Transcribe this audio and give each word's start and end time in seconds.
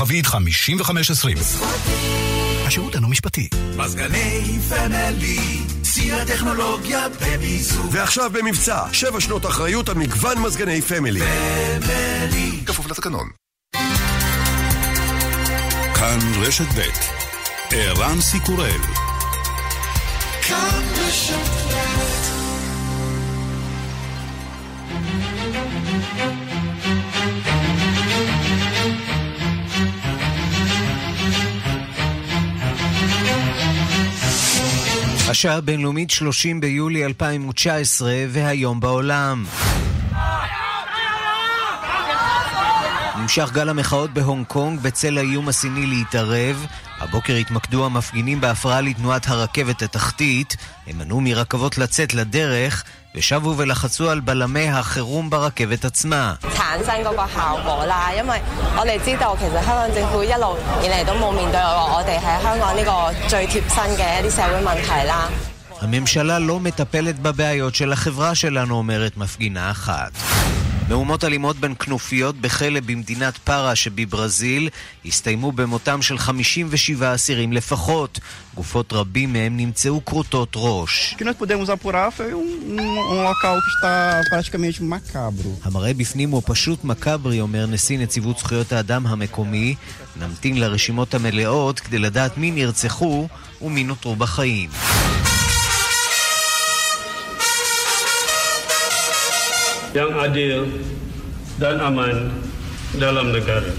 חבית 0.00 0.26
5520. 0.26 1.36
השירות 2.66 2.94
אינו 2.94 3.08
משפטי. 3.08 3.48
מזגני 3.76 4.58
פמילי, 4.68 5.58
שיא 5.84 6.14
הטכנולוגיה 6.14 7.06
במיזוג. 7.08 7.86
ועכשיו 7.92 8.30
במבצע, 8.30 8.82
שבע 8.92 9.20
שנות 9.20 9.46
אחריות 9.46 9.88
על 9.88 9.94
מגוון 9.94 10.38
מזגני 10.38 10.82
פמילי. 10.82 11.20
פמילי. 11.20 12.60
כפוף 12.66 12.86
לתקנון. 12.86 13.28
כאן 15.94 16.18
רשת 16.40 16.68
ב' 16.76 16.80
ערן 17.70 18.20
סיקורל. 18.20 18.80
כאן 20.42 20.82
רשת 20.96 21.34
ב' 21.68 21.89
השעה 35.30 35.56
הבינלאומית 35.56 36.10
30 36.10 36.60
ביולי 36.60 37.04
2019 37.04 38.12
והיום 38.28 38.80
בעולם. 38.80 39.44
נמשך 43.20 43.50
גל 43.52 43.68
המחאות 43.68 44.10
בהונג 44.14 44.46
קונג 44.46 44.80
בצל 44.80 45.18
האיום 45.18 45.48
הסיני 45.48 45.86
להתערב. 45.86 46.66
הבוקר 46.98 47.34
התמקדו 47.34 47.86
המפגינים 47.86 48.40
בהפרעה 48.40 48.80
לתנועת 48.80 49.28
הרכבת 49.28 49.82
התחתית. 49.82 50.56
הם 50.86 50.98
מנעו 50.98 51.20
מרכבות 51.20 51.78
לצאת 51.78 52.14
לדרך, 52.14 52.84
ושבו 53.14 53.54
ולחצו 53.56 54.10
על 54.10 54.20
בלמי 54.20 54.68
החירום 54.68 55.30
ברכבת 55.30 55.84
עצמה. 55.84 56.34
הממשלה 65.80 66.38
לא 66.38 66.60
מטפלת 66.60 67.18
בבעיות 67.18 67.74
של 67.74 67.92
החברה 67.92 68.34
שלנו, 68.34 68.74
אומרת 68.74 69.16
מפגינה 69.16 69.70
אחת. 69.70 70.10
מהומות 70.90 71.24
אלימות 71.24 71.56
בין 71.56 71.74
כנופיות 71.74 72.36
בכלא 72.36 72.80
במדינת 72.80 73.38
פארה 73.38 73.74
שבברזיל 73.74 74.68
הסתיימו 75.06 75.52
במותם 75.52 76.02
של 76.02 76.18
57 76.18 77.14
אסירים 77.14 77.52
לפחות. 77.52 78.20
גופות 78.54 78.92
רבים 78.92 79.32
מהם 79.32 79.56
נמצאו 79.56 80.04
כרותות 80.04 80.52
ראש. 80.56 81.14
המראה 85.64 85.94
בפנים 85.94 86.30
הוא 86.30 86.42
פשוט 86.46 86.84
מקאברי, 86.84 87.40
אומר 87.40 87.66
נשיא 87.66 87.98
נציבות 87.98 88.38
זכויות 88.38 88.72
האדם 88.72 89.06
המקומי. 89.06 89.74
נמתין 90.16 90.60
לרשימות 90.60 91.14
המלאות 91.14 91.80
כדי 91.80 91.98
לדעת 91.98 92.38
מי 92.38 92.50
נרצחו 92.50 93.28
ומי 93.62 93.84
נותרו 93.84 94.16
בחיים. 94.16 94.70
Yang 99.94 100.14
adil 100.14 100.70
dan 101.58 101.82
aman 101.82 102.30
dalam 102.94 103.34
negara. 103.34 103.74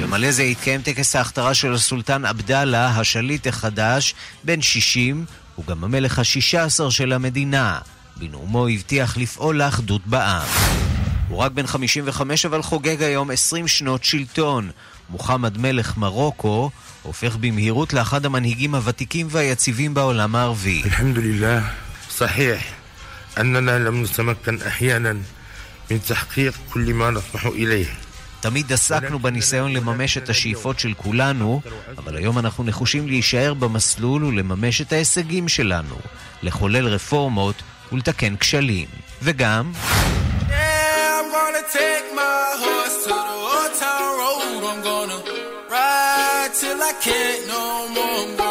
במלזיה 0.00 0.46
התקיים 0.46 0.82
טקס 0.82 1.16
ההכתרה 1.16 1.54
של 1.54 1.72
הסולטן 1.72 2.24
עבדאללה, 2.24 2.88
השליט 2.88 3.46
החדש, 3.46 4.14
בן 4.44 4.62
60, 4.62 5.24
הוא 5.54 5.64
גם 5.66 5.84
המלך 5.84 6.18
השישה 6.18 6.64
עשר 6.64 6.90
של 6.90 7.12
המדינה. 7.12 7.78
בנאומו 8.16 8.68
הבטיח 8.68 9.16
לפעול 9.16 9.56
לאחדות 9.56 10.06
בעם. 10.06 10.48
הוא 11.28 11.38
רק 11.38 11.52
בן 11.52 11.66
55 11.66 12.46
אבל 12.46 12.62
חוגג 12.62 13.02
היום 13.02 13.30
20 13.30 13.68
שנות 13.68 14.04
שלטון. 14.04 14.70
מוחמד 15.10 15.58
מלך 15.58 15.96
מרוקו 15.96 16.70
הופך 17.02 17.36
במהירות 17.36 17.92
לאחד 17.92 18.26
המנהיגים 18.26 18.74
הוותיקים 18.74 19.26
והיציבים 19.30 19.94
בעולם 19.94 20.36
הערבי. 20.36 20.82
صحيح 22.19 22.73
أننا 23.37 23.79
لم 23.79 24.03
نتمكن 24.03 24.61
أحيانا 24.61 25.17
من 25.91 25.99
تحقيق 26.07 26.53
كل 26.73 26.93
ما 26.93 27.11
نطمح 27.11 27.45
إليه 27.45 27.85
תמיד 28.39 28.73
עסקנו 28.73 29.19
בניסיון 29.19 29.73
לממש 29.73 30.17
את 30.17 30.29
השאיפות 30.29 30.79
של 30.79 30.93
כולנו, 30.97 31.61
אבל 31.97 32.17
היום 32.17 32.39
אנחנו 32.39 32.63
נחושים 32.63 33.07
להישאר 33.07 33.53
במסלול 33.53 34.23
ולממש 34.23 34.81
את 34.81 34.93
ההישגים 34.93 35.47
שלנו, 35.47 35.95
לחולל 36.43 36.87
רפורמות 36.87 37.55
ולתקן 37.91 38.35
כשלים. 38.35 38.87
וגם... 39.21 39.71
Yeah, 40.49 41.05
till 46.59 46.81
I 46.81 46.93
can't 47.05 47.47
no 47.47 47.89
more. 47.95 48.05
I'm 48.23 48.37
gonna 48.37 48.48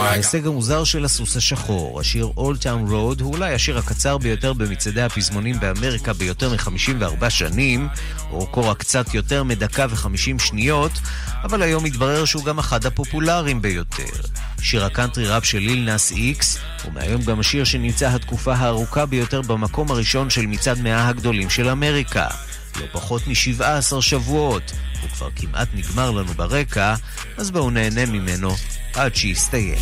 ההישג 0.00 0.46
המוזר 0.46 0.84
של 0.84 1.04
הסוס 1.04 1.36
השחור, 1.36 2.00
השיר 2.00 2.32
Old 2.36 2.62
Town 2.62 2.90
Road, 2.90 3.22
הוא 3.22 3.34
אולי 3.34 3.54
השיר 3.54 3.78
הקצר 3.78 4.18
ביותר 4.18 4.52
במצעדי 4.52 5.02
הפזמונים 5.02 5.60
באמריקה 5.60 6.12
ביותר 6.12 6.50
מ-54 6.52 7.30
שנים, 7.30 7.88
אורכו 8.30 8.68
רק 8.68 8.78
קצת 8.78 9.14
יותר 9.14 9.42
מדקה 9.42 9.86
ו-50 9.90 10.42
שניות, 10.42 10.92
אבל 11.42 11.62
היום 11.62 11.84
מתברר 11.84 12.24
שהוא 12.24 12.44
גם 12.44 12.58
אחד 12.58 12.86
הפופולריים 12.86 13.62
ביותר. 13.62 14.22
שיר 14.60 14.84
הקאנטרי 14.84 15.28
ראפ 15.28 15.44
של 15.44 15.58
ליל 15.58 15.84
נאס 15.84 16.12
איקס, 16.12 16.58
ומהיום 16.88 17.22
גם 17.22 17.40
השיר 17.40 17.64
שנמצא 17.64 18.08
התקופה 18.08 18.54
הארוכה 18.54 19.06
ביותר 19.06 19.42
במקום 19.42 19.90
הראשון 19.90 20.30
של 20.30 20.46
מצעד 20.46 20.78
מאה 20.78 21.08
הגדולים 21.08 21.50
של 21.50 21.68
אמריקה. 21.68 22.26
לא 22.80 22.86
פחות 22.92 23.22
מ-17 23.26 24.00
שבועות. 24.00 24.72
הוא 25.00 25.10
כבר 25.10 25.28
כמעט 25.36 25.68
נגמר 25.74 26.10
לנו 26.10 26.32
ברקע, 26.34 26.94
אז 27.36 27.50
בואו 27.50 27.70
נהנה 27.70 28.06
ממנו 28.06 28.56
עד 28.94 29.14
שיסתיים. 29.14 29.78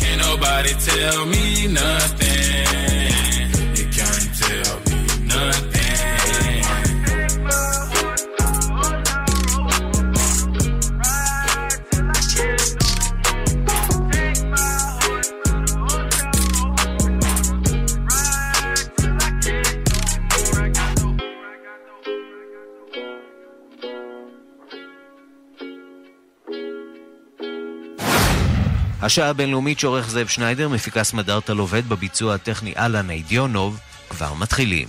השעה 29.07 29.29
הבינלאומית 29.29 29.79
שעורך 29.79 30.09
זאב 30.09 30.27
שניידר, 30.27 30.69
מפיקה 30.69 31.03
סמדארטה 31.03 31.53
לובד 31.53 31.89
בביצוע 31.89 32.35
הטכני 32.35 32.73
אלן 32.77 33.09
אידיונוב, 33.09 33.79
כבר 34.09 34.33
מתחילים. 34.33 34.87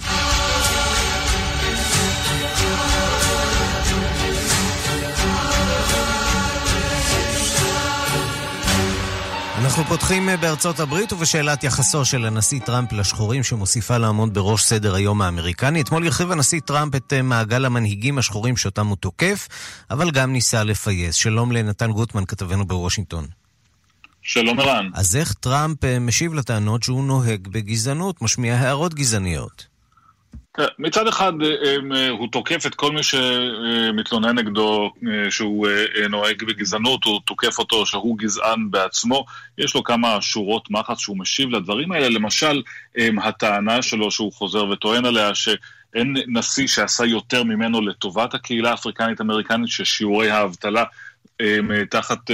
אנחנו 9.59 9.84
פותחים 9.84 10.29
בארצות 10.41 10.81
הברית 10.81 11.12
ובשאלת 11.12 11.65
יחסו 11.65 12.05
של 12.05 12.25
הנשיא 12.25 12.61
טראמפ 12.61 12.93
לשחורים 12.93 13.43
שמוסיפה 13.43 13.99
לעמוד 13.99 14.35
בראש 14.35 14.65
סדר 14.65 14.95
היום 14.95 15.23
האמריקני. 15.23 15.81
אתמול 15.81 16.05
הרחיב 16.05 16.31
הנשיא 16.31 16.61
טראמפ 16.61 16.95
את 16.95 17.12
מעגל 17.12 17.65
המנהיגים 17.65 18.19
השחורים 18.19 18.56
שאותם 18.56 18.87
הוא 18.87 18.97
תוקף, 18.97 19.49
אבל 19.91 20.11
גם 20.11 20.33
ניסה 20.33 20.65
לפייס. 20.65 21.15
שלום 21.15 21.53
לנתן 21.53 21.93
גוטמן, 21.93 22.25
כתבנו 22.25 22.67
בוושינגטון. 22.67 23.38
שלום 24.28 24.61
ערן. 24.61 24.91
אז 24.94 25.16
איך 25.16 25.33
טראמפ 25.33 25.84
אה, 25.84 25.99
משיב 25.99 26.34
לטענות 26.34 26.83
שהוא 26.83 27.05
נוהג 27.05 27.49
בגזענות, 27.49 28.23
משמיע 28.23 28.55
הערות 28.55 28.94
גזעניות? 28.94 29.67
מצד 30.79 31.06
אחד 31.06 31.32
אה, 31.43 31.76
אה, 31.94 32.08
הוא 32.08 32.29
תוקף 32.32 32.67
את 32.67 32.75
כל 32.75 32.93
מי 32.93 33.03
שמתלונן 33.03 34.38
נגדו 34.38 34.93
שהוא 35.31 35.69
נוהג 36.11 36.44
בגזענות, 36.44 37.05
הוא 37.05 37.20
תוקף 37.25 37.58
אותו 37.58 37.87
שהוא 37.87 38.19
גזען 38.19 38.70
בעצמו. 38.70 39.25
יש 39.58 39.75
לו 39.75 39.85
כמה 39.85 40.20
שורות 40.20 40.70
מחץ 40.70 40.99
שהוא 40.99 41.19
משיב 41.19 41.49
לדברים 41.49 41.93
האלה, 41.93 42.08
למשל 42.08 42.62
הטענה 43.23 43.82
שלו 43.82 44.11
שהוא 44.11 44.32
חוזר 44.32 44.64
וטוען 44.64 45.05
עליה 45.05 45.35
שאין 45.35 46.17
נשיא 46.26 46.67
שעשה 46.67 47.05
יותר 47.05 47.44
ממנו 47.44 47.81
לטובת 47.81 48.35
הקהילה 48.35 48.70
האפריקנית-אמריקנית, 48.70 49.69
ששיעורי 49.69 50.31
האבטלה 50.31 50.85
תחת 51.90 52.31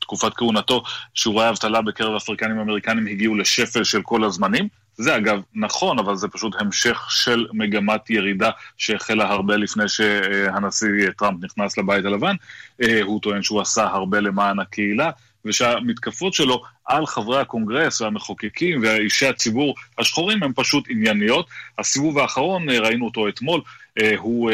תקופת 0.00 0.34
כהונתו, 0.34 0.82
שיעורי 1.14 1.44
האבטלה 1.44 1.82
בקרב 1.82 2.14
אפריקנים 2.14 2.58
אמריקנים 2.58 3.06
הגיעו 3.06 3.34
לשפל 3.34 3.84
של 3.84 4.02
כל 4.02 4.24
הזמנים. 4.24 4.68
זה 4.96 5.16
אגב 5.16 5.40
נכון, 5.54 5.98
אבל 5.98 6.16
זה 6.16 6.28
פשוט 6.28 6.54
המשך 6.58 7.06
של 7.10 7.46
מגמת 7.52 8.10
ירידה 8.10 8.50
שהחלה 8.76 9.30
הרבה 9.30 9.56
לפני 9.56 9.88
שהנשיא 9.88 11.10
טראמפ 11.18 11.44
נכנס 11.44 11.78
לבית 11.78 12.04
הלבן. 12.04 12.34
הוא 13.02 13.20
טוען 13.20 13.42
שהוא 13.42 13.60
עשה 13.60 13.84
הרבה 13.86 14.20
למען 14.20 14.58
הקהילה. 14.58 15.10
ושהמתקפות 15.44 16.34
שלו 16.34 16.62
על 16.86 17.06
חברי 17.06 17.40
הקונגרס 17.40 18.00
והמחוקקים 18.00 18.82
ואישי 18.82 19.26
הציבור 19.26 19.74
השחורים 19.98 20.42
הן 20.42 20.52
פשוט 20.56 20.84
ענייניות. 20.88 21.46
הסיבוב 21.78 22.18
האחרון, 22.18 22.70
אה, 22.70 22.78
ראינו 22.80 23.04
אותו 23.04 23.28
אתמול, 23.28 23.60
אה, 24.00 24.14
הוא 24.18 24.50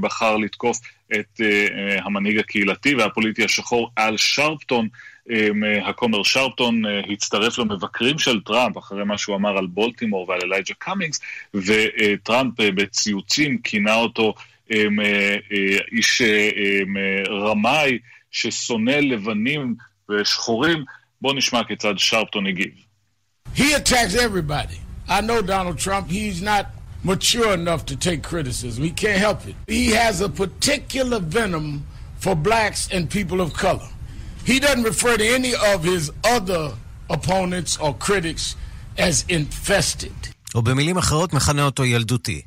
בחר 0.00 0.36
לתקוף 0.36 0.80
את 1.14 1.40
המנהיג 2.04 2.38
הקהילתי 2.38 2.94
והפוליטי 2.94 3.44
השחור 3.44 3.90
אל 3.98 4.16
שרפטון. 4.16 4.88
הכומר 5.84 6.22
שרפטון 6.22 6.82
הצטרף 7.12 7.58
למבקרים 7.58 8.18
של 8.18 8.40
טראמפ 8.40 8.78
אחרי 8.78 9.04
מה 9.04 9.18
שהוא 9.18 9.36
אמר 9.36 9.58
על 9.58 9.66
בולטימור 9.66 10.28
ועל 10.28 10.40
אלייג'ה 10.44 10.74
קאמינגס, 10.78 11.20
וטראמפ 11.54 12.54
בציוצים 12.60 13.58
כינה 13.58 13.94
אותו 13.94 14.34
איש 15.92 16.22
רמאי 17.28 17.98
ששונא 18.30 18.90
לבנים 18.90 19.74
ושחורים. 20.10 20.84
בואו 21.20 21.34
נשמע 21.34 21.64
כיצד 21.64 21.94
שרפטון 21.98 22.46
הגיב. 22.46 22.72
He 23.56 23.60
attacks 23.60 24.14
everybody. 24.14 24.78
I 25.08 25.20
know 25.20 25.42
Donald 25.42 25.78
Trump, 25.78 26.08
he's 26.08 26.40
not 26.42 26.66
mature 27.03 27.53
enough 27.53 27.85
to 27.85 27.95
take 27.95 28.21
criticism. 28.23 28.83
He 28.83 28.91
can't 28.91 29.19
help 29.27 29.39
it. 29.47 29.55
He 29.67 29.85
has 30.01 30.21
a 30.21 30.29
particular 30.29 31.19
venom 31.19 31.85
for 32.23 32.35
blacks 32.35 32.81
and 32.91 33.09
people 33.09 33.39
of 33.45 33.53
color. 33.53 33.87
He 34.43 34.59
doesn't 34.59 34.83
refer 34.83 35.15
to 35.17 35.27
any 35.39 35.53
of 35.73 35.83
his 35.83 36.11
other 36.23 36.63
opponents 37.09 37.71
or 37.77 37.93
critics 38.07 38.55
as 38.97 39.25
infested. 39.29 40.11
או 40.55 40.61
במילים 40.61 40.97
אחרות 40.97 41.33
מכנה 41.33 41.65
אותו 41.65 41.85
ילדותי. 41.85 42.41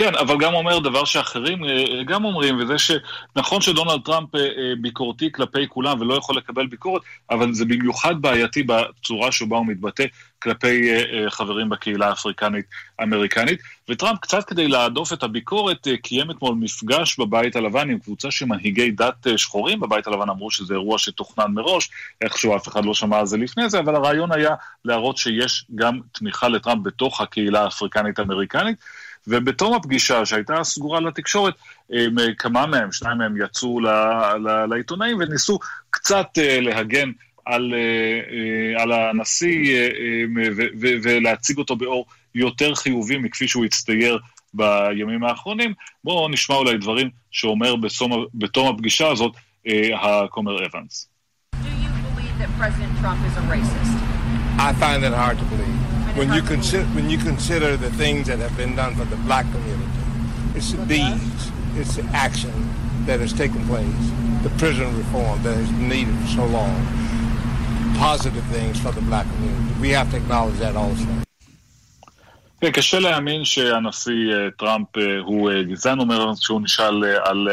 כן, 0.00 0.14
אבל 0.14 0.36
גם 0.38 0.54
אומר 0.54 0.78
דבר 0.78 1.04
שאחרים 1.04 1.64
אה, 1.64 2.02
גם 2.06 2.24
אומרים, 2.24 2.58
וזה 2.60 2.74
שנכון 2.78 3.60
שדונלד 3.60 4.00
טראמפ 4.04 4.34
אה, 4.34 4.40
אה, 4.40 4.72
ביקורתי 4.80 5.32
כלפי 5.32 5.68
כולם 5.68 6.00
ולא 6.00 6.14
יכול 6.14 6.36
לקבל 6.36 6.66
ביקורת, 6.66 7.02
אבל 7.30 7.54
זה 7.54 7.64
במיוחד 7.64 8.22
בעייתי 8.22 8.62
בצורה 8.62 9.32
שבה 9.32 9.56
הוא 9.56 9.66
מתבטא 9.66 10.04
כלפי 10.42 10.90
חברים 11.28 11.68
בקהילה 11.68 12.08
האפריקנית-אמריקנית. 12.08 13.60
וטראמפ, 13.88 14.18
קצת 14.18 14.44
כדי 14.44 14.68
להדוף 14.68 15.12
את 15.12 15.22
הביקורת, 15.22 15.88
קיים 16.02 16.30
אתמול 16.30 16.54
מפגש 16.54 17.18
בבית 17.18 17.56
הלבן 17.56 17.90
עם 17.90 17.98
קבוצה 17.98 18.30
של 18.30 18.44
מנהיגי 18.44 18.90
דת 18.90 19.26
שחורים. 19.36 19.80
בבית 19.80 20.06
הלבן 20.06 20.28
אמרו 20.28 20.50
שזה 20.50 20.74
אירוע 20.74 20.98
שתוכנן 20.98 21.52
מראש, 21.52 21.90
איכשהו 22.20 22.56
אף 22.56 22.68
אחד 22.68 22.84
לא 22.84 22.94
שמע 22.94 23.18
על 23.18 23.26
זה 23.26 23.36
לפני 23.36 23.70
זה, 23.70 23.78
אבל 23.78 23.94
הרעיון 23.94 24.32
היה 24.32 24.54
להראות 24.84 25.16
שיש 25.16 25.64
גם 25.74 26.00
תמיכה 26.12 26.48
לטראמפ 26.48 26.82
בתוך 26.82 27.20
הקהילה 27.20 27.62
האפריקנית-אמריקנית. 27.62 28.76
ובתום 29.26 29.74
הפגישה 29.74 30.26
שהייתה 30.26 30.64
סגורה 30.64 31.00
לתקשורת, 31.00 31.54
כמה 32.38 32.66
מהם, 32.66 32.92
שניים 32.92 33.18
מהם 33.18 33.34
יצאו 33.44 33.80
לעיתונאים 34.70 35.16
וניסו 35.20 35.58
קצת 35.90 36.26
אה, 36.38 36.60
להגן 36.60 37.10
על, 37.46 37.74
אה, 37.74 37.78
אה, 37.78 38.82
על 38.82 38.92
הנשיא 38.92 39.90
ולהציג 40.80 41.58
אותו 41.58 41.76
באור 41.76 42.06
יותר 42.34 42.74
חיובי 42.74 43.18
מכפי 43.18 43.48
שהוא 43.48 43.64
הצטייר 43.64 44.18
בימים 44.54 45.24
האחרונים. 45.24 45.74
בואו 46.04 46.28
נשמע 46.28 46.56
אולי 46.56 46.78
דברים 46.78 47.10
שאומר 47.30 47.76
בסום, 47.76 48.26
בתום 48.34 48.74
הפגישה 48.74 49.08
הזאת 49.08 49.32
הכומר 49.94 50.66
אבנס. 50.66 51.06
I 54.58 54.74
find 54.74 55.02
it 55.04 55.14
hard 55.14 55.38
to 55.38 55.44
believe. 55.44 55.79
When 56.20 56.34
you 56.34 56.42
consider 56.42 56.84
when 56.98 57.08
you 57.08 57.16
consider 57.16 57.70
the 57.78 57.90
things 58.02 58.26
that 58.26 58.38
have 58.46 58.54
been 58.62 58.76
done 58.76 58.92
for 58.94 59.06
the 59.06 59.16
black 59.28 59.46
community, 59.54 60.02
it's 60.54 60.72
the 60.72 60.84
deeds, 60.84 61.42
it's 61.80 61.94
the 61.96 62.06
action 62.26 62.56
that 63.06 63.18
has 63.24 63.32
taken 63.32 63.60
place, 63.72 64.04
the 64.42 64.52
prison 64.62 64.88
reform 65.02 65.42
that 65.44 65.56
has 65.62 65.70
been 65.76 65.88
needed 65.88 66.14
for 66.20 66.30
so 66.40 66.44
long, 66.58 66.76
positive 68.06 68.44
things 68.56 68.78
for 68.78 68.92
the 68.92 69.04
black 69.10 69.26
community. 69.32 69.80
We 69.80 69.90
have 69.98 70.10
to 70.10 70.18
acknowledge 70.18 70.58
that 70.58 70.76
also. 70.76 71.08
כן, 72.60 72.70
קשה 72.70 72.98
להאמין 72.98 73.44
שהנשיא 73.44 74.34
טראמפ 74.58 74.88
הוא 75.24 75.50
גזען, 75.62 76.00
אומר 76.00 76.32
שהוא 76.40 76.60
נשאל 76.60 77.04
על, 77.24 77.48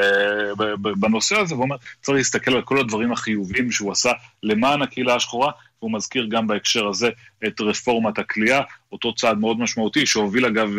בנושא 0.82 1.36
הזה, 1.40 1.56
ואומר, 1.56 1.76
צריך 2.02 2.18
להסתכל 2.18 2.54
על 2.56 2.62
כל 2.62 2.80
הדברים 2.80 3.12
החיוביים 3.12 3.72
שהוא 3.72 3.92
עשה 3.92 4.12
למען 4.44 4.82
הקהילה 4.82 5.16
השחורה, 5.16 5.52
והוא 5.82 5.94
מזכיר 5.94 6.28
גם 6.32 6.48
בהקשר 6.48 6.88
הזה 6.88 7.10
את 7.48 7.62
רפורמת 7.62 8.20
הכליאה, 8.20 8.62
אותו 8.92 9.16
צעד 9.16 9.38
מאוד 9.38 9.60
משמעותי 9.60 10.06
שהוביל 10.06 10.46
אגב 10.46 10.70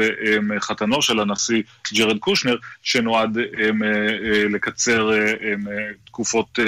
חתנו 0.61 1.03
של 1.03 1.21
הנשיא 1.21 1.62
ג'רד 1.95 2.19
קושנר, 2.19 2.56
שנועד 2.83 3.39
לקצר 4.50 5.11
תקופות 6.06 6.59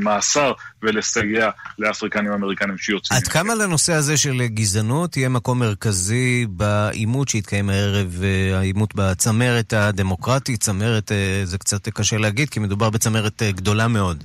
מאסר 0.00 0.52
ולסייע 0.82 1.50
לאפריקנים 1.78 2.32
אמריקנים 2.32 2.78
שיוצאים. 2.78 3.16
עד 3.20 3.28
כמה 3.28 3.54
לנושא 3.54 3.92
הזה 3.92 4.16
של 4.16 4.46
גזענות 4.46 5.16
יהיה 5.16 5.28
מקום 5.28 5.58
מרכזי 5.58 6.46
בעימות 6.48 7.28
שהתקיים 7.28 7.70
הערב, 7.70 8.22
העימות 8.54 8.94
בצמרת 8.94 9.72
הדמוקרטית, 9.72 10.60
צמרת 10.60 11.12
זה 11.44 11.58
קצת 11.58 11.88
קשה 11.88 12.16
להגיד, 12.16 12.50
כי 12.50 12.60
מדובר 12.60 12.90
בצמרת 12.90 13.42
גדולה 13.42 13.88
מאוד. 13.88 14.24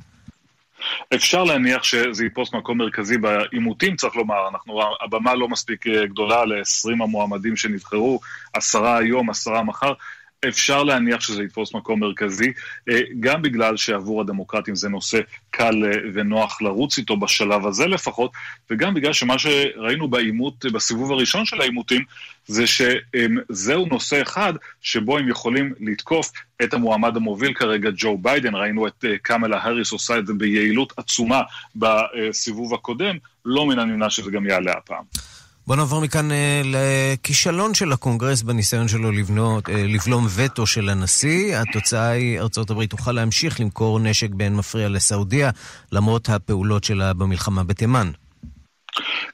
אפשר 1.16 1.44
להניח 1.44 1.84
שזה 1.84 2.26
יתפוס 2.26 2.54
מקום 2.54 2.78
מרכזי 2.78 3.18
בעימותים, 3.18 3.96
צריך 3.96 4.16
לומר. 4.16 4.48
אנחנו, 4.50 4.82
הבמה 5.02 5.36
לא 5.36 5.50
מספיק 5.50 5.88
אה, 5.88 6.06
גדולה 6.06 6.46
ל-20 6.46 7.04
המועמדים 7.04 7.56
שנבחרו, 7.56 8.20
עשרה 8.54 8.98
היום, 8.98 9.30
עשרה 9.30 9.64
מחר. 9.64 9.94
אפשר 10.48 10.84
להניח 10.84 11.22
שזה 11.22 11.44
יתפוס 11.44 11.76
מקום 11.76 12.00
מרכזי, 12.00 12.52
אה, 12.90 13.00
גם 13.20 13.42
בגלל 13.42 13.78
שעבור 13.78 14.22
הדמוקרטים 14.22 14.76
זה 14.76 14.90
נושא 14.90 15.20
קל 15.52 15.86
אה, 15.86 15.98
ונוח 16.14 16.62
לרוץ 16.62 16.98
איתו 16.98 17.18
בשלב 17.18 17.68
הזה 17.68 17.88
לפחות, 17.88 18.32
וגם 18.70 18.94
בגלל 18.94 19.14
שמה 19.14 19.40
שראינו 19.40 20.08
בעימות, 20.08 20.66
בסיבוב 20.66 21.12
הראשון 21.12 21.46
של 21.46 21.62
העימותים, 21.62 22.04
זה 22.48 22.64
שזהו 22.68 23.86
נושא 23.86 24.22
אחד 24.22 24.54
שבו 24.82 25.18
הם 25.18 25.30
יכולים 25.30 25.74
לתקוף 25.80 26.32
את 26.64 26.74
המועמד 26.74 27.18
המוביל 27.18 27.54
כרגע, 27.54 27.90
ג'ו 27.96 28.18
ביידן. 28.18 28.56
ראינו 28.56 28.88
את 28.88 29.06
אה, 29.06 29.18
קמלה 29.22 29.58
האריס 29.58 29.92
עושה 29.92 30.18
את 30.18 30.28
זה 30.28 30.34
ביעילות 30.34 30.94
עצומה 30.98 31.42
בסיבוב 31.76 32.74
הקודם, 32.74 33.18
לא 33.46 33.66
מן 33.66 33.80
הנמנע 33.80 34.10
שזה 34.10 34.32
גם 34.32 34.46
יעלה 34.46 34.72
הפעם. 34.72 35.33
בוא 35.68 35.76
נעבור 35.76 36.02
מכאן 36.02 36.32
אה, 36.32 36.62
לכישלון 36.66 37.74
של 37.74 37.92
הקונגרס 37.92 38.42
בניסיון 38.42 38.88
שלו 38.88 39.12
לבנות, 39.12 39.70
אה, 39.70 39.84
לבלום 39.88 40.26
וטו 40.36 40.68
של 40.68 40.90
הנשיא. 40.90 41.58
התוצאה 41.58 42.10
היא, 42.10 42.40
ארצות 42.40 42.70
הברית 42.70 42.90
תוכל 42.90 43.12
להמשיך 43.12 43.60
למכור 43.60 44.00
נשק 44.00 44.30
באין 44.30 44.56
מפריע 44.56 44.90
לסעודיה, 44.90 45.50
למרות 45.92 46.30
הפעולות 46.30 46.84
שלה 46.84 47.14
במלחמה 47.14 47.64
בתימן. 47.64 48.12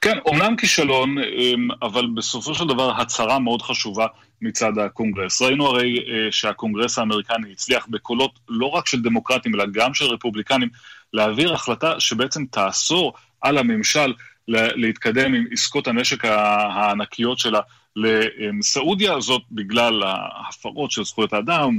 כן, 0.01 0.17
אומנם 0.25 0.55
כישלון, 0.55 1.15
אמ, 1.17 1.67
אבל 1.81 2.07
בסופו 2.15 2.55
של 2.55 2.67
דבר 2.67 2.91
הצהרה 3.01 3.39
מאוד 3.39 3.61
חשובה 3.61 4.05
מצד 4.41 4.77
הקונגרס. 4.77 5.41
ראינו 5.41 5.67
הרי 5.67 5.97
אה, 5.97 6.31
שהקונגרס 6.31 6.97
האמריקני 6.97 7.51
הצליח 7.51 7.87
בקולות 7.89 8.39
לא 8.49 8.65
רק 8.65 8.87
של 8.87 9.01
דמוקרטים, 9.01 9.55
אלא 9.55 9.65
גם 9.73 9.93
של 9.93 10.05
רפובליקנים, 10.05 10.69
להעביר 11.13 11.53
החלטה 11.53 11.99
שבעצם 11.99 12.45
תאסור 12.45 13.13
על 13.41 13.57
הממשל 13.57 14.13
להתקדם 14.49 15.33
עם 15.33 15.45
עסקות 15.51 15.87
הנשק 15.87 16.25
הענקיות 16.25 17.39
שלה 17.39 17.59
לסעודיה, 17.95 19.19
זאת 19.19 19.41
בגלל 19.51 20.03
ההפרות 20.03 20.91
של 20.91 21.03
זכויות 21.03 21.33
האדם 21.33 21.77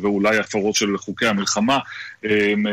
ואולי 0.00 0.38
הפרות 0.38 0.74
של 0.74 0.98
חוקי 0.98 1.26
המלחמה, 1.26 1.78
אמ, 2.24 2.66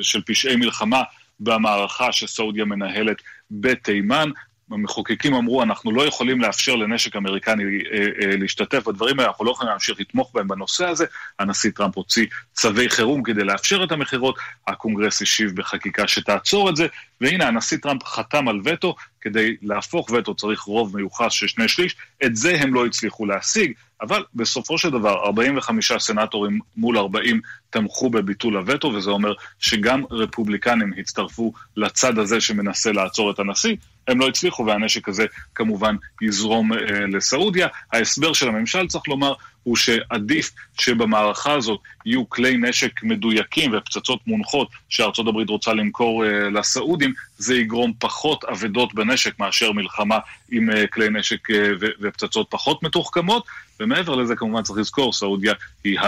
של 0.00 0.20
פשעי 0.26 0.56
מלחמה 0.56 1.02
במערכה 1.40 2.12
שסעודיה 2.12 2.64
מנהלת 2.64 3.22
בתימן. 3.50 4.30
המחוקקים 4.70 5.34
אמרו, 5.34 5.62
אנחנו 5.62 5.92
לא 5.92 6.06
יכולים 6.06 6.40
לאפשר 6.40 6.76
לנשק 6.76 7.16
אמריקני 7.16 7.64
אה, 7.64 7.98
אה, 7.98 8.36
להשתתף 8.36 8.88
בדברים 8.88 9.18
האלה, 9.18 9.28
אנחנו 9.30 9.44
לא 9.44 9.50
יכולים 9.50 9.70
להמשיך 9.70 10.00
לתמוך 10.00 10.30
בהם 10.34 10.48
בנושא 10.48 10.86
הזה. 10.86 11.04
הנשיא 11.38 11.70
טראמפ 11.70 11.96
הוציא 11.96 12.26
צווי 12.52 12.88
חירום 12.88 13.22
כדי 13.22 13.44
לאפשר 13.44 13.84
את 13.84 13.92
המכירות, 13.92 14.38
הקונגרס 14.66 15.22
השיב 15.22 15.56
בחקיקה 15.56 16.08
שתעצור 16.08 16.70
את 16.70 16.76
זה, 16.76 16.86
והנה 17.20 17.46
הנשיא 17.46 17.78
טראמפ 17.82 18.04
חתם 18.04 18.48
על 18.48 18.60
וטו, 18.64 18.94
כדי 19.20 19.56
להפוך 19.62 20.10
וטו 20.10 20.34
צריך 20.34 20.60
רוב 20.60 20.96
מיוחס 20.96 21.32
של 21.32 21.46
שני 21.46 21.68
שליש, 21.68 21.96
את 22.24 22.36
זה 22.36 22.60
הם 22.60 22.74
לא 22.74 22.86
הצליחו 22.86 23.26
להשיג, 23.26 23.72
אבל 24.02 24.24
בסופו 24.34 24.78
של 24.78 24.90
דבר 24.90 25.24
45 25.24 25.92
סנטורים 25.98 26.58
מול 26.76 26.98
40 26.98 27.40
תמכו 27.70 28.10
בביטול 28.10 28.56
הווטו, 28.56 28.88
וזה 28.88 29.10
אומר 29.10 29.32
שגם 29.58 30.02
רפובליקנים 30.10 30.92
הצטרפו 30.98 31.52
לצד 31.76 32.18
הזה 32.18 32.40
שמנסה 32.40 32.92
לעצור 32.92 33.30
את 33.30 33.38
הנשיא. 33.38 33.76
הם 34.08 34.20
לא 34.20 34.28
הצליחו, 34.28 34.66
והנשק 34.66 35.08
הזה 35.08 35.26
כמובן 35.54 35.96
יזרום 36.22 36.72
אה, 36.72 36.78
לסעודיה. 37.12 37.68
ההסבר 37.92 38.32
של 38.32 38.48
הממשל, 38.48 38.86
צריך 38.86 39.08
לומר, 39.08 39.32
הוא 39.68 39.76
שעדיף 39.76 40.50
שבמערכה 40.78 41.52
הזאת 41.52 41.80
יהיו 42.06 42.28
כלי 42.28 42.56
נשק 42.56 43.02
מדויקים 43.02 43.72
ופצצות 43.74 44.20
מונחות 44.26 44.68
שארצות 44.88 45.26
הברית 45.28 45.48
רוצה 45.48 45.72
למכור 45.72 46.24
uh, 46.24 46.28
לסעודים, 46.28 47.12
זה 47.38 47.54
יגרום 47.54 47.92
פחות 47.98 48.44
אבדות 48.44 48.94
בנשק 48.94 49.38
מאשר 49.38 49.72
מלחמה 49.72 50.18
עם 50.50 50.70
uh, 50.70 50.86
כלי 50.92 51.08
נשק 51.10 51.50
uh, 51.50 51.54
ופצצות 52.00 52.46
פחות 52.50 52.82
מתוחכמות. 52.82 53.46
ומעבר 53.80 54.14
לזה 54.14 54.36
כמובן 54.36 54.62
צריך 54.62 54.78
לזכור, 54.78 55.12
סעודיה 55.12 55.54
היא 55.84 55.98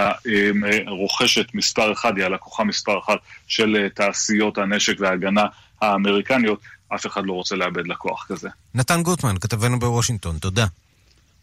הרוכשת 0.86 1.54
מספר 1.54 1.92
אחד, 1.92 2.16
היא 2.16 2.24
הלקוחה 2.24 2.64
מספר 2.64 2.98
אחת 2.98 3.18
של 3.48 3.88
תעשיות 3.94 4.58
הנשק 4.58 4.94
וההגנה 4.98 5.44
האמריקניות. 5.82 6.60
אף 6.94 7.06
אחד 7.06 7.26
לא 7.26 7.32
רוצה 7.32 7.56
לאבד 7.56 7.86
לקוח 7.86 8.26
כזה. 8.28 8.48
נתן 8.74 9.02
גוטמן, 9.02 9.34
כתבנו 9.40 9.78
בוושינגטון, 9.78 10.38
תודה. 10.38 10.66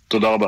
תודה 0.07 0.27
רבה. 0.27 0.47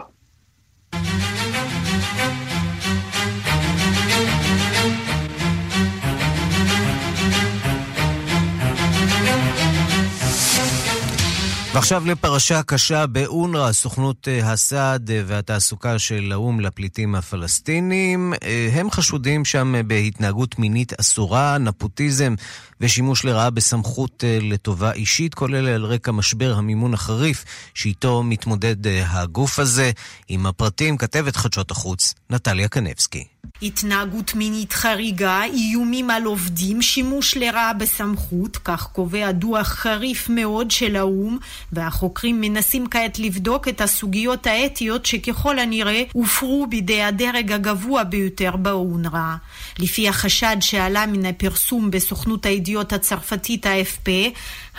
ועכשיו 11.79 12.05
לפרשה 12.05 12.63
קשה 12.63 13.07
באונר"א, 13.07 13.71
סוכנות 13.71 14.27
אה, 14.27 14.51
הסעד 14.51 15.11
אה, 15.11 15.21
והתעסוקה 15.25 15.99
של 15.99 16.31
האו"ם 16.31 16.59
לפליטים 16.59 17.15
הפלסטינים. 17.15 18.33
אה, 18.43 18.69
הם 18.73 18.91
חשודים 18.91 19.45
שם 19.45 19.75
בהתנהגות 19.87 20.59
מינית 20.59 20.93
אסורה, 20.99 21.57
נפוטיזם 21.57 22.35
ושימוש 22.81 23.25
לרעה 23.25 23.49
בסמכות 23.49 24.23
לטובה 24.41 24.91
אישית, 24.91 25.33
כולל 25.33 25.67
על 25.67 25.85
רקע 25.85 26.11
משבר 26.11 26.53
המימון 26.57 26.93
החריף 26.93 27.45
שאיתו 27.73 28.23
מתמודד 28.23 28.87
הגוף 28.87 29.59
הזה. 29.59 29.91
עם 30.27 30.45
הפרטים 30.45 30.97
כתבת 30.97 31.35
חדשות 31.35 31.71
החוץ, 31.71 32.13
נטליה 32.29 32.67
קנבסקי. 32.67 33.38
התנהגות 33.61 34.35
מינית 34.35 34.73
חריגה, 34.73 35.43
איומים 35.43 36.09
על 36.09 36.23
עובדים, 36.23 36.81
שימוש 36.81 37.37
לרעה 37.37 37.73
בסמכות, 37.73 38.57
כך 38.57 38.87
קובע 38.87 39.31
דוח 39.31 39.67
חריף 39.67 40.29
מאוד 40.29 40.71
של 40.71 40.95
האו"ם, 40.95 41.37
והחוקרים 41.73 42.41
מנסים 42.41 42.87
כעת 42.87 43.19
לבדוק 43.19 43.67
את 43.67 43.81
הסוגיות 43.81 44.47
האתיות 44.47 45.05
שככל 45.05 45.59
הנראה 45.59 46.03
הופרו 46.13 46.67
בידי 46.67 47.01
הדרג 47.01 47.51
הגבוה 47.51 48.03
ביותר 48.03 48.55
באונר"א. 48.55 49.35
לפי 49.79 50.09
החשד 50.09 50.57
שעלה 50.61 51.05
מן 51.05 51.25
הפרסום 51.25 51.91
בסוכנות 51.91 52.45
הידיעות 52.45 52.93
הצרפתית 52.93 53.65
AFP, 53.65 54.09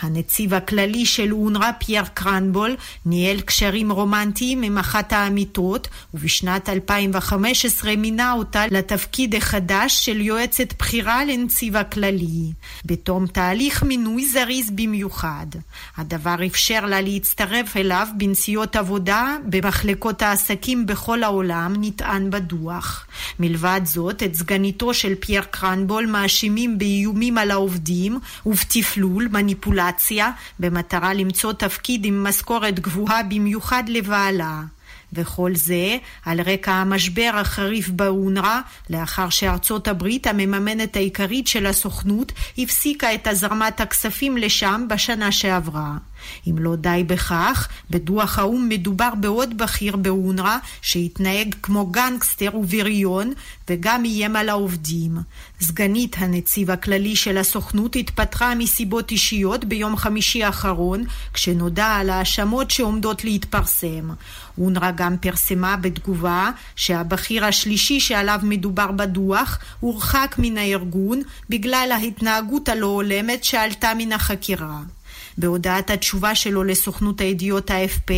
הנציב 0.01 0.53
הכללי 0.53 1.05
של 1.05 1.33
אונר"א, 1.33 1.71
פייר 1.79 2.03
קרנבול, 2.13 2.75
ניהל 3.05 3.41
קשרים 3.41 3.91
רומנטיים 3.91 4.63
עם 4.63 4.77
אחת 4.77 5.13
האמיתות, 5.13 5.87
ובשנת 6.13 6.69
2015 6.69 7.95
מינה 7.95 8.33
אותה 8.33 8.63
לתפקיד 8.71 9.35
החדש 9.35 10.05
של 10.05 10.21
יועצת 10.21 10.73
בכירה 10.79 11.25
לנציב 11.25 11.77
הכללי. 11.77 12.51
בתום 12.85 13.27
תהליך 13.27 13.83
מינוי 13.83 14.25
זריז 14.27 14.71
במיוחד. 14.71 15.47
הדבר 15.97 16.35
אפשר 16.45 16.85
לה 16.85 17.01
להצטרף 17.01 17.77
אליו 17.77 18.07
בנסיעות 18.17 18.75
עבודה 18.75 19.37
במחלקות 19.45 20.21
העסקים 20.21 20.85
בכל 20.85 21.23
העולם, 21.23 21.73
נטען 21.81 22.29
בדוח. 22.29 23.07
מלבד 23.39 23.81
זאת, 23.83 24.23
את 24.23 24.35
סגניתו 24.35 24.93
של 24.93 25.15
פייר 25.19 25.43
קרנבול 25.43 26.05
מאשימים 26.05 26.77
באיומים 26.77 27.37
על 27.37 27.51
העובדים 27.51 28.19
ובתפלול, 28.45 29.27
מניפולציה 29.31 29.90
רגולציה 29.91 30.31
במטרה 30.59 31.13
למצוא 31.13 31.53
תפקיד 31.53 32.05
עם 32.05 32.23
משכורת 32.23 32.79
גבוהה 32.79 33.23
במיוחד 33.23 33.83
לבעלה. 33.87 34.61
וכל 35.13 35.55
זה 35.55 35.97
על 36.25 36.41
רקע 36.41 36.71
המשבר 36.71 37.31
החריף 37.33 37.89
באונר"א, 37.89 38.59
לאחר 38.89 39.29
שארצות 39.29 39.87
הברית, 39.87 40.27
המממנת 40.27 40.95
העיקרית 40.95 41.47
של 41.47 41.65
הסוכנות, 41.65 42.31
הפסיקה 42.57 43.13
את 43.13 43.27
הזרמת 43.27 43.81
הכספים 43.81 44.37
לשם 44.37 44.85
בשנה 44.89 45.31
שעברה. 45.31 45.97
אם 46.47 46.55
לא 46.57 46.75
די 46.75 47.03
בכך, 47.07 47.67
בדוח 47.89 48.39
האו"ם 48.39 48.69
מדובר 48.69 49.09
בעוד 49.19 49.57
בכיר 49.57 49.95
באונר"א 49.95 50.57
שהתנהג 50.81 51.55
כמו 51.63 51.85
גנגסטר 51.85 52.49
ובריון 52.53 53.33
וגם 53.69 54.05
איים 54.05 54.35
על 54.35 54.49
העובדים. 54.49 55.17
סגנית 55.61 56.15
הנציב 56.19 56.71
הכללי 56.71 57.15
של 57.15 57.37
הסוכנות 57.37 57.95
התפטרה 57.95 58.55
מסיבות 58.55 59.11
אישיות 59.11 59.65
ביום 59.65 59.97
חמישי 59.97 60.43
האחרון, 60.43 61.03
כשנודע 61.33 61.85
על 61.85 62.09
האשמות 62.09 62.71
שעומדות 62.71 63.23
להתפרסם. 63.23 64.09
אונר"א 64.57 64.91
גם 64.91 65.17
פרסמה 65.17 65.77
בתגובה 65.77 66.49
שהבכיר 66.75 67.45
השלישי 67.45 67.99
שעליו 67.99 68.39
מדובר 68.43 68.91
בדוח 68.91 69.59
הורחק 69.79 70.35
מן 70.37 70.57
הארגון 70.57 71.21
בגלל 71.49 71.89
ההתנהגות 71.93 72.69
הלא 72.69 72.85
הולמת 72.85 73.43
שעלתה 73.43 73.91
מן 73.97 74.11
החקירה. 74.11 74.79
בהודעת 75.37 75.89
התשובה 75.89 76.35
שלו 76.35 76.63
לסוכנות 76.63 77.21
הידיעות 77.21 77.71
ה-FP, 77.71 78.11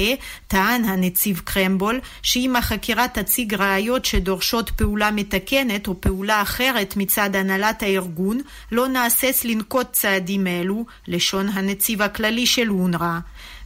טען 0.47 0.85
הנציב 0.85 1.41
קרמבול 1.43 1.99
שאם 2.21 2.55
החקירה 2.55 3.07
תציג 3.07 3.53
ראיות 3.53 4.05
שדורשות 4.05 4.69
פעולה 4.69 5.11
מתקנת 5.11 5.87
או 5.87 6.01
פעולה 6.01 6.41
אחרת 6.41 6.93
מצד 6.97 7.35
הנהלת 7.35 7.83
הארגון, 7.83 8.41
לא 8.71 8.87
נהסס 8.87 9.41
לנקוט 9.45 9.91
צעדים 9.91 10.47
אלו, 10.47 10.85
לשון 11.07 11.49
הנציב 11.49 12.01
הכללי 12.01 12.45
של 12.45 12.69
אונר"א. 12.69 13.19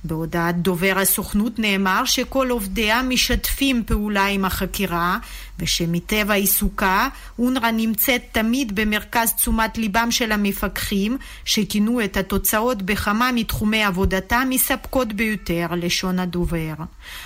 בהודעת 0.03 0.61
דובר 0.61 0.93
הסוכנות 0.97 1.59
נאמר 1.59 2.05
שכל 2.05 2.49
עובדיה 2.49 3.01
משתפים 3.01 3.83
פעולה 3.85 4.25
עם 4.25 4.45
החקירה 4.45 5.17
ושמטבע 5.59 6.33
עיסוקה 6.33 7.09
אונר"א 7.39 7.71
נמצאת 7.71 8.21
תמיד 8.31 8.75
במרכז 8.75 9.33
תשומת 9.33 9.77
ליבם 9.77 10.11
של 10.11 10.31
המפקחים 10.31 11.17
שכינו 11.45 12.03
את 12.03 12.17
התוצאות 12.17 12.81
בכמה 12.81 13.31
מתחומי 13.33 13.83
עבודתה 13.83 14.43
מספקות 14.49 15.13
ביותר, 15.13 15.67
לשון 15.77 16.19
הדובר. 16.19 16.73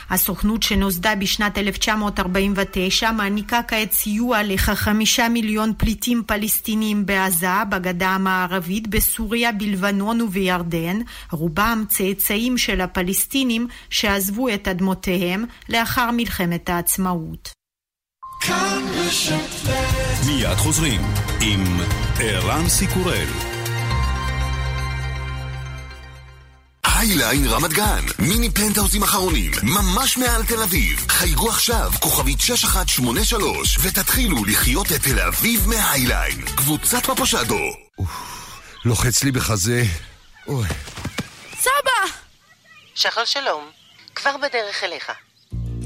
הסוכנות 0.10 0.64
שנוסדה 0.64 1.16
בשנת 1.16 1.58
1949 1.58 3.12
מעניקה 3.12 3.62
כעת 3.68 3.92
סיוע 3.92 4.44
לכחמישה 4.44 5.30
מיליון 5.30 5.74
פליטים 5.78 6.24
פלסטינים 6.28 7.06
בעזה, 7.06 7.64
בגדה 7.70 8.10
המערבית, 8.10 8.88
בסוריה, 8.88 9.52
בלבנון 9.52 10.22
ובירדן, 10.22 11.00
רובם 11.32 11.84
צאצאים 11.88 12.58
של 12.58 12.82
הפלסטינים 12.82 13.68
שעזבו 13.90 14.50
את 14.50 14.68
אדמותיהם 14.68 15.46
לאחר 15.70 16.12
מלחמת 16.12 16.70
העצמאות. 16.70 17.61
מיד 20.26 20.58
חוזרים 20.58 21.02
עם 21.42 21.80
ערן 22.20 22.70
סיקורל. 22.70 23.28
הייליין 26.84 27.48
רמת 27.48 27.74
גן, 27.74 28.06
מיני 28.20 28.50
פנטהאוזים 28.50 29.04
אחרונים, 29.04 29.52
ממש 29.64 30.18
מעל 30.18 30.46
תל 30.46 30.64
אביב. 30.64 31.06
חייגו 31.10 31.50
עכשיו, 31.50 31.92
כוכבית 32.00 32.42
6183, 32.42 33.78
ותתחילו 33.82 34.46
לחיות 34.46 34.88
את 34.92 35.02
תל 35.02 35.20
אביב 35.20 35.68
מהייליין. 35.68 36.46
קבוצת 36.56 37.10
מפושדו. 37.10 37.66
לוחץ 38.86 39.24
לי 39.24 39.32
בחזה. 39.32 39.84
אוי. 40.48 40.68
סבא! 41.60 42.18
שחר 42.96 43.26
שלום, 43.26 43.70
כבר 44.16 44.38
בדרך 44.38 44.84
אליך. 44.84 45.12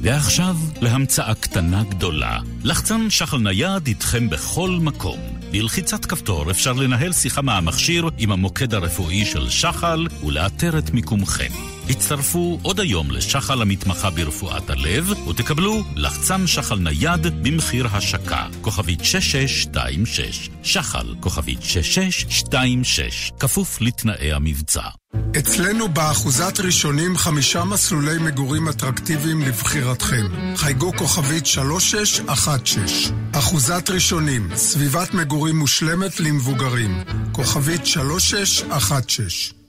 ועכשיו 0.06 0.56
להמצאה 0.82 1.34
קטנה 1.36 1.84
גדולה. 1.84 2.40
לחצן 2.64 3.10
שחל 3.10 3.38
נייד 3.38 3.88
איתכם 3.88 4.30
בכל 4.30 4.70
מקום. 4.70 5.20
בלחיצת 5.52 6.06
כפתור 6.06 6.52
אפשר 6.52 6.74
לנהל 6.74 7.14
שיחה 7.14 7.42
מהמכשיר 7.42 8.10
עם 8.18 8.32
המוקד 8.32 8.74
הרפואי 8.74 9.26
של 9.26 9.50
שחל 9.50 10.08
ולאתר 10.26 10.78
את 10.78 10.90
מיקומכם. 10.90 11.52
הצטרפו 11.90 12.60
עוד 12.62 12.80
היום 12.80 13.12
לשחל 13.12 13.62
המתמחה 13.62 14.10
ברפואת 14.10 14.70
הלב 14.70 15.10
ותקבלו 15.30 15.84
לחצן 15.96 16.48
שחל 16.48 16.78
נייד 16.80 17.44
במחיר 17.44 17.88
השקה. 17.92 18.48
כוכבית 18.62 19.06
6626. 19.06 20.50
שחל, 20.64 21.16
כוכבית 21.20 21.62
6626. 21.62 23.32
כפוף 23.40 23.82
לתנאי 23.82 24.34
המבצע. 24.34 25.05
אצלנו 25.38 25.88
באחוזת 25.88 26.60
ראשונים 26.60 27.18
חמישה 27.18 27.64
מסלולי 27.64 28.18
מגורים 28.18 28.70
אטרקטיביים 28.70 29.42
לבחירתכם. 29.42 30.26
חייגו 30.56 30.92
כוכבית 30.98 31.46
3616. 31.46 33.16
אחוזת 33.32 33.90
ראשונים, 33.90 34.50
סביבת 34.56 35.14
מגורים 35.14 35.56
מושלמת 35.56 36.20
למבוגרים. 36.20 37.04
כוכבית 37.32 37.86
3616. 37.86 39.65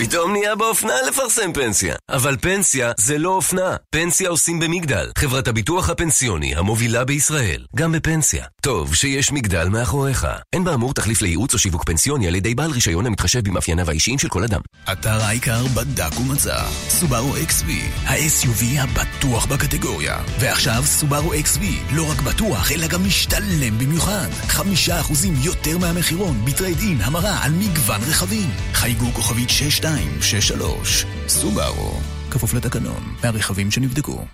פתאום 0.00 0.32
נהיה 0.32 0.54
באופנה 0.54 0.92
לפרסם 1.08 1.52
פנסיה. 1.52 1.94
אבל 2.10 2.36
פנסיה 2.40 2.92
זה 2.96 3.18
לא 3.18 3.28
אופנה. 3.28 3.76
פנסיה 3.90 4.28
עושים 4.28 4.60
במגדל, 4.60 5.10
חברת 5.18 5.48
הביטוח 5.48 5.90
הפנסיוני 5.90 6.54
המובילה 6.56 7.04
בישראל. 7.04 7.64
גם 7.76 7.92
בפנסיה. 7.92 8.44
טוב 8.62 8.94
שיש 8.94 9.32
מגדל 9.32 9.68
מאחוריך. 9.68 10.26
אין 10.52 10.64
באמור 10.64 10.94
תחליף 10.94 11.22
לייעוץ 11.22 11.54
או 11.54 11.58
שיווק 11.58 11.84
פנסיוני 11.84 12.28
על 12.28 12.34
ידי 12.34 12.54
בעל 12.54 12.70
רישיון 12.70 13.06
המתחשב 13.06 13.44
במאפייניו 13.44 13.90
האישיים 13.90 14.18
של 14.18 14.28
כל 14.28 14.44
אדם. 14.44 14.60
אתר 14.92 15.22
העיקר 15.22 15.66
בדק 15.66 16.20
ומצא. 16.20 16.58
סובארו 16.88 17.36
XV, 17.36 17.66
ה-SUV 18.06 18.64
הבטוח 18.80 19.46
בקטגוריה. 19.46 20.18
ועכשיו 20.38 20.82
סובארו 20.86 21.34
XV, 21.34 21.62
לא 21.92 22.10
רק 22.10 22.20
בטוח, 22.20 22.72
אלא 22.72 22.86
גם 22.86 23.04
משתלם 23.06 23.78
במיוחד. 23.78 24.28
חמישה 24.48 25.00
אחוזים 25.00 25.34
יותר 25.42 25.78
מהמחירון, 25.78 26.44
בטרייד 26.44 26.78
אין, 26.78 27.00
המרה 27.00 27.44
על 27.44 27.52
מגוון 27.52 28.00
רכבים. 28.08 28.50
חייגו 28.72 29.06
כוכבית 29.12 29.50
6263. 29.96 31.06
סובארו, 31.28 32.00
כפוף 32.30 32.54
לתקנון, 32.54 33.14
מהרכבים 33.24 33.70
שנבדקו. 33.70 34.24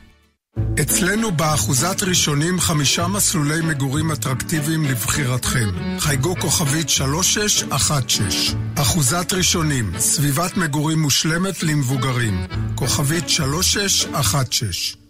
אצלנו 0.83 1.33
באחוזת 1.33 2.03
ראשונים 2.03 2.61
חמישה 2.61 3.07
מסלולי 3.07 3.61
מגורים 3.61 4.13
אטרקטיביים 4.13 4.85
לבחירתכם. 4.85 5.69
חייגו 5.99 6.35
כוכבית 6.41 6.89
3616. 6.89 8.59
אחוזת 8.75 9.33
ראשונים, 9.33 9.93
סביבת 9.99 10.57
מגורים 10.57 10.99
מושלמת 10.99 11.63
למבוגרים. 11.63 12.47
כוכבית 12.75 13.29
3616. 13.29 15.01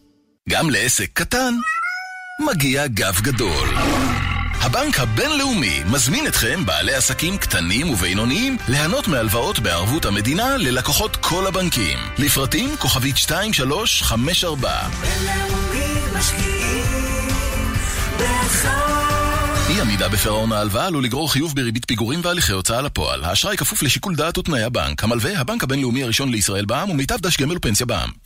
גם 0.49 0.71
לעסק 0.71 1.11
קטן 1.12 1.55
מגיע 2.50 2.87
גב 2.87 3.21
גדול. 3.23 3.69
הבנק 4.60 5.00
הבינלאומי 5.00 5.82
מזמין 5.86 6.26
אתכם, 6.26 6.66
בעלי 6.66 6.94
עסקים 6.94 7.38
קטנים 7.38 7.90
ובינוניים, 7.90 8.56
ליהנות 8.68 9.08
מהלוואות 9.08 9.58
בערבות 9.58 10.04
המדינה 10.04 10.56
ללקוחות 10.56 11.16
כל 11.16 11.46
הבנקים. 11.46 11.98
לפרטים 12.18 12.76
כוכבית 12.76 13.16
2354. 13.16 14.88
בינלאומי 15.00 15.94
משקיעים 16.18 16.76
אי 19.68 19.80
עמידה 19.80 20.08
בפירעון 20.08 20.52
ההלוואה 20.52 20.86
עלול 20.86 21.04
לגרור 21.04 21.32
חיוב 21.32 21.54
בריבית 21.54 21.84
פיגורים 21.84 22.20
והליכי 22.22 22.52
הוצאה 22.52 22.82
לפועל. 22.82 23.25
האשראי 23.25 23.56
כפוף 23.56 23.82
לשיקול 23.82 24.14
דעת 24.14 24.38
ותנאי 24.38 24.62
הבנק. 24.62 25.04
המלווה, 25.04 25.40
הבנק 25.40 25.64
הבינלאומי 25.64 26.02
הראשון 26.02 26.28
לישראל 26.28 26.64
בע"מ 26.64 26.90
ומיטב 26.90 27.16
דש 27.20 27.36
גמל 27.36 27.56
ופנסיה 27.56 27.86
בע"מ. 27.86 28.25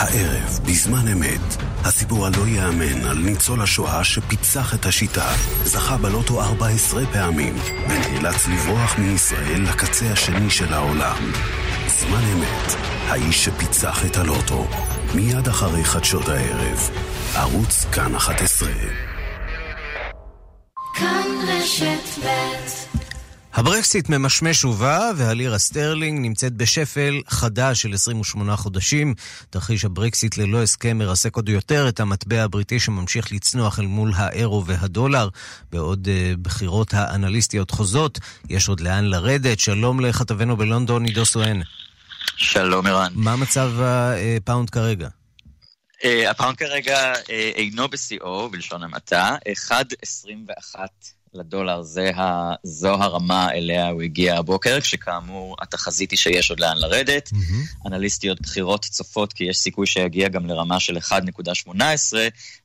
הערב, 0.00 0.60
בזמן 0.66 1.08
אמת, 1.08 1.56
הסיפור 1.84 2.26
הלא 2.26 2.46
ייאמן 2.46 3.06
על 3.06 3.18
ניצול 3.18 3.62
השואה 3.62 4.04
שפיצח 4.04 4.74
את 4.74 4.86
השיטה, 4.86 5.32
זכה 5.64 5.96
בלוטו 5.96 6.42
14 6.42 7.06
פעמים, 7.12 7.54
ונאלץ 7.88 8.48
לברוח 8.48 8.98
מישראל 8.98 9.62
לקצה 9.62 10.12
השני 10.12 10.50
של 10.50 10.72
העולם. 10.74 11.32
זמן 11.86 12.22
אמת, 12.32 12.76
האיש 13.08 13.44
שפיצח 13.44 14.06
את 14.06 14.16
הלוטו, 14.16 14.66
מיד 15.14 15.48
אחרי 15.48 15.84
חדשות 15.84 16.28
הערב, 16.28 16.90
ערוץ 17.34 17.84
כאן 17.92 18.14
11. 18.14 18.68
הברקסיט 23.60 24.08
ממשמש 24.08 24.64
ובא, 24.64 25.10
והלירה 25.16 25.58
סטרלינג 25.58 26.20
נמצאת 26.20 26.52
בשפל 26.52 27.20
חדש 27.28 27.82
של 27.82 27.94
28 27.94 28.56
חודשים. 28.56 29.14
תרחיש 29.50 29.84
הברקסיט 29.84 30.36
ללא 30.36 30.62
הסכם 30.62 30.98
מרסק 30.98 31.36
עוד 31.36 31.48
יותר 31.48 31.88
את 31.88 32.00
המטבע 32.00 32.42
הבריטי 32.42 32.80
שממשיך 32.80 33.32
לצנוח 33.32 33.78
אל 33.78 33.86
מול 33.86 34.12
האירו 34.16 34.66
והדולר. 34.66 35.28
בעוד 35.72 36.08
אה, 36.08 36.36
בכירות 36.42 36.94
האנליסטיות 36.94 37.70
חוזות, 37.70 38.18
יש 38.48 38.68
עוד 38.68 38.80
לאן 38.80 39.04
לרדת. 39.04 39.60
שלום 39.60 40.00
לכתבנו 40.00 40.56
בלונדון, 40.56 41.04
עידו 41.04 41.26
סואן. 41.26 41.60
שלום 42.36 42.86
ערן. 42.86 43.12
מה 43.14 43.36
מצב 43.36 43.72
הפאונד 43.80 44.70
כרגע? 44.70 45.08
אה, 46.02 46.06
הפאונד 46.30 46.56
כרגע 46.56 47.14
אה, 47.14 47.30
אינו 47.30 47.88
בשיאו, 47.88 48.50
בלשון 48.50 48.82
המעטה, 48.82 49.36
1.21 49.70 50.76
לדולר, 51.34 51.82
זה 51.82 52.10
ה... 52.16 52.54
זו 52.62 52.94
הרמה 52.94 53.52
אליה 53.52 53.88
הוא 53.88 54.02
הגיע 54.02 54.36
הבוקר, 54.36 54.80
כשכאמור 54.80 55.56
התחזית 55.60 56.10
היא 56.10 56.18
שיש 56.18 56.50
עוד 56.50 56.60
לאן 56.60 56.78
לרדת. 56.78 57.28
אמ-הממ. 57.28 57.86
אנליסטיות 57.86 58.40
בכירות 58.40 58.84
צופות 58.84 59.32
כי 59.32 59.44
יש 59.44 59.56
סיכוי 59.56 59.86
שיגיע 59.86 60.28
גם 60.28 60.46
לרמה 60.46 60.80
של 60.80 60.96
1.18, 60.96 61.80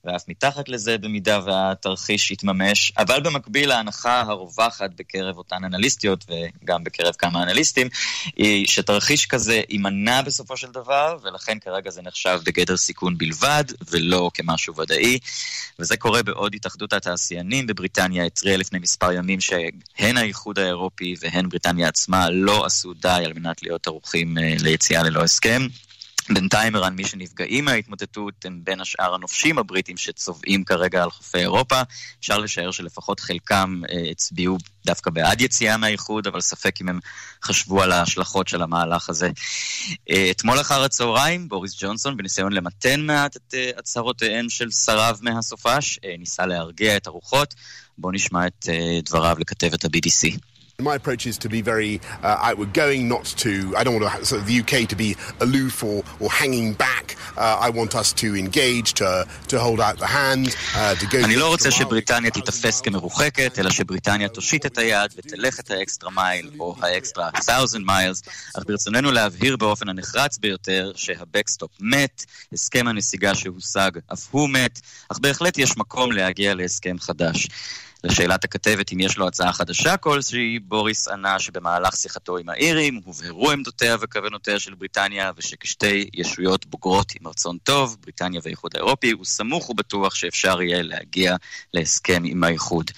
ואף 0.05 0.23
מתחת 0.27 0.69
לזה 0.69 0.97
במידה 0.97 1.39
והתרחיש 1.45 2.31
יתממש. 2.31 2.93
אבל 2.97 3.21
במקביל 3.21 3.71
ההנחה 3.71 4.21
הרווחת 4.21 4.89
בקרב 4.97 5.37
אותן 5.37 5.63
אנליסטיות, 5.63 6.25
וגם 6.29 6.83
בקרב 6.83 7.13
כמה 7.17 7.43
אנליסטים, 7.43 7.87
היא 8.35 8.67
שתרחיש 8.67 9.25
כזה 9.25 9.61
יימנע 9.69 10.21
בסופו 10.21 10.57
של 10.57 10.71
דבר, 10.71 11.17
ולכן 11.23 11.59
כרגע 11.59 11.89
זה 11.89 12.01
נחשב 12.01 12.39
בגדר 12.45 12.77
סיכון 12.77 13.17
בלבד, 13.17 13.63
ולא 13.89 14.31
כמשהו 14.33 14.75
ודאי. 14.75 15.19
וזה 15.79 15.97
קורה 15.97 16.23
בעוד 16.23 16.55
התאחדות 16.55 16.93
התעשיינים 16.93 17.67
בבריטניה 17.67 18.25
התריעה 18.25 18.54
לפני 18.57 18.79
מספר 18.79 19.11
ימים 19.11 19.41
שהן 19.41 20.17
האיחוד 20.17 20.59
האירופי 20.59 21.15
והן 21.19 21.49
בריטניה 21.49 21.87
עצמה 21.87 22.29
לא 22.29 22.65
עשו 22.65 22.93
די 22.93 23.21
על 23.25 23.33
מנת 23.33 23.63
להיות 23.63 23.87
ערוכים 23.87 24.37
ליציאה 24.59 25.03
ללא 25.03 25.23
הסכם. 25.23 25.67
בינתיים, 26.29 26.75
ערן, 26.75 26.95
מי 26.95 27.03
שנפגעים 27.03 27.65
מההתמוטטות 27.65 28.45
הם 28.45 28.59
בין 28.63 28.81
השאר 28.81 29.13
הנופשים 29.15 29.57
הבריטים 29.57 29.97
שצובעים 29.97 30.63
כרגע 30.63 31.03
על 31.03 31.11
חופי 31.11 31.37
אירופה. 31.37 31.81
אפשר 32.19 32.37
לשער 32.37 32.71
שלפחות 32.71 33.19
חלקם 33.19 33.81
אה, 33.89 34.11
הצביעו 34.11 34.57
דווקא 34.85 35.11
בעד 35.11 35.41
יציאה 35.41 35.77
מהאיחוד, 35.77 36.27
אבל 36.27 36.41
ספק 36.41 36.81
אם 36.81 36.89
הם 36.89 36.99
חשבו 37.43 37.81
על 37.81 37.91
ההשלכות 37.91 38.47
של 38.47 38.61
המהלך 38.61 39.09
הזה. 39.09 39.29
אה, 40.09 40.27
אתמול 40.31 40.61
אחר 40.61 40.83
הצהריים, 40.83 41.49
בוריס 41.49 41.83
ג'ונסון, 41.83 42.17
בניסיון 42.17 42.53
למתן 42.53 43.01
מעט 43.01 43.35
את 43.35 43.53
אה, 43.53 43.71
הצהרותיהן 43.77 44.49
של 44.49 44.71
שריו 44.71 45.17
מהסופש, 45.21 45.99
ניסה 46.19 46.45
להרגיע 46.45 46.97
את 46.97 47.07
הרוחות. 47.07 47.55
בואו 47.97 48.11
נשמע 48.13 48.47
את 48.47 48.65
דבריו 49.03 49.35
לכתבת 49.39 49.85
ה-BBC. 49.85 50.37
My 50.81 50.95
approach 50.95 51.25
is 51.25 51.37
to 51.37 51.47
be 51.47 51.61
very 51.61 52.01
uh, 52.21 52.37
outward 52.41 52.73
going, 52.73 53.07
not 53.07 53.23
to, 53.37 53.73
I 53.77 53.85
don't 53.85 53.97
want 53.97 54.13
to, 54.13 54.25
sort 54.25 54.41
of 54.41 54.47
the 54.47 54.59
UK 54.59 54.89
to 54.89 54.95
be 54.97 55.15
aloof 55.39 55.81
or, 55.81 56.03
or 56.19 56.29
hanging 56.29 56.73
back. 56.73 57.15
Uh, 57.37 57.59
I 57.61 57.69
want 57.69 57.95
us 57.95 58.11
to 58.13 58.35
engage, 58.35 58.95
to, 58.95 59.25
to 59.47 59.57
hold 59.57 59.79
out 59.79 59.99
the 59.99 60.05
hand, 60.05 60.53
uh, 60.75 60.95
to 60.95 61.07
go... 61.07 61.23
אני 61.23 61.35
לא 61.35 61.47
רוצה 61.47 61.71
שבריטניה 61.71 62.31
תיתפס 62.31 62.81
כמרוחקת, 62.81 63.59
אלא 63.59 63.69
שבריטניה 63.69 64.27
תושיט 64.27 64.65
את 64.65 64.77
היד 64.77 65.11
ותלך 65.17 65.59
את 65.59 65.71
ה 65.71 65.78
extra 65.78 66.11
mile, 66.11 66.51
או 66.59 66.75
האקסטרה 66.81 67.29
1000 67.49 67.81
miles, 67.85 68.21
אך 68.57 68.63
ברצוננו 68.67 69.11
להבהיר 69.11 69.57
באופן 69.57 69.89
הנחרץ 69.89 70.37
ביותר 70.37 70.91
שהבקסטופ 70.95 71.71
מת, 71.79 72.25
הסכם 72.53 72.87
הנסיגה 72.87 73.35
שהושג 73.35 73.91
אף 74.13 74.27
הוא 74.31 74.49
מת, 74.49 74.79
אך 75.09 75.19
בהחלט 75.19 75.57
יש 75.57 75.77
מקום 75.77 76.11
להגיע 76.11 76.55
להסכם 76.55 76.95
חדש. 76.99 77.47
לשאלת 78.05 78.43
הכתבת 78.43 78.93
אם 78.93 78.99
יש 78.99 79.17
לו 79.17 79.27
הצעה 79.27 79.53
חדשה 79.53 79.97
כלשהי, 79.97 80.59
בוריס 80.59 81.07
ענה 81.07 81.39
שבמהלך 81.39 81.95
שיחתו 81.95 82.37
עם 82.37 82.49
האירים 82.49 83.01
הובהרו 83.05 83.51
עמדותיה 83.51 83.95
וכוונותיה 84.01 84.59
של 84.59 84.73
בריטניה 84.73 85.31
ושכשתי 85.37 86.09
ישויות 86.13 86.65
בוגרות 86.65 87.11
עם 87.19 87.27
רצון 87.27 87.57
טוב, 87.63 87.97
בריטניה 88.01 88.41
והאיחוד 88.43 88.71
האירופי, 88.75 89.11
הוא 89.11 89.25
סמוך 89.25 89.69
ובטוח 89.69 90.15
שאפשר 90.15 90.61
יהיה 90.61 90.81
להגיע 90.81 91.35
להסכם 91.73 92.23
עם 92.25 92.43
האיחוד. 92.43 92.91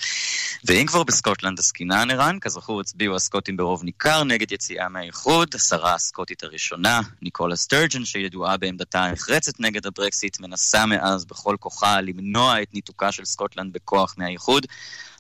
ואם 0.64 0.86
כבר 0.88 1.04
בסקוטלנד 1.04 1.60
עסקינן 1.60 2.12
ערן, 2.12 2.38
כזכור 2.42 2.82
הצביעו 2.82 3.16
הסקוטים 3.16 3.58
ברוב 3.58 3.84
ניכר 3.84 4.24
נגד 4.24 4.52
יציאה 4.52 4.90
מהאיחוד, 4.90 5.56
השרה 5.56 5.94
הסקוטית 5.94 6.44
הראשונה, 6.44 7.02
ניקולה 7.22 7.56
סטרג'ן, 7.56 8.06
שידועה 8.06 8.58
בעמדתה 8.58 9.04
הנחרצת 9.04 9.60
נגד 9.60 9.86
הברקסיט, 9.88 10.40
מנסה 10.40 10.86
מאז 10.86 11.26
בכל 11.26 11.56
כוחה 11.60 12.02
למנוע 12.02 12.62
את 12.62 12.74
ניתוקה 12.74 13.12
של 13.12 13.26
סקוטלנד 13.26 13.74
בכוח 13.74 14.16
מהאיחוד. 14.18 14.66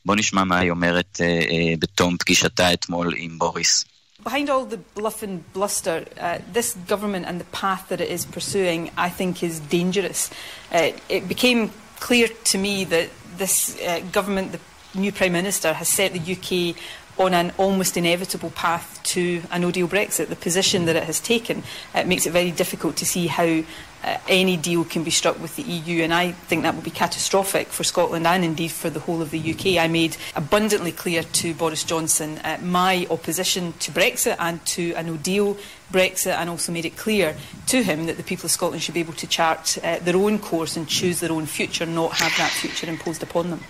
בוא 0.07 0.17
נשמע 0.17 0.45
מה 0.45 0.59
היא 0.59 0.71
אומרת 0.71 1.21
אה, 1.21 1.27
אה, 1.27 1.75
בתום 1.79 2.17
פגישתה 2.17 2.73
אתמול 2.73 3.15
עם 3.17 3.39
בוריס. 3.39 3.85
Behind 4.25 4.49
all 4.51 4.65
the 4.65 4.79
bluff 4.95 5.25
and 5.25 5.43
bluster, 5.53 6.05
uh, 6.21 6.39
this 6.53 6.77
government 6.87 7.27
and 7.27 7.41
the 7.41 7.51
path 7.63 7.89
that 7.89 8.01
it 8.01 8.09
is 8.09 8.25
pursuing, 8.25 8.91
I 8.97 9.09
think, 9.09 9.43
is 9.43 9.59
dangerous. 9.59 10.31
Uh, 10.73 10.91
it 11.09 11.27
became 11.27 11.73
clear 11.99 12.29
to 12.51 12.57
me 12.59 12.85
that 12.85 13.09
this 13.37 13.77
uh, 13.81 14.01
government, 14.13 14.53
the 14.53 14.61
new 14.95 15.11
Prime 15.11 15.33
Minister, 15.33 15.73
has 15.73 15.89
set 15.89 16.13
the 16.13 16.25
UK 16.35 16.77
on 17.19 17.35
an 17.35 17.53
almost 17.59 17.97
inevitable 17.97 18.51
path 18.51 19.01
to 19.03 19.43
a 19.51 19.59
no 19.59 19.71
deal 19.71 19.89
Brexit. 19.89 20.29
The 20.29 20.37
position 20.37 20.87
that 20.87 20.97
it 20.97 21.05
has 21.05 21.21
taken 21.21 21.63
uh, 21.95 22.05
makes 22.05 22.25
it 22.27 22.31
very 22.31 22.53
difficult 22.53 22.97
to 22.97 23.07
see 23.07 23.27
how 23.27 23.65
uh, 24.05 24.19
any 24.29 24.57
deal 24.57 24.85
can 24.85 25.05
be 25.05 25.11
struck 25.11 25.41
with 25.41 25.55
the 25.57 25.63
EU, 25.63 26.03
and 26.03 26.13
I 26.13 26.33
think 26.33 26.63
that 26.63 26.75
will 26.75 26.83
be 26.83 26.91
catastrophic 26.91 27.69
for 27.69 27.85
Scotland 27.85 28.27
and 28.27 28.45
indeed 28.45 28.73
for 28.73 28.91
the 28.91 29.01
whole 29.01 29.23
of 29.23 29.31
the 29.31 29.39
UK. 29.53 29.83
I 29.83 29.87
made 29.89 30.17
abundantly 30.35 30.93
clear 30.93 31.23
to 31.23 31.55
Boris 31.55 31.85
Johnson 31.85 32.39
uh, 32.39 32.59
my 32.61 33.07
opposition 33.11 33.75
to 33.81 33.93
Brexit 33.93 34.37
and 34.39 34.65
to 34.67 34.93
a 34.95 35.03
no 35.03 35.17
deal 35.17 35.57
Brexit, 35.93 36.35
and 36.35 36.51
also 36.51 36.73
made 36.73 36.85
it 36.85 36.97
clear 36.97 37.37
to 37.67 37.83
him 37.83 38.07
that 38.07 38.17
the 38.17 38.23
people 38.23 38.47
of 38.47 38.51
Scotland 38.51 38.83
should 38.83 38.95
be 38.95 39.01
able 39.01 39.13
to 39.15 39.27
chart 39.27 39.79
uh, 39.85 39.99
their 40.01 40.17
own 40.17 40.39
course 40.39 40.77
and 40.77 40.89
choose 40.89 41.21
their 41.21 41.33
own 41.33 41.47
future, 41.47 41.87
not 41.87 42.13
have 42.15 42.35
that 42.39 42.51
future 42.51 42.89
imposed 42.89 43.23
upon 43.23 43.51
them. 43.51 43.61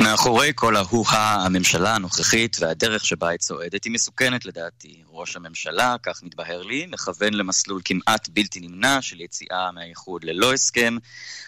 מאחורי 0.00 0.52
כל 0.54 0.76
ההוא-הא 0.76 1.44
הממשלה 1.44 1.94
הנוכחית 1.94 2.56
והדרך 2.60 3.04
שבה 3.04 3.28
היא 3.28 3.38
צועדת 3.38 3.84
היא 3.84 3.92
מסוכנת 3.92 4.44
לדעתי. 4.44 5.02
ראש 5.15 5.35
הממשלה, 5.35 5.95
כך 6.03 6.23
מתבהר 6.23 6.61
לי, 6.61 6.85
מכוון 6.85 7.33
למסלול 7.33 7.81
כמעט 7.85 8.29
בלתי 8.29 8.59
נמנע 8.59 9.01
של 9.01 9.21
יציאה 9.21 9.71
מהאיחוד 9.71 10.23
ללא 10.23 10.53
הסכם. 10.53 10.97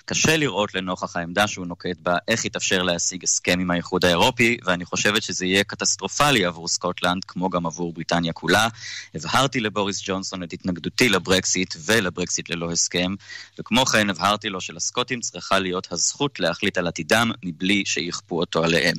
קשה 0.06 0.38
לראות 0.38 0.76
לנוכח 0.76 1.16
העמדה 1.16 1.48
שהוא 1.48 1.68
נוקט 1.68 1.98
בה 2.00 2.18
איך 2.28 2.46
יתאפשר 2.46 2.84
להשיג 2.84 3.24
הסכם 3.24 3.60
עם 3.60 3.72
האיחוד 3.72 4.06
האירופי, 4.06 4.58
ואני 4.66 4.86
חושבת 4.86 5.24
שזה 5.24 5.46
יהיה 5.46 5.64
קטסטרופלי 5.64 6.46
עבור 6.46 6.68
סקוטלנד, 6.68 7.26
כמו 7.26 7.50
גם 7.50 7.66
עבור 7.66 7.94
בריטניה 7.94 8.34
כולה. 8.34 8.68
הבהרתי 9.16 9.60
לבוריס 9.60 10.02
ג'ונסון 10.06 10.44
את 10.44 10.54
התנגדותי 10.54 11.10
לברקסיט 11.10 11.76
ולברקסיט 11.86 12.50
ללא 12.50 12.72
הסכם, 12.72 13.16
וכמו 13.60 13.86
כן 13.86 14.10
הבהרתי 14.10 14.50
לו 14.50 14.62
שלסקוטים 14.62 15.20
צריכה 15.20 15.60
להיות 15.60 15.92
הזכות 15.92 16.40
להחליט 16.40 16.78
על 16.78 16.88
עתידם 16.88 17.32
מבלי 17.44 17.84
שיכפו 17.86 18.40
אותו 18.40 18.64
עליהם. 18.64 18.96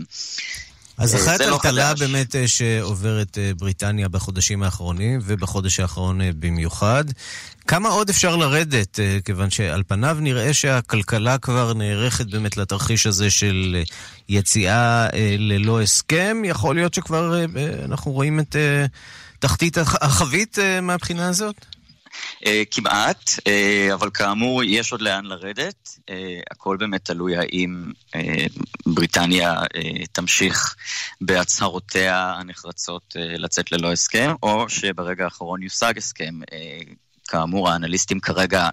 אז 0.98 1.14
אה, 1.14 1.20
אחרי 1.20 1.46
לא 1.46 1.56
הטלטלה 1.56 1.88
חדש. 1.90 2.00
באמת 2.02 2.36
אה, 2.36 2.48
שעוברת 2.48 3.38
אה, 3.38 3.50
בריטניה 3.58 4.08
בחודשים 4.08 4.62
האחרונים, 4.62 5.20
ובחודש 5.24 5.80
האחרון 5.80 6.20
במיוחד, 6.38 7.04
כמה 7.66 7.88
עוד 7.88 8.08
אפשר 8.08 8.36
לרדת? 8.36 8.98
כיוון 9.24 9.50
שעל 9.50 9.82
פניו 9.86 10.16
נראה 10.20 10.54
שהכלכלה 10.54 11.38
כבר 11.38 11.72
נערכת 11.74 12.26
באמת 12.26 12.56
לתרחיש 12.56 13.06
הזה 13.06 13.30
של 13.30 13.76
אה, 13.78 13.82
יציאה 14.28 15.06
אה, 15.14 15.36
ללא 15.38 15.82
הסכם. 15.82 16.42
יכול 16.44 16.74
להיות 16.74 16.94
שכבר 16.94 17.44
אנחנו 17.84 18.12
רואים 18.12 18.40
את 18.40 18.56
תחתית 19.38 19.78
הח- 19.78 20.02
החבית 20.02 20.58
מהבחינה 20.82 21.28
הזאת? 21.28 21.54
אה, 22.46 22.62
כמעט, 22.70 23.30
אה, 23.46 23.88
אבל 23.94 24.10
כאמור, 24.14 24.64
יש 24.64 24.92
עוד 24.92 25.02
לאן 25.02 25.24
לרדת. 25.24 25.98
אה, 26.10 26.40
הכל 26.50 26.76
באמת 26.76 27.04
תלוי 27.04 27.36
האם 27.36 27.92
בריטניה 28.86 29.54
תמשיך 30.12 30.76
בהצהרותיה 31.20 32.32
הנחרצות 32.38 33.16
לצאת 33.16 33.72
ללא 33.72 33.92
הסכם, 33.92 34.34
או 34.42 34.68
שברגע 34.68 35.24
האחרון 35.24 35.62
יושג 35.62 35.98
הסכם. 35.98 36.34
כאמור, 37.28 37.70
האנליסטים 37.70 38.20
כרגע 38.20 38.68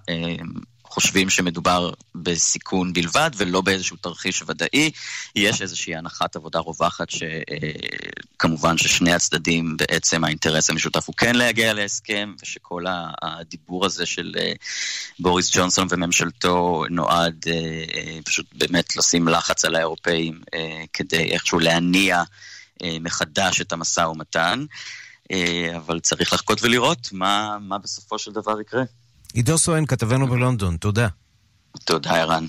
חושבים 0.96 1.30
שמדובר 1.30 1.90
בסיכון 2.14 2.92
בלבד 2.92 3.30
ולא 3.36 3.60
באיזשהו 3.60 3.96
תרחיש 3.96 4.42
ודאי. 4.46 4.90
יש 5.34 5.62
איזושהי 5.62 5.96
הנחת 5.96 6.36
עבודה 6.36 6.58
רווחת 6.58 7.08
שכמובן 7.10 8.78
ששני 8.78 9.12
הצדדים, 9.12 9.76
בעצם 9.76 10.24
האינטרס 10.24 10.70
המשותף 10.70 11.06
הוא 11.06 11.14
כן 11.16 11.36
להגיע 11.36 11.74
להסכם, 11.74 12.34
ושכל 12.42 12.84
הדיבור 13.22 13.86
הזה 13.86 14.06
של 14.06 14.34
אה, 14.38 14.52
בוריס 15.18 15.56
ג'ונסון 15.56 15.86
וממשלתו 15.90 16.84
נועד 16.90 17.44
אה, 17.46 17.52
אה, 17.94 18.18
פשוט 18.24 18.46
באמת 18.54 18.96
לשים 18.96 19.28
לחץ 19.28 19.64
על 19.64 19.74
האירופאים 19.74 20.40
אה, 20.54 20.84
כדי 20.92 21.32
איכשהו 21.32 21.58
להניע 21.58 22.22
אה, 22.82 22.96
מחדש 23.00 23.60
את 23.60 23.72
המשא 23.72 24.00
ומתן. 24.00 24.64
אה, 25.32 25.76
אבל 25.76 26.00
צריך 26.00 26.32
לחכות 26.32 26.62
ולראות 26.62 27.08
מה, 27.12 27.58
מה 27.60 27.78
בסופו 27.78 28.18
של 28.18 28.32
דבר 28.32 28.60
יקרה. 28.60 28.82
עידו 29.34 29.58
סואן, 29.58 29.86
כתבנו 29.86 30.28
בלונדון, 30.28 30.76
תודה. 30.76 31.08
תודה, 31.84 32.10
ערן. 32.10 32.46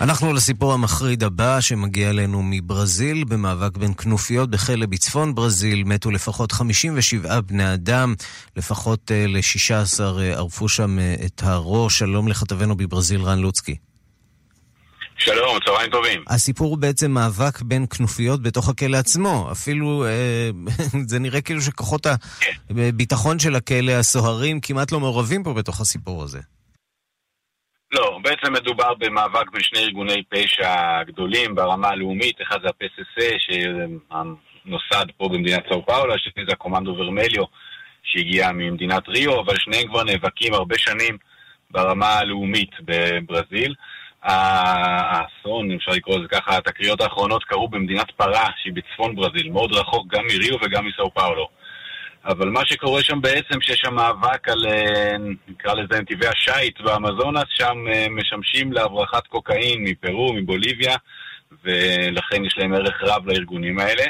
אנחנו 0.00 0.32
לסיפור 0.32 0.72
המחריד 0.72 1.24
הבא 1.24 1.60
שמגיע 1.60 2.10
אלינו 2.10 2.42
מברזיל. 2.42 3.24
במאבק 3.24 3.76
בין 3.76 3.94
כנופיות 3.94 4.50
בכלא 4.50 4.86
בצפון 4.86 5.34
ברזיל 5.34 5.84
מתו 5.84 6.10
לפחות 6.10 6.52
57 6.52 7.40
בני 7.40 7.74
אדם, 7.74 8.14
לפחות 8.56 9.12
אה, 9.12 9.26
ל-16 9.26 10.00
ערפו 10.34 10.68
שם 10.68 10.98
אה, 10.98 11.14
את 11.26 11.42
הראש. 11.42 11.98
שלום 11.98 12.28
לכתבנו 12.28 12.76
בברזיל, 12.76 13.20
רן 13.22 13.38
לוצקי. 13.38 13.76
שלום, 15.18 15.58
צהריים 15.66 15.90
טובים. 15.90 16.24
הסיפור 16.28 16.68
הוא 16.68 16.78
בעצם 16.78 17.10
מאבק 17.10 17.62
בין 17.62 17.86
כנופיות 17.86 18.42
בתוך 18.42 18.68
הכלא 18.68 18.96
עצמו. 18.96 19.48
אפילו 19.52 20.04
אה, 20.04 20.50
זה 21.10 21.18
נראה 21.18 21.40
כאילו 21.40 21.60
שכוחות 21.60 22.06
הביטחון 22.70 23.38
של 23.38 23.54
הכלא, 23.54 23.92
הסוהרים, 23.92 24.60
כמעט 24.60 24.92
לא 24.92 25.00
מעורבים 25.00 25.42
פה 25.44 25.54
בתוך 25.54 25.80
הסיפור 25.80 26.22
הזה. 26.22 26.38
לא, 27.92 28.18
בעצם 28.22 28.52
מדובר 28.52 28.94
במאבק 28.94 29.50
בין 29.52 29.62
שני 29.62 29.78
ארגוני 29.78 30.22
פשע 30.28 31.02
גדולים 31.06 31.54
ברמה 31.54 31.88
הלאומית, 31.88 32.36
אחד 32.42 32.58
זה 32.62 32.68
ה-PSC 32.68 33.22
שנוסד 33.38 35.06
פה 35.16 35.28
במדינת 35.28 35.62
סאו 35.68 35.86
פאולו, 35.86 36.14
השני 36.14 36.44
זה 36.48 36.52
הקומנדו 36.52 36.90
ורמליו 36.90 37.44
שהגיע 38.02 38.52
ממדינת 38.52 39.08
ריו, 39.08 39.40
אבל 39.40 39.54
שניהם 39.58 39.88
כבר 39.88 40.04
נאבקים 40.04 40.54
הרבה 40.54 40.74
שנים 40.78 41.18
ברמה 41.70 42.14
הלאומית 42.14 42.70
בברזיל. 42.84 43.74
האסון, 44.22 45.70
אם 45.70 45.76
אפשר 45.76 45.92
לקרוא 45.92 46.18
לזה 46.18 46.28
ככה, 46.28 46.56
התקריות 46.56 47.00
האחרונות 47.00 47.44
קרו 47.44 47.68
במדינת 47.68 48.10
פרה, 48.10 48.46
שהיא 48.62 48.72
בצפון 48.72 49.16
ברזיל, 49.16 49.50
מאוד 49.52 49.72
רחוק 49.72 50.06
גם 50.14 50.24
מריו 50.26 50.56
וגם 50.62 50.86
מסאו 50.86 51.14
פאולו. 51.14 51.48
אבל 52.24 52.48
מה 52.48 52.60
שקורה 52.66 53.02
שם 53.02 53.20
בעצם, 53.20 53.60
שיש 53.60 53.80
שם 53.84 53.94
מאבק 53.94 54.48
על, 54.48 54.66
אה, 54.66 55.16
נקרא 55.48 55.74
לזה 55.74 56.00
נתיבי 56.00 56.26
השיט 56.26 56.80
באמזונס, 56.80 57.44
שם 57.48 57.76
אה, 57.92 58.06
משמשים 58.10 58.72
להברחת 58.72 59.26
קוקאין 59.26 59.84
מפרו, 59.84 60.32
מבוליביה, 60.34 60.96
ולכן 61.64 62.44
יש 62.44 62.54
להם 62.58 62.74
ערך 62.74 63.02
רב 63.02 63.28
לארגונים 63.28 63.78
האלה. 63.78 64.04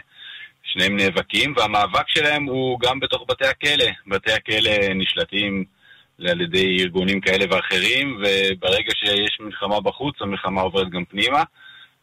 שניהם 0.73 0.97
נאבקים, 0.97 1.55
והמאבק 1.57 2.09
שלהם 2.09 2.44
הוא 2.44 2.81
גם 2.81 3.01
בתוך 3.01 3.25
בתי 3.29 3.47
הכלא. 3.47 3.90
בתי 4.07 4.33
הכלא 4.33 4.94
נשלטים 4.94 5.64
על 6.26 6.40
ידי 6.40 6.76
ארגונים 6.81 7.20
כאלה 7.20 7.44
ואחרים, 7.50 8.16
וברגע 8.20 8.92
שיש 8.94 9.40
מלחמה 9.40 9.81
בחוץ, 9.81 10.16
המלחמה 10.20 10.61
עוברת 10.61 10.90
גם 10.90 11.04
פנימה, 11.04 11.42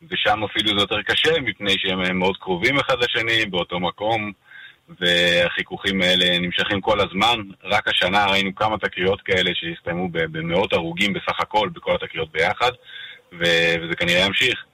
ושם 0.09 0.43
אפילו 0.43 0.69
זה 0.69 0.83
יותר 0.83 1.01
קשה, 1.01 1.39
מפני 1.41 1.75
שהם 1.77 2.19
מאוד 2.19 2.37
קרובים 2.37 2.79
אחד 2.79 2.95
לשני, 3.03 3.45
באותו 3.45 3.79
מקום. 3.79 4.31
והחיכוכים 4.99 6.01
האלה 6.01 6.39
נמשכים 6.39 6.81
כל 6.81 6.99
הזמן. 6.99 7.39
רק 7.63 7.87
השנה 7.87 8.25
ראינו 8.25 8.55
כמה 8.55 8.77
תקריות 8.77 9.21
כאלה 9.21 9.51
שהסתיימו 9.53 10.09
במאות 10.11 10.73
הרוגים 10.73 11.13
בסך 11.13 11.39
הכל, 11.39 11.69
בכל 11.73 11.95
התקריות 11.95 12.31
ביחד, 12.31 12.71
וזה 13.33 13.95
כנראה 13.97 14.25
ימשיך. 14.25 14.65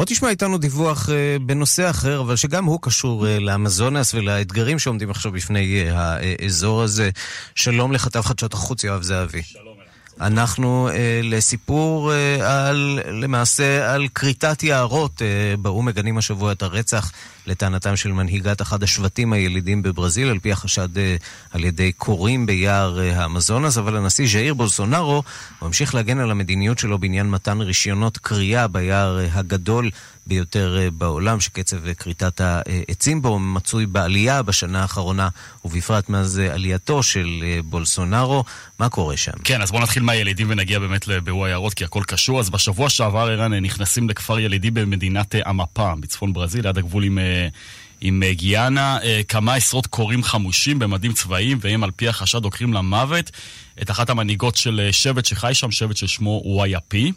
בוא 0.00 0.06
תשמע 0.06 0.30
איתנו 0.30 0.58
דיווח 0.58 1.08
אה, 1.10 1.36
בנושא 1.40 1.90
אחר, 1.90 2.20
אבל 2.20 2.36
שגם 2.36 2.64
הוא 2.64 2.78
קשור 2.82 3.26
אה, 3.26 3.38
לאמזונס 3.38 4.14
ולאתגרים 4.14 4.78
שעומדים 4.78 5.10
עכשיו 5.10 5.32
בפני 5.32 5.84
אה, 5.90 6.16
האזור 6.40 6.82
הזה. 6.82 7.10
שלום 7.54 7.92
לכתב 7.92 8.20
חדשות 8.20 8.54
החוץ, 8.54 8.84
יואב 8.84 9.02
זהבי. 9.02 9.42
שלום. 9.42 9.69
אנחנו 10.20 10.88
אה, 10.88 11.20
לסיפור 11.22 12.12
אה, 12.12 12.68
על, 12.68 13.00
למעשה 13.12 13.94
על 13.94 14.08
כריתת 14.14 14.62
יערות. 14.62 15.22
אה, 15.22 15.56
באו"ם 15.56 15.86
מגנים 15.86 16.18
השבוע 16.18 16.52
את 16.52 16.62
הרצח 16.62 17.12
לטענתם 17.46 17.96
של 17.96 18.12
מנהיגת 18.12 18.62
אחד 18.62 18.82
השבטים 18.82 19.32
הילידים 19.32 19.82
בברזיל, 19.82 20.28
על 20.28 20.38
פי 20.38 20.52
החשד 20.52 20.98
אה, 20.98 21.16
על 21.50 21.64
ידי 21.64 21.92
קוראים 21.92 22.46
ביער 22.46 23.00
אה, 23.00 23.22
האמזונס, 23.22 23.78
אבל 23.78 23.96
הנשיא 23.96 24.28
ז'איר 24.32 24.54
בולסונארו 24.54 25.22
ממשיך 25.62 25.94
להגן 25.94 26.18
על 26.18 26.30
המדיניות 26.30 26.78
שלו 26.78 26.98
בעניין 26.98 27.30
מתן 27.30 27.60
רישיונות 27.60 28.18
כרייה 28.18 28.68
ביער 28.68 29.20
אה, 29.20 29.26
הגדול 29.32 29.90
ביותר 30.30 30.78
אה, 30.78 30.90
בעולם, 30.90 31.40
שקצב 31.40 31.86
אה, 31.86 31.94
כריתת 31.94 32.40
העצים 32.40 33.22
בו 33.22 33.38
מצוי 33.38 33.86
בעלייה 33.86 34.42
בשנה 34.42 34.82
האחרונה, 34.82 35.28
ובפרט 35.64 36.08
מאז 36.08 36.38
אה, 36.38 36.54
עלייתו 36.54 37.02
של 37.02 37.44
בולסונארו. 37.64 38.44
מה 38.78 38.88
קורה 38.88 39.16
שם? 39.16 39.32
כן, 39.44 39.62
אז 39.62 39.70
בואו 39.70 39.82
נתחיל 39.82 40.02
מהילידים 40.02 40.46
ונגיע 40.50 40.78
באמת 40.78 41.08
לבירור 41.08 41.46
היערות, 41.46 41.74
כי 41.74 41.84
הכל 41.84 42.02
קשור. 42.06 42.40
אז 42.40 42.50
בשבוע 42.50 42.90
שעבר, 42.90 43.28
ערן, 43.28 43.54
נכנסים 43.54 44.08
לכפר 44.08 44.38
ילידי 44.38 44.70
במדינת 44.70 45.34
אמפה, 45.34 45.94
בצפון 46.00 46.32
ברזיל, 46.32 46.66
ליד 46.66 46.78
הגבול 46.78 47.04
עם... 47.04 47.18
עם 48.02 48.22
גיאנה, 48.30 48.98
כמה 49.28 49.54
עשרות 49.54 49.86
קוראים 49.86 50.22
חמושים 50.22 50.78
במדים 50.78 51.12
צבאיים, 51.12 51.58
והם 51.60 51.84
על 51.84 51.90
פי 51.90 52.08
החשד 52.08 52.42
דוקרים 52.42 52.74
למוות 52.74 53.30
את 53.82 53.90
אחת 53.90 54.10
המנהיגות 54.10 54.56
של 54.56 54.88
שבט 54.92 55.24
שחי 55.24 55.54
שם, 55.54 55.70
שבט 55.70 55.96
ששמו 55.96 56.42
וואיאפי. 56.44 57.12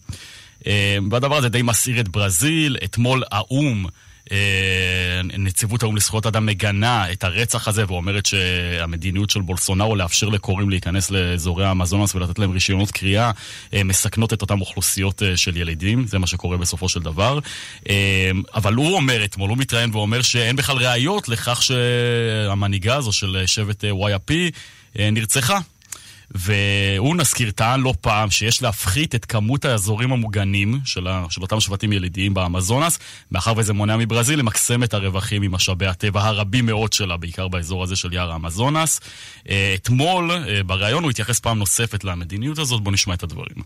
אה, 0.67 0.97
והדבר 1.11 1.35
הזה 1.35 1.49
די 1.49 1.61
מסעיר 1.61 1.99
את 1.99 2.09
ברזיל. 2.09 2.77
אתמול 2.83 3.23
האו"ם, 3.31 3.85
אה, 4.31 5.21
נציבות 5.23 5.83
האו"ם 5.83 5.95
לזכויות 5.95 6.25
אדם 6.25 6.45
מגנה 6.45 7.11
את 7.11 7.23
הרצח 7.23 7.67
הזה 7.67 7.83
ואומרת 7.87 8.25
שהמדיניות 8.25 9.29
של 9.29 9.41
בולסונארו 9.41 9.95
לאפשר 9.95 10.29
לקוראים 10.29 10.69
להיכנס 10.69 11.11
לאזורי 11.11 11.65
האמזונס 11.65 12.15
ולתת 12.15 12.39
להם 12.39 12.51
רישיונות 12.51 12.91
קריאה 12.91 13.31
אה, 13.73 13.83
מסכנות 13.83 14.33
את 14.33 14.41
אותן 14.41 14.59
אוכלוסיות 14.59 15.21
של 15.35 15.57
ילידים, 15.57 16.07
זה 16.07 16.19
מה 16.19 16.27
שקורה 16.27 16.57
בסופו 16.57 16.89
של 16.89 16.99
דבר. 16.99 17.39
אבל 18.53 18.73
הוא 18.73 18.95
אומר 18.95 19.25
אתמול, 19.25 19.49
הוא 19.49 19.57
מתראיין 19.57 19.89
ואומר 19.93 20.21
שאין 20.21 20.55
בכלל 20.55 20.77
ראיות 20.77 21.29
לכך 21.29 21.63
שהמנהיגה 21.63 22.95
הזו 22.95 23.11
של 23.11 23.43
שבט 23.45 23.83
וואי-אפי 23.91 24.51
נרצחה. 24.95 25.59
והוא, 26.31 27.15
נזכיר, 27.15 27.51
טען 27.51 27.81
לא 27.81 27.93
פעם 28.01 28.31
שיש 28.31 28.61
להפחית 28.61 29.15
את 29.15 29.25
כמות 29.25 29.65
האזורים 29.65 30.11
המוגנים 30.13 30.79
של, 30.85 31.07
ה, 31.07 31.25
של 31.29 31.41
אותם 31.41 31.59
שבטים 31.59 31.93
ילידיים 31.93 32.33
באמזונס, 32.33 32.99
מאחר 33.31 33.53
וזה 33.57 33.73
מונע 33.73 33.97
מברזיל 33.97 34.39
למקסם 34.39 34.83
את 34.83 34.93
הרווחים 34.93 35.41
ממשאבי 35.41 35.85
הטבע 35.87 36.21
הרבים 36.23 36.65
מאוד 36.65 36.93
שלה, 36.93 37.17
בעיקר 37.17 37.47
באזור 37.47 37.83
הזה 37.83 37.95
של 37.95 38.13
יער 38.13 38.31
האמזונס. 38.31 38.99
אה, 39.49 39.75
אתמול, 39.77 40.31
אה, 40.31 40.63
בריאיון, 40.63 41.03
הוא 41.03 41.11
התייחס 41.11 41.39
פעם 41.39 41.59
נוספת 41.59 42.03
למדיניות 42.03 42.57
הזאת, 42.59 42.81
בואו 42.81 42.93
נשמע 42.93 43.13
את 43.13 43.23
הדברים. 43.23 43.63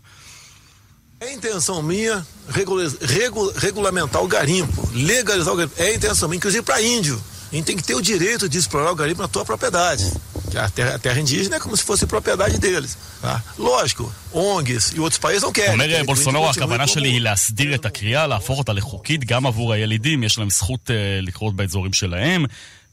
É 1.20 1.32
intenção 1.34 1.82
minha 1.82 2.16
regula- 2.58 2.96
regu- 3.16 3.52
regulamentar 3.66 4.20
o 4.22 4.28
garimpo, 4.28 4.80
legalizar 4.94 5.52
o 5.52 5.56
garimpo. 5.56 5.74
É 5.86 5.94
intenção 5.96 6.28
minha, 6.28 6.38
inclusive 6.40 6.62
para 6.62 6.80
índio. 6.80 7.16
A 7.50 7.56
gente 7.56 7.64
tem 7.64 7.76
que 7.76 7.82
ter 7.82 7.94
o 7.94 8.02
direito 8.02 8.48
de 8.48 8.58
explorar 8.58 8.92
o 8.92 8.94
garimpo 8.94 9.22
na 9.22 9.28
tua 9.28 9.44
propriedade. 9.44 10.04
Que 10.50 10.58
a 10.58 10.68
terra, 10.68 10.94
a 10.94 10.98
terra 10.98 11.20
indígena 11.20 11.56
é 11.56 11.60
como 11.60 11.76
se 11.76 11.82
fosse 11.82 12.06
propriedade 12.06 12.58
deles. 12.58 12.96
Tá? 13.22 13.42
Lógico, 13.58 14.12
ONGs 14.32 14.92
e 14.96 15.00
outros 15.00 15.18
países 15.18 15.42
não 15.42 15.52
querem. 15.52 15.72
אומר 15.72 16.02
בולסונרו, 16.06 16.50
הכוונה 16.50 16.86
שלי 16.86 17.08
היא 17.08 17.20
להסדיר 17.20 17.74
את 17.74 17.86
הקריאה, 17.86 18.26
להפוך 18.26 18.58
אותה 18.58 18.72
לחוקית 18.72 19.24
גם 19.24 19.46
עבור 19.46 19.72
הילידים, 19.72 20.22
יש 20.22 20.38
להם 20.38 20.50
זכות 20.50 20.90
אה, 20.90 21.20
לקרות 21.22 21.56
באזורים 21.56 21.92
שלהם. 21.92 22.44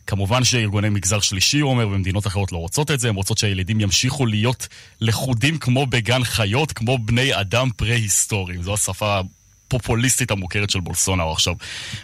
כמובן 0.07 0.43
שארגוני 0.43 0.89
מגזר 0.89 1.19
שלישי, 1.19 1.59
הוא 1.59 1.71
אומר, 1.71 1.87
ומדינות 1.87 2.27
אחרות 2.27 2.51
לא 2.51 2.57
רוצות 2.57 2.91
את 2.91 2.99
זה, 2.99 3.09
הן 3.09 3.15
רוצות 3.15 3.37
שהילידים 3.37 3.81
ימשיכו 3.81 4.25
להיות 4.25 4.67
לכודים 5.01 5.57
כמו 5.57 5.85
בגן 5.85 6.23
חיות, 6.23 6.71
כמו 6.71 6.97
בני 6.97 7.39
אדם 7.39 7.69
פרה-היסטוריים. 7.77 8.63
זו 8.63 8.73
השפה 8.73 9.21
הפופוליסטית 9.67 10.31
המוכרת 10.31 10.69
של 10.69 10.79
בולסונרו. 10.79 11.31
עכשיו, 11.31 11.53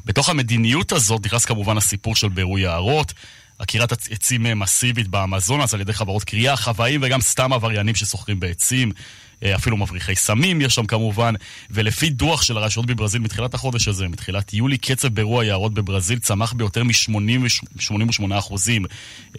בתוך 0.06 0.30
המדיניות 0.30 0.92
הזאת 0.92 1.26
נכנס 1.26 1.46
כמובן 1.46 1.78
הסיפור 1.78 2.16
של 2.16 2.30
בירוי 2.30 2.62
יערות. 2.62 3.14
עקירת 3.60 3.92
עצ- 3.92 4.08
עצים 4.12 4.60
מסיבית 4.60 5.08
באמזונס 5.08 5.74
על 5.74 5.82
ידי 5.82 5.94
חברות 5.94 6.24
קריאה, 6.24 6.56
חוואים 6.58 7.00
וגם 7.04 7.22
סתם 7.22 7.54
עבריינים 7.54 7.96
שסוחרים 7.96 8.40
בעצים. 8.40 8.92
אה, 9.44 9.56
אפילו 9.56 9.78
מבריחי 9.78 10.16
סמים 10.16 10.62
יש 10.62 10.76
שם 10.76 10.86
כמובן, 10.86 11.34
ולפי 11.72 12.10
דוח 12.10 12.42
של 12.42 12.58
הרשויות 12.58 12.86
בברזיל 12.88 13.22
מתחילת 13.22 13.54
החודש 13.54 13.88
הזה, 13.88 14.08
מתחילת 14.08 14.54
יולי, 14.54 14.78
קצב 14.78 15.08
בירוע 15.08 15.44
היערות 15.44 15.74
בברזיל 15.74 16.20
צמח 16.20 16.54
ביותר 16.54 16.84
מ-88 16.84 17.90
אחוזים 18.40 18.86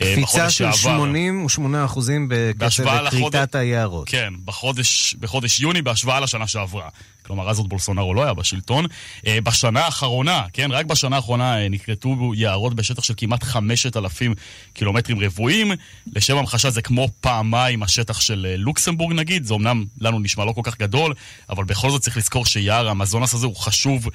אה, 0.03 0.13
קפיצה 0.17 0.51
של 0.51 0.65
שעבר. 0.73 0.97
88 0.97 1.85
אחוזים 1.85 2.29
בקצב 2.31 2.59
בהשוואה 2.59 3.11
כריתת 3.11 3.15
לחודש- 3.35 3.57
היערות. 3.57 4.09
כן, 4.09 4.35
בחודש, 4.45 5.15
בחודש 5.21 5.61
יוני 5.61 5.83
בהשוואה 5.83 6.21
לשנה 6.21 6.47
שעברה. 6.47 6.89
כלומר, 7.27 7.51
אז 7.51 7.59
עוד 7.59 7.69
בולסונרו 7.69 8.15
לא 8.15 8.23
היה 8.25 8.35
בשלטון. 8.35 8.87
אה, 9.27 9.39
בשנה 9.41 9.81
האחרונה, 9.81 10.43
כן, 10.53 10.73
רק 10.73 10.87
בשנה 10.87 11.17
האחרונה 11.17 11.69
נכרתו 11.69 12.33
יערות 12.35 12.75
בשטח 12.75 13.03
של 13.03 13.15
כמעט 13.17 13.43
5,000 13.43 14.35
קילומטרים 14.75 15.21
רבועים. 15.21 15.73
לשם 16.17 16.37
המחשה 16.37 16.71
זה 16.71 16.83
כמו 16.83 17.09
פעמיים 17.21 17.83
השטח 17.83 18.21
של 18.21 18.55
לוקסמבורג 18.59 19.13
נגיד, 19.13 19.45
זה 19.45 19.55
אמנם 19.55 19.85
לנו 20.01 20.21
נשמע 20.21 20.45
לא 20.45 20.53
כל 20.53 20.61
כך 20.65 20.79
גדול, 20.79 21.15
אבל 21.51 21.65
בכל 21.65 21.91
זאת 21.91 22.03
צריך 22.03 22.17
לזכור 22.17 22.47
שיער 22.47 22.89
האמזונס 22.89 23.35
הזה 23.35 23.47
הוא 23.47 23.57
חשוב 23.57 24.09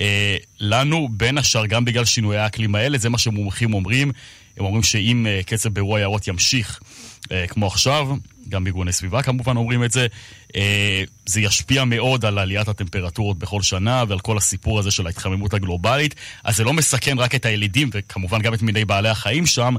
אה, 0.00 0.36
לנו, 0.60 1.08
בין 1.10 1.38
השאר 1.38 1.66
גם 1.66 1.84
בגלל 1.84 2.04
שינויי 2.04 2.38
האקלים 2.38 2.74
האלה, 2.74 2.98
זה 2.98 3.08
מה 3.08 3.18
שמומחים 3.18 3.74
אומרים. 3.74 4.12
הם 4.56 4.64
אומרים 4.64 4.82
שאם 4.82 5.26
אה, 5.26 5.40
קצב 5.46 5.68
באירוע 5.68 5.98
היערות 5.98 6.28
ימשיך 6.28 6.80
אה, 7.32 7.46
כמו 7.46 7.66
עכשיו, 7.66 8.08
גם 8.48 8.66
ארגוני 8.66 8.92
סביבה 8.92 9.22
כמובן 9.22 9.56
אומרים 9.56 9.84
את 9.84 9.92
זה, 9.92 10.06
אה, 10.56 11.02
זה 11.26 11.40
ישפיע 11.40 11.84
מאוד 11.84 12.24
על 12.24 12.38
עליית 12.38 12.68
הטמפרטורות 12.68 13.38
בכל 13.38 13.62
שנה 13.62 14.04
ועל 14.08 14.20
כל 14.20 14.36
הסיפור 14.36 14.78
הזה 14.78 14.90
של 14.90 15.06
ההתחממות 15.06 15.54
הגלובלית. 15.54 16.14
אז 16.44 16.56
זה 16.56 16.64
לא 16.64 16.72
מסכן 16.72 17.18
רק 17.18 17.34
את 17.34 17.44
הילידים 17.46 17.90
וכמובן 17.92 18.42
גם 18.42 18.54
את 18.54 18.62
מיני 18.62 18.84
בעלי 18.84 19.08
החיים 19.08 19.46
שם, 19.46 19.74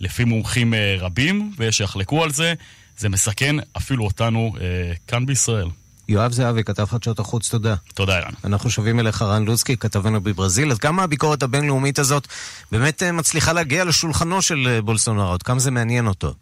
לפי 0.00 0.24
מומחים 0.24 0.74
אה, 0.74 0.96
רבים, 0.98 1.52
ושיחלקו 1.58 2.24
על 2.24 2.30
זה, 2.30 2.54
זה 2.96 3.08
מסכן 3.08 3.56
אפילו 3.76 4.04
אותנו 4.04 4.52
אה, 4.60 4.92
כאן 5.06 5.26
בישראל. 5.26 5.68
יואב 6.08 6.32
זהבי, 6.32 6.64
כתב 6.64 6.84
חדשות 6.84 7.18
החוץ, 7.18 7.50
תודה. 7.50 7.74
תודה, 7.94 8.16
ערן. 8.18 8.32
אנחנו 8.44 8.70
שבים 8.70 9.00
אליך, 9.00 9.22
רן 9.22 9.44
לוצקי, 9.44 9.76
כתבנו 9.76 10.20
בברזיל. 10.20 10.70
אז 10.70 10.78
כמה 10.78 11.02
הביקורת 11.02 11.42
הבינלאומית 11.42 11.98
הזאת 11.98 12.26
באמת 12.72 13.02
אה, 13.02 13.12
מצליחה 13.12 13.52
להגיע 13.52 13.84
לשולחנו 13.84 14.42
של 14.42 14.66
אה, 14.66 14.82
בולסונרו? 14.82 15.32
עד 15.32 15.42
כמה 15.42 15.58
זה 15.58 15.70
מעניין 15.70 16.06
אותו? 16.06 16.34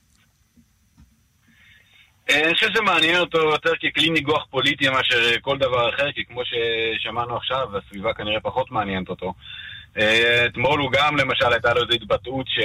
אה, 2.31 2.45
אני 2.45 2.55
חושב 2.55 2.67
שזה 2.71 2.81
מעניין 2.81 3.21
אותו 3.21 3.39
יותר 3.39 3.73
ככלי 3.77 4.11
ניגוח 4.11 4.47
פוליטי 4.51 4.89
מאשר 4.89 5.41
כל 5.41 5.59
דבר 5.59 5.95
אחר, 5.95 6.13
כי 6.13 6.25
כמו 6.29 6.41
ששמענו 6.45 7.37
עכשיו, 7.37 7.69
הסביבה 7.77 8.15
כנראה 8.15 8.41
פחות 8.41 8.71
מעניינת 8.71 9.09
אותו. 9.09 9.35
אה, 9.99 10.47
אתמול 10.47 10.81
הוא 10.81 10.91
גם, 10.93 11.17
למשל, 11.17 11.53
הייתה 11.53 11.75
לו 11.75 11.83
איזו 11.83 11.93
התבטאות 11.93 12.47
ש... 12.49 12.59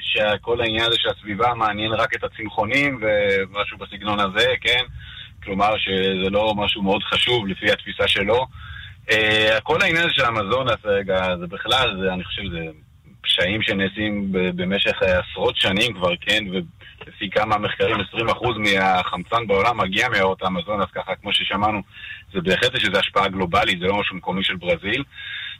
שכל 0.00 0.60
העניין 0.60 0.84
הזה 0.86 0.96
של 0.98 1.08
הסביבה 1.08 1.54
מעניין 1.54 1.92
רק 1.92 2.14
את 2.14 2.24
הצמחונים 2.24 3.00
ומשהו 3.00 3.78
בסגנון 3.78 4.20
הזה, 4.20 4.46
כן? 4.60 4.84
כלומר 5.42 5.78
שזה 5.78 6.30
לא 6.30 6.54
משהו 6.56 6.82
מאוד 6.82 7.02
חשוב 7.02 7.46
לפי 7.46 7.72
התפיסה 7.72 8.08
שלו. 8.08 8.46
אה, 9.10 9.58
כל 9.62 9.82
העניין 9.82 10.04
הזה 10.04 10.12
של 10.14 10.24
המזונס 10.24 10.84
רגע, 10.84 11.36
זה 11.40 11.46
בכלל, 11.46 12.00
זה, 12.02 12.12
אני 12.12 12.24
חושב, 12.24 12.42
זה 12.50 12.66
פשעים 13.20 13.62
שנעשים 13.62 14.28
במשך 14.32 15.02
עשרות 15.02 15.56
שנים 15.56 15.94
כבר, 15.94 16.16
כן? 16.20 16.44
ולפי 16.50 17.30
כמה 17.30 17.58
מחקרים, 17.58 17.96
20% 17.96 18.58
מהחמצן 18.58 19.46
בעולם 19.46 19.78
מגיע 19.80 20.08
מהערות 20.08 20.42
האמזונס, 20.42 20.86
ככה 20.94 21.14
כמו 21.14 21.32
ששמענו, 21.32 21.82
זה 22.32 22.40
בהחלט 22.40 22.74
יש 22.74 22.84
איזו 22.84 22.98
השפעה 22.98 23.28
גלובלית, 23.28 23.80
זה 23.80 23.86
לא 23.86 24.00
משהו 24.00 24.16
מקומי 24.16 24.44
של 24.44 24.56
ברזיל. 24.56 25.04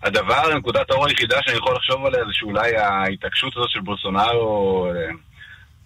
הדבר, 0.03 0.55
נקודת 0.55 0.91
האור 0.91 1.07
היחידה 1.07 1.37
שאני 1.43 1.57
יכול 1.57 1.75
לחשוב 1.77 2.07
עליה 2.07 2.25
זה 2.25 2.33
שאולי 2.33 2.77
ההתעקשות 2.77 3.57
הזאת 3.57 3.71
של 3.71 3.81
בולסונארו, 3.81 4.87
אה, 4.87 5.11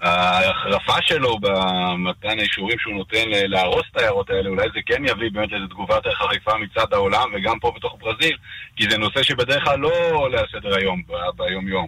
ההחרפה 0.00 1.02
שלו 1.02 1.38
במתן 1.40 2.38
האישורים 2.38 2.78
שהוא 2.78 2.94
נותן 2.94 3.24
להרוס 3.26 3.82
את 3.92 3.96
העיירות 3.96 4.30
האלה, 4.30 4.48
אולי 4.48 4.68
זה 4.74 4.80
כן 4.86 5.04
יביא 5.04 5.30
באמת 5.32 5.52
לאיזו 5.52 5.66
תגובה 5.66 5.94
יותר 5.94 6.14
חריפה 6.14 6.56
מצד 6.58 6.92
העולם 6.92 7.30
וגם 7.34 7.58
פה 7.58 7.72
בתוך 7.76 7.96
ברזיל, 8.00 8.36
כי 8.76 8.90
זה 8.90 8.98
נושא 8.98 9.22
שבדרך 9.22 9.64
כלל 9.64 9.78
לא 9.78 9.92
עולה 10.12 10.40
על 10.40 10.46
סדר 10.52 10.76
היום, 10.76 11.02
ביום-יום. 11.36 11.86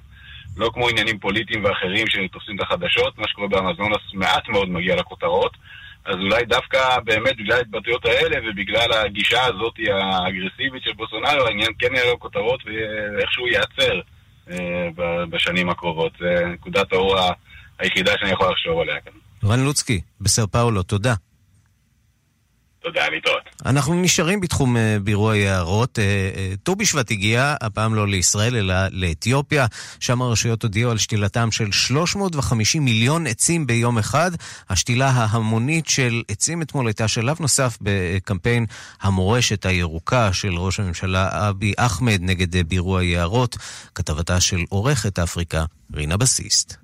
לא 0.56 0.70
כמו 0.74 0.88
עניינים 0.88 1.18
פוליטיים 1.18 1.64
ואחרים 1.64 2.06
שתופסים 2.06 2.56
את 2.56 2.60
החדשות, 2.60 3.18
מה 3.18 3.28
שקורה 3.28 3.48
באמזונס 3.48 4.14
מעט 4.14 4.48
מאוד 4.48 4.68
מגיע 4.68 4.96
לכותרות. 4.96 5.56
אז 6.08 6.14
אולי 6.14 6.44
דווקא 6.44 6.98
באמת 7.04 7.36
בגלל 7.36 7.56
ההתבטאויות 7.56 8.04
האלה 8.04 8.36
ובגלל 8.50 8.92
הגישה 8.92 9.44
הזאת 9.44 9.74
האגרסיבית 9.92 10.82
של 10.82 10.92
בוסונארו, 10.92 11.46
העניין 11.46 11.70
כן 11.78 11.94
יהיה 11.94 12.06
לו 12.06 12.18
כותרות 12.18 12.60
ואיכשהו 12.66 13.46
ייעצר 13.46 14.00
אה, 14.50 14.88
בשנים 15.30 15.68
הקרובות. 15.68 16.12
זה 16.20 16.44
נקודת 16.46 16.92
האור 16.92 17.16
היחידה 17.78 18.12
שאני 18.20 18.30
יכול 18.30 18.52
לחשוב 18.52 18.80
עליה 18.80 19.00
כאן. 19.00 19.12
רן 19.50 19.64
לוצקי, 19.64 20.00
בסר 20.20 20.46
פאולו, 20.46 20.82
תודה. 20.82 21.14
תודה, 22.88 23.08
להתראות. 23.08 23.42
אנחנו 23.66 23.94
נשארים 23.94 24.40
בתחום 24.40 24.76
אה, 24.76 24.96
בירוע 25.02 25.36
יערות. 25.36 25.98
אה, 25.98 26.04
אה, 26.04 26.52
ט"ו 26.62 26.76
בשבט 26.76 27.10
הגיע, 27.10 27.54
הפעם 27.60 27.94
לא 27.94 28.08
לישראל, 28.08 28.56
אלא 28.56 28.74
לאתיופיה. 28.90 29.66
שם 30.00 30.22
הרשויות 30.22 30.62
הודיעו 30.62 30.90
על 30.90 30.98
שתילתם 30.98 31.50
של 31.50 31.72
350 31.72 32.84
מיליון 32.84 33.26
עצים 33.26 33.66
ביום 33.66 33.98
אחד. 33.98 34.30
השתילה 34.70 35.08
ההמונית 35.08 35.88
של 35.88 36.22
עצים 36.28 36.62
אתמול 36.62 36.86
הייתה 36.86 37.08
שלב 37.08 37.36
נוסף 37.40 37.78
בקמפיין 37.80 38.66
המורשת 39.00 39.66
הירוקה 39.66 40.32
של 40.32 40.54
ראש 40.54 40.80
הממשלה 40.80 41.48
אבי 41.48 41.72
אחמד 41.76 42.18
נגד 42.20 42.68
בירוע 42.68 43.04
יערות. 43.04 43.56
כתבתה 43.94 44.40
של 44.40 44.64
עורכת 44.68 45.18
אפריקה, 45.18 45.64
רינה 45.94 46.16
בסיסט. 46.16 46.76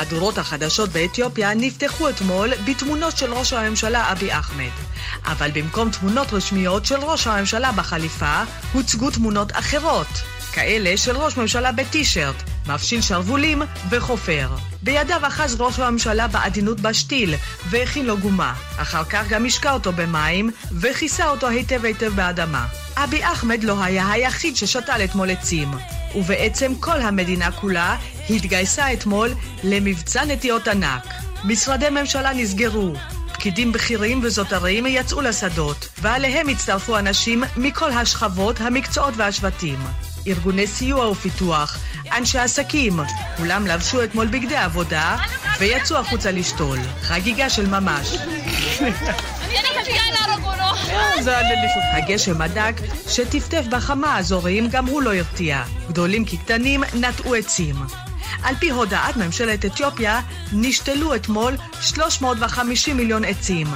מהדורות 0.00 0.38
החדשות 0.38 0.90
באתיופיה 0.90 1.54
נפתחו 1.54 2.08
אתמול 2.08 2.50
בתמונות 2.66 3.16
של 3.16 3.32
ראש 3.32 3.52
הממשלה 3.52 4.12
אבי 4.12 4.32
אחמד. 4.32 4.70
אבל 5.24 5.50
במקום 5.54 5.90
תמונות 5.90 6.32
רשמיות 6.32 6.86
של 6.86 7.00
ראש 7.00 7.26
הממשלה 7.26 7.72
בחליפה, 7.72 8.42
הוצגו 8.72 9.10
תמונות 9.10 9.52
אחרות. 9.52 10.39
כאלה 10.52 10.96
של 10.96 11.16
ראש 11.16 11.36
ממשלה 11.36 11.72
בטישרט, 11.72 12.34
מפשיל 12.66 13.00
שרוולים 13.00 13.62
וחופר. 13.90 14.48
בידיו 14.82 15.20
אחז 15.26 15.60
ראש 15.60 15.78
הממשלה 15.78 16.28
בעדינות 16.28 16.80
בשתיל, 16.80 17.34
והכין 17.70 18.06
לו 18.06 18.18
גומה. 18.18 18.54
אחר 18.76 19.04
כך 19.04 19.28
גם 19.28 19.46
השקע 19.46 19.72
אותו 19.72 19.92
במים, 19.92 20.50
וכיסה 20.80 21.28
אותו 21.28 21.48
היטב 21.48 21.84
היטב 21.84 22.12
באדמה. 22.14 22.66
אבי 22.96 23.24
אחמד 23.24 23.64
לא 23.64 23.82
היה 23.82 24.10
היחיד 24.10 24.56
ששתל 24.56 25.00
אתמול 25.04 25.30
עצים. 25.30 25.68
ובעצם 26.14 26.74
כל 26.80 27.00
המדינה 27.00 27.52
כולה 27.52 27.96
התגייסה 28.30 28.92
אתמול 28.92 29.30
למבצע 29.64 30.24
נטיעות 30.24 30.68
ענק. 30.68 31.06
משרדי 31.44 31.90
ממשלה 31.90 32.32
נסגרו, 32.32 32.92
פקידים 33.40 33.72
בכירים 33.72 34.20
וזוטרים 34.22 34.86
יצאו 34.86 35.20
לשדות, 35.20 35.88
ועליהם 35.98 36.48
הצטרפו 36.48 36.98
אנשים 36.98 37.42
מכל 37.56 37.90
השכבות, 37.90 38.60
המקצועות 38.60 39.14
והשבטים. 39.16 39.78
ארגוני 40.26 40.66
סיוע 40.66 41.08
ופיתוח, 41.08 41.78
אנשי 42.16 42.38
עסקים, 42.38 43.00
כולם 43.36 43.66
לבשו 43.66 44.04
אתמול 44.04 44.26
בגדי 44.26 44.56
עבודה 44.56 45.16
ויצאו 45.58 45.96
החוצה 45.96 46.30
לשתול. 46.32 46.78
חגיגה 47.02 47.50
של 47.50 47.66
ממש. 47.66 48.16
הגשם 51.92 52.42
הדק 52.42 52.74
שטפטף 53.08 53.64
בכמה 53.70 54.18
אזורים 54.18 54.68
גם 54.68 54.86
הוא 54.86 55.02
לא 55.02 55.14
הרתיע. 55.14 55.62
גדולים 55.88 56.24
כקטנים 56.24 56.82
נטעו 56.94 57.34
עצים. 57.34 57.76
על 58.42 58.54
פי 58.60 58.70
הודעת 58.70 59.16
ממשלת 59.16 59.64
אתיופיה, 59.64 60.20
נשתלו 60.52 61.14
אתמול 61.14 61.56
350 61.80 62.96
מיליון 62.96 63.24
עצים. 63.24 63.66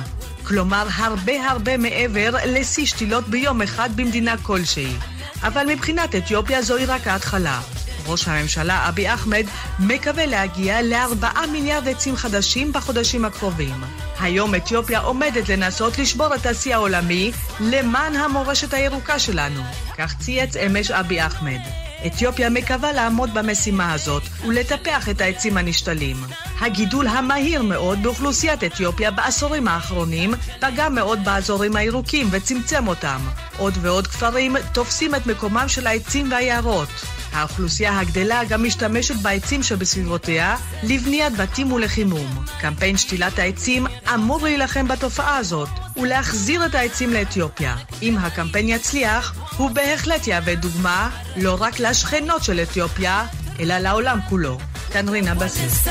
כלומר, 0.42 0.86
הרבה 0.94 1.50
הרבה 1.50 1.76
מעבר 1.76 2.30
לשיא 2.46 2.86
שתילות 2.86 3.28
ביום 3.28 3.62
אחד 3.62 3.90
במדינה 3.96 4.36
כלשהי. 4.36 4.96
אבל 5.42 5.66
מבחינת 5.68 6.14
אתיופיה 6.14 6.62
זוהי 6.62 6.86
רק 6.86 7.06
ההתחלה. 7.06 7.60
ראש 8.06 8.28
הממשלה 8.28 8.88
אבי 8.88 9.14
אחמד 9.14 9.46
מקווה 9.78 10.26
להגיע 10.26 10.82
לארבעה 10.82 11.46
מיליארד 11.46 11.88
עצים 11.88 12.16
חדשים 12.16 12.72
בחודשים 12.72 13.24
הקרובים. 13.24 13.74
היום 14.20 14.54
אתיופיה 14.54 15.00
עומדת 15.00 15.48
לנסות 15.48 15.98
לשבור 15.98 16.34
את 16.34 16.46
השיא 16.46 16.74
העולמי 16.74 17.32
למען 17.60 18.16
המורשת 18.16 18.74
הירוקה 18.74 19.18
שלנו. 19.18 19.62
כך 19.98 20.14
צייץ 20.18 20.56
אמש 20.56 20.90
אבי 20.90 21.26
אחמד. 21.26 21.83
אתיופיה 22.06 22.50
מקווה 22.50 22.92
לעמוד 22.92 23.34
במשימה 23.34 23.92
הזאת 23.92 24.22
ולטפח 24.46 25.08
את 25.08 25.20
העצים 25.20 25.56
הנשתלים. 25.56 26.16
הגידול 26.60 27.06
המהיר 27.06 27.62
מאוד 27.62 28.02
באוכלוסיית 28.02 28.64
אתיופיה 28.64 29.10
בעשורים 29.10 29.68
האחרונים 29.68 30.34
פגע 30.60 30.88
מאוד 30.88 31.24
באזורים 31.24 31.76
הירוקים 31.76 32.28
וצמצם 32.30 32.88
אותם. 32.88 33.20
עוד 33.58 33.74
ועוד 33.80 34.06
כפרים 34.06 34.56
תופסים 34.72 35.14
את 35.14 35.26
מקומם 35.26 35.64
של 35.68 35.86
העצים 35.86 36.32
והיערות. 36.32 36.88
האוכלוסייה 37.34 38.00
הגדלה 38.00 38.44
גם 38.48 38.64
משתמשת 38.64 39.14
בעצים 39.14 39.62
שבסביבותיה 39.62 40.56
לבניית 40.82 41.36
בתים 41.36 41.72
ולחימום. 41.72 42.44
קמפיין 42.60 42.96
שתילת 42.96 43.38
העצים 43.38 43.86
אמור 44.14 44.42
להילחם 44.42 44.88
בתופעה 44.88 45.36
הזאת 45.36 45.68
ולהחזיר 45.96 46.66
את 46.66 46.74
העצים 46.74 47.12
לאתיופיה. 47.12 47.76
אם 48.02 48.16
הקמפיין 48.18 48.68
יצליח, 48.68 49.34
הוא 49.56 49.70
בהחלט 49.70 50.26
יהווה 50.26 50.54
דוגמה 50.54 51.10
לא 51.36 51.56
רק 51.60 51.80
לשכנות 51.80 52.44
של 52.44 52.60
אתיופיה, 52.60 53.26
אלא 53.60 53.78
לעולם 53.78 54.18
כולו. 54.28 54.58
כאן 54.92 55.08
רינה 55.08 55.34
בסיס. 55.34 55.88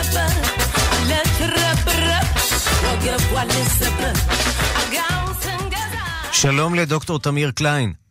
שלום 6.31 6.75
לדוקטור 6.75 7.19
תמיר 7.19 7.51
קליין. 7.51 8.02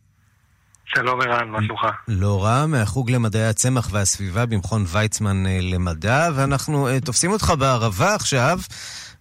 שלום 0.95 1.21
ערן, 1.21 1.49
מה 1.49 1.59
שלומך? 1.65 1.85
לא 2.07 2.43
רע, 2.43 2.65
מהחוג 2.65 3.11
למדעי 3.11 3.45
הצמח 3.45 3.89
והסביבה 3.91 4.45
במכון 4.45 4.85
ויצמן 4.87 5.45
אה, 5.47 5.59
למדע, 5.61 6.29
ואנחנו 6.35 6.89
uh, 6.89 7.05
תופסים 7.05 7.31
אותך 7.31 7.53
בערבה 7.59 8.15
עכשיו, 8.15 8.59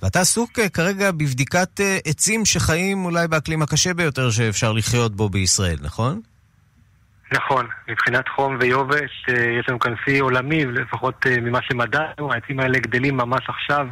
ואתה 0.02 0.20
עסוק 0.20 0.58
uh, 0.58 0.68
כרגע 0.68 1.10
בבדיקת 1.10 1.80
עצים 2.04 2.44
שחיים 2.44 3.04
אולי 3.04 3.28
באקלים 3.28 3.62
הקשה 3.62 3.94
ביותר 3.94 4.30
שאפשר 4.30 4.72
לחיות 4.72 5.16
בו 5.16 5.28
בישראל, 5.28 5.78
נכון? 5.80 6.20
נכון, 7.32 7.66
מבחינת 7.88 8.28
חום 8.28 8.56
ויובש 8.60 9.26
יש 9.60 9.68
לנו 9.68 9.78
כאן 9.78 9.94
שיא 10.04 10.22
עולמי, 10.22 10.64
לפחות 10.64 11.26
ממה 11.42 11.58
שמדענו, 11.62 12.32
העצים 12.32 12.60
האלה 12.60 12.78
גדלים 12.78 13.16
ממש 13.16 13.40
עכשיו. 13.48 13.86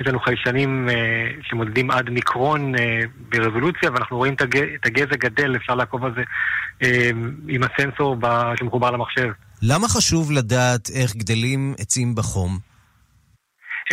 יש 0.00 0.06
לנו 0.06 0.20
חיישנים 0.20 0.88
אה, 0.88 0.94
שמודדים 1.42 1.90
עד 1.90 2.10
מיקרון 2.10 2.74
אה, 2.74 3.00
ברזולוציה, 3.28 3.90
ואנחנו 3.92 4.16
רואים 4.16 4.34
את 4.34 4.86
הגזע 4.86 5.16
גדל, 5.16 5.56
אפשר 5.56 5.74
לעקוב 5.74 6.04
על 6.04 6.12
זה 6.16 6.22
אה, 6.82 7.10
עם 7.48 7.60
הסנסור 7.62 8.16
שמחובר 8.58 8.90
למחשב. 8.90 9.28
למה 9.62 9.88
חשוב 9.88 10.32
לדעת 10.32 10.90
איך 10.94 11.16
גדלים 11.16 11.74
עצים 11.78 12.14
בחום? 12.14 12.58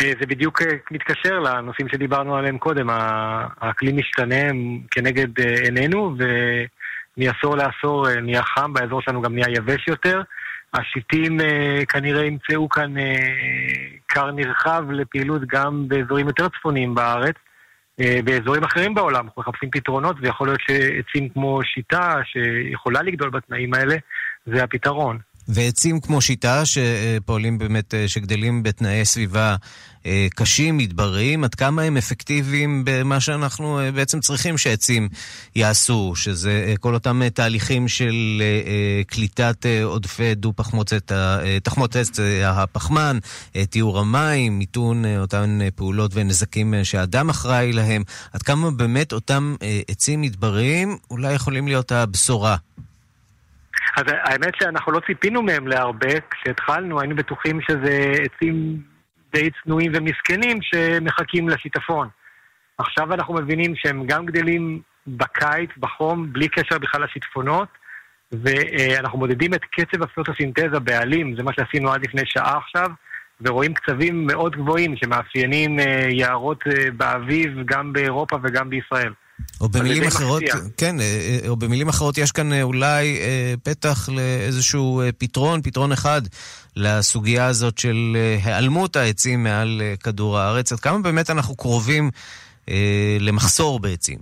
אה, 0.00 0.12
זה 0.20 0.26
בדיוק 0.26 0.62
אה, 0.62 0.66
מתקשר 0.90 1.38
לנושאים 1.38 1.88
שדיברנו 1.88 2.36
עליהם 2.36 2.58
קודם. 2.58 2.86
האקלים 2.90 3.96
משתנה 3.96 4.44
כנגד 4.90 5.40
אה, 5.40 5.54
עינינו, 5.62 6.16
ומעשור 7.18 7.56
לעשור 7.56 8.20
נהיה 8.20 8.42
חם, 8.42 8.72
באזור 8.72 9.02
שלנו 9.02 9.22
גם 9.22 9.34
נהיה 9.34 9.56
יבש 9.56 9.88
יותר. 9.88 10.22
השיטים 10.74 11.40
אה, 11.40 11.82
כנראה 11.88 12.24
ימצאו 12.24 12.68
כאן 12.68 12.98
אה, 12.98 13.14
כר 14.08 14.30
נרחב 14.30 14.84
לפעילות 14.90 15.42
גם 15.46 15.88
באזורים 15.88 16.26
יותר 16.26 16.48
צפוניים 16.48 16.94
בארץ. 16.94 17.34
אה, 18.00 18.20
באזורים 18.24 18.64
אחרים 18.64 18.94
בעולם 18.94 19.26
אנחנו 19.26 19.42
מחפשים 19.42 19.70
פתרונות 19.70 20.16
ויכול 20.20 20.48
להיות 20.48 20.60
שעצים 20.60 21.28
כמו 21.28 21.60
שיטה 21.64 22.20
שיכולה 22.24 23.02
לגדול 23.02 23.30
בתנאים 23.30 23.74
האלה 23.74 23.96
זה 24.46 24.64
הפתרון. 24.64 25.18
ועצים 25.48 26.00
כמו 26.00 26.20
שיטה 26.20 26.62
שפועלים 26.64 27.58
באמת, 27.58 27.94
שגדלים 28.06 28.62
בתנאי 28.62 29.04
סביבה 29.04 29.56
אה, 30.06 30.26
קשים, 30.34 30.76
מדבריים, 30.76 31.44
עד 31.44 31.54
כמה 31.54 31.82
הם 31.82 31.96
אפקטיביים 31.96 32.82
במה 32.84 33.20
שאנחנו 33.20 33.80
אה, 33.80 33.92
בעצם 33.92 34.20
צריכים 34.20 34.58
שעצים 34.58 35.08
יעשו, 35.56 36.12
שזה 36.16 36.64
אה, 36.68 36.76
כל 36.76 36.94
אותם 36.94 37.28
תהליכים 37.28 37.88
של 37.88 38.42
קליטת 39.06 39.66
עודפי 39.84 40.34
דו-פחמוצת, 40.34 41.12
תחמוצת 41.62 42.20
הפחמן, 42.44 43.18
טיהור 43.70 43.98
המים, 43.98 44.58
מיתון 44.58 45.04
אותן 45.18 45.58
פעולות 45.74 46.10
ונזקים 46.14 46.74
שהאדם 46.82 47.28
אחראי 47.28 47.72
להם, 47.72 48.02
עד 48.32 48.42
כמה 48.42 48.70
באמת 48.70 49.12
אותם 49.12 49.56
עצים 49.88 50.20
מדבריים 50.20 50.96
אולי 51.10 51.32
יכולים 51.32 51.68
להיות 51.68 51.92
הבשורה. 51.92 52.56
אז 53.96 54.04
האמת 54.06 54.54
שאנחנו 54.60 54.92
לא 54.92 55.00
ציפינו 55.06 55.42
מהם 55.42 55.66
להרבה, 55.66 56.20
כשהתחלנו 56.30 57.00
היינו 57.00 57.16
בטוחים 57.16 57.60
שזה 57.60 58.12
עצים 58.24 58.82
די 59.32 59.50
צנועים 59.62 59.92
ומסכנים 59.94 60.58
שמחכים 60.62 61.48
לשיטפון. 61.48 62.08
עכשיו 62.78 63.14
אנחנו 63.14 63.34
מבינים 63.34 63.76
שהם 63.76 64.06
גם 64.06 64.26
גדלים 64.26 64.80
בקיץ, 65.06 65.70
בחום, 65.76 66.32
בלי 66.32 66.48
קשר 66.48 66.78
בכלל 66.78 67.04
לשיטפונות, 67.04 67.68
ואנחנו 68.32 69.18
מודדים 69.18 69.54
את 69.54 69.60
קצב 69.64 70.02
הפוטוסינתזה 70.02 70.80
בעלים, 70.80 71.36
זה 71.36 71.42
מה 71.42 71.52
שעשינו 71.52 71.92
עד 71.92 72.04
לפני 72.04 72.22
שעה 72.24 72.58
עכשיו, 72.58 72.90
ורואים 73.40 73.74
קצבים 73.74 74.26
מאוד 74.26 74.56
גבוהים 74.56 74.96
שמאפיינים 74.96 75.80
אה, 75.80 76.06
יערות 76.10 76.64
אה, 76.66 76.90
באביב 76.90 77.58
גם 77.64 77.92
באירופה 77.92 78.36
וגם 78.42 78.70
בישראל. 78.70 79.12
או 79.60 79.68
במילים 79.68 80.02
אחרות, 80.02 80.42
מפתיע. 80.42 80.60
כן, 80.76 81.00
אה, 81.00 81.38
או 81.48 81.56
במילים 81.56 81.88
אחרות 81.88 82.18
יש 82.18 82.32
כאן 82.32 82.62
אולי 82.62 83.18
פתח 83.62 84.08
לאיזשהו 84.08 85.02
פתרון, 85.18 85.62
פתרון 85.62 85.92
אחד 85.92 86.22
לסוגיה 86.76 87.46
הזאת 87.46 87.78
של 87.78 88.16
אה, 88.16 88.38
היעלמות 88.44 88.96
העצים 88.96 89.42
מעל 89.42 89.80
אה, 89.80 89.94
כדור 90.04 90.38
הארץ. 90.38 90.72
עד 90.72 90.80
כמה 90.80 90.98
באמת 90.98 91.30
אנחנו 91.30 91.56
קרובים 91.56 92.10
אה, 92.68 93.16
למחסור 93.20 93.80
בעצים? 93.80 94.18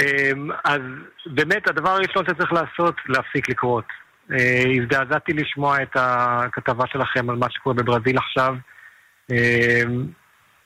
אמ, 0.00 0.50
אז 0.64 0.80
באמת 1.26 1.70
הדבר 1.70 1.90
הראשון 1.90 2.24
שצריך 2.24 2.52
לעשות, 2.52 2.94
להפסיק 3.08 3.48
לקרות. 3.48 3.84
אה, 4.32 4.62
הזדעזעתי 4.82 5.32
לשמוע 5.32 5.82
את 5.82 5.90
הכתבה 5.94 6.84
שלכם 6.86 7.30
על 7.30 7.36
מה 7.36 7.46
שקורה 7.50 7.74
בברזיל 7.74 8.18
עכשיו. 8.18 8.54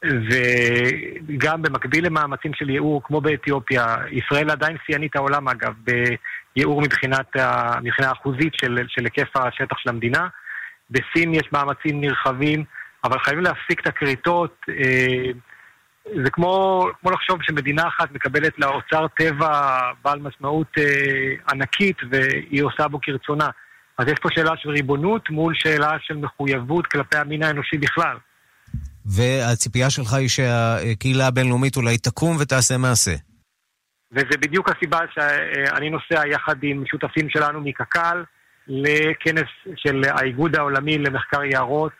וגם 0.04 1.62
במקביל 1.62 2.06
למאמצים 2.06 2.54
של 2.54 2.70
ייעור, 2.70 3.02
כמו 3.04 3.20
באתיופיה, 3.20 3.96
ישראל 4.10 4.50
עדיין 4.50 4.76
שיאנית 4.86 5.16
העולם 5.16 5.48
אגב, 5.48 5.74
ייעור 6.56 6.82
מבחינת, 6.82 7.36
מבחינה 7.82 8.12
אחוזית 8.12 8.54
של, 8.54 8.78
של 8.88 9.04
היקף 9.04 9.36
השטח 9.36 9.78
של 9.78 9.88
המדינה. 9.88 10.28
בסין 10.90 11.34
יש 11.34 11.52
מאמצים 11.52 12.00
נרחבים, 12.00 12.64
אבל 13.04 13.18
חייבים 13.18 13.44
להפסיק 13.44 13.80
את 13.80 13.86
הכריתות. 13.86 14.56
אה, 14.68 15.30
זה 16.24 16.30
כמו, 16.30 16.86
כמו 17.00 17.10
לחשוב 17.10 17.38
שמדינה 17.42 17.88
אחת 17.88 18.12
מקבלת 18.12 18.58
לה 18.58 18.66
אוצר 18.66 19.06
טבע 19.08 19.80
בעל 20.04 20.18
משמעות 20.18 20.66
אה, 20.78 21.34
ענקית 21.52 21.96
והיא 22.10 22.62
עושה 22.62 22.88
בו 22.88 22.98
כרצונה. 23.02 23.48
אז 23.98 24.08
יש 24.08 24.18
פה 24.22 24.28
שאלה 24.32 24.56
של 24.56 24.70
ריבונות 24.70 25.30
מול 25.30 25.54
שאלה 25.54 25.90
של 26.00 26.16
מחויבות 26.16 26.86
כלפי 26.86 27.16
המין 27.16 27.42
האנושי 27.42 27.78
בכלל. 27.78 28.16
והציפייה 29.06 29.90
שלך 29.90 30.12
היא 30.12 30.28
שהקהילה 30.28 31.26
הבינלאומית 31.26 31.76
אולי 31.76 31.98
תקום 31.98 32.36
ותעשה 32.40 32.78
מעשה. 32.78 33.14
וזה 34.12 34.38
בדיוק 34.40 34.68
הסיבה 34.68 34.98
שאני 35.14 35.90
נוסע 35.90 36.28
יחד 36.28 36.56
עם 36.62 36.84
שותפים 36.86 37.30
שלנו 37.30 37.60
מקק"ל 37.60 38.24
לכנס 38.68 39.48
של 39.76 40.02
האיגוד 40.08 40.56
העולמי 40.56 40.98
למחקר 40.98 41.44
יערות 41.44 41.92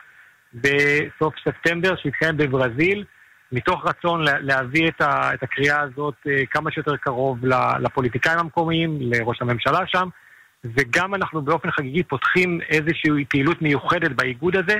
בסוף 0.53 1.33
ספטמבר 1.45 1.95
שהתקיים 1.95 2.37
בברזיל, 2.37 3.05
מתוך 3.51 3.85
רצון 3.85 4.21
להביא 4.23 4.87
את, 4.87 5.01
הקריאה 5.43 5.81
הזאת 5.81 6.15
אה, 6.27 6.45
כמה 6.51 6.71
שיותר 6.71 6.97
קרוב 6.97 7.45
לפוליטיקאים 7.79 8.39
המקומיים, 8.39 8.97
לראש 9.01 9.41
הממשלה 9.41 9.79
שם, 9.87 10.07
וגם 10.63 11.15
אנחנו 11.15 11.41
באופן 11.41 11.71
חגיגי 11.71 12.03
פותחים 12.03 12.59
איזושהי 12.69 13.25
פעילות 13.29 13.61
מיוחדת 13.61 14.11
באיגוד 14.11 14.55
הזה, 14.55 14.79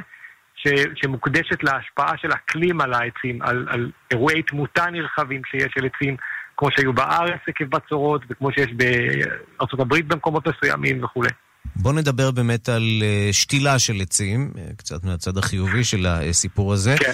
ש, 0.64 0.68
שמוקדשת 0.96 1.64
להשפעה 1.64 2.14
של 2.18 2.30
אקלים 2.34 2.82
על 2.82 2.94
העצים, 2.94 3.42
על, 3.42 3.66
על 3.70 3.92
אירועי 4.12 4.44
תמותה 4.44 4.86
נרחבים 4.92 5.42
שיש 5.52 5.72
של 5.78 5.86
עצים. 5.86 6.16
כמו 6.58 6.70
שהיו 6.76 6.94
בארץ 6.94 7.40
עקב 7.48 7.66
בצורות, 7.66 8.22
וכמו 8.30 8.52
שיש 8.52 8.70
בארה"ב 8.74 9.96
במקומות 10.08 10.48
מסוימים 10.48 11.04
וכולי. 11.04 11.30
בוא 11.76 11.94
נדבר 11.94 12.32
באמת 12.32 12.70
על 12.70 12.84
אה, 13.02 13.30
שתילה 13.32 13.80
של 13.80 14.02
עצים, 14.02 14.52
אה, 14.58 14.64
קצת 14.78 15.04
מהצד 15.04 15.38
החיובי 15.38 15.84
של 15.84 16.06
הסיפור 16.06 16.74
הזה. 16.74 16.96
כן. 17.00 17.12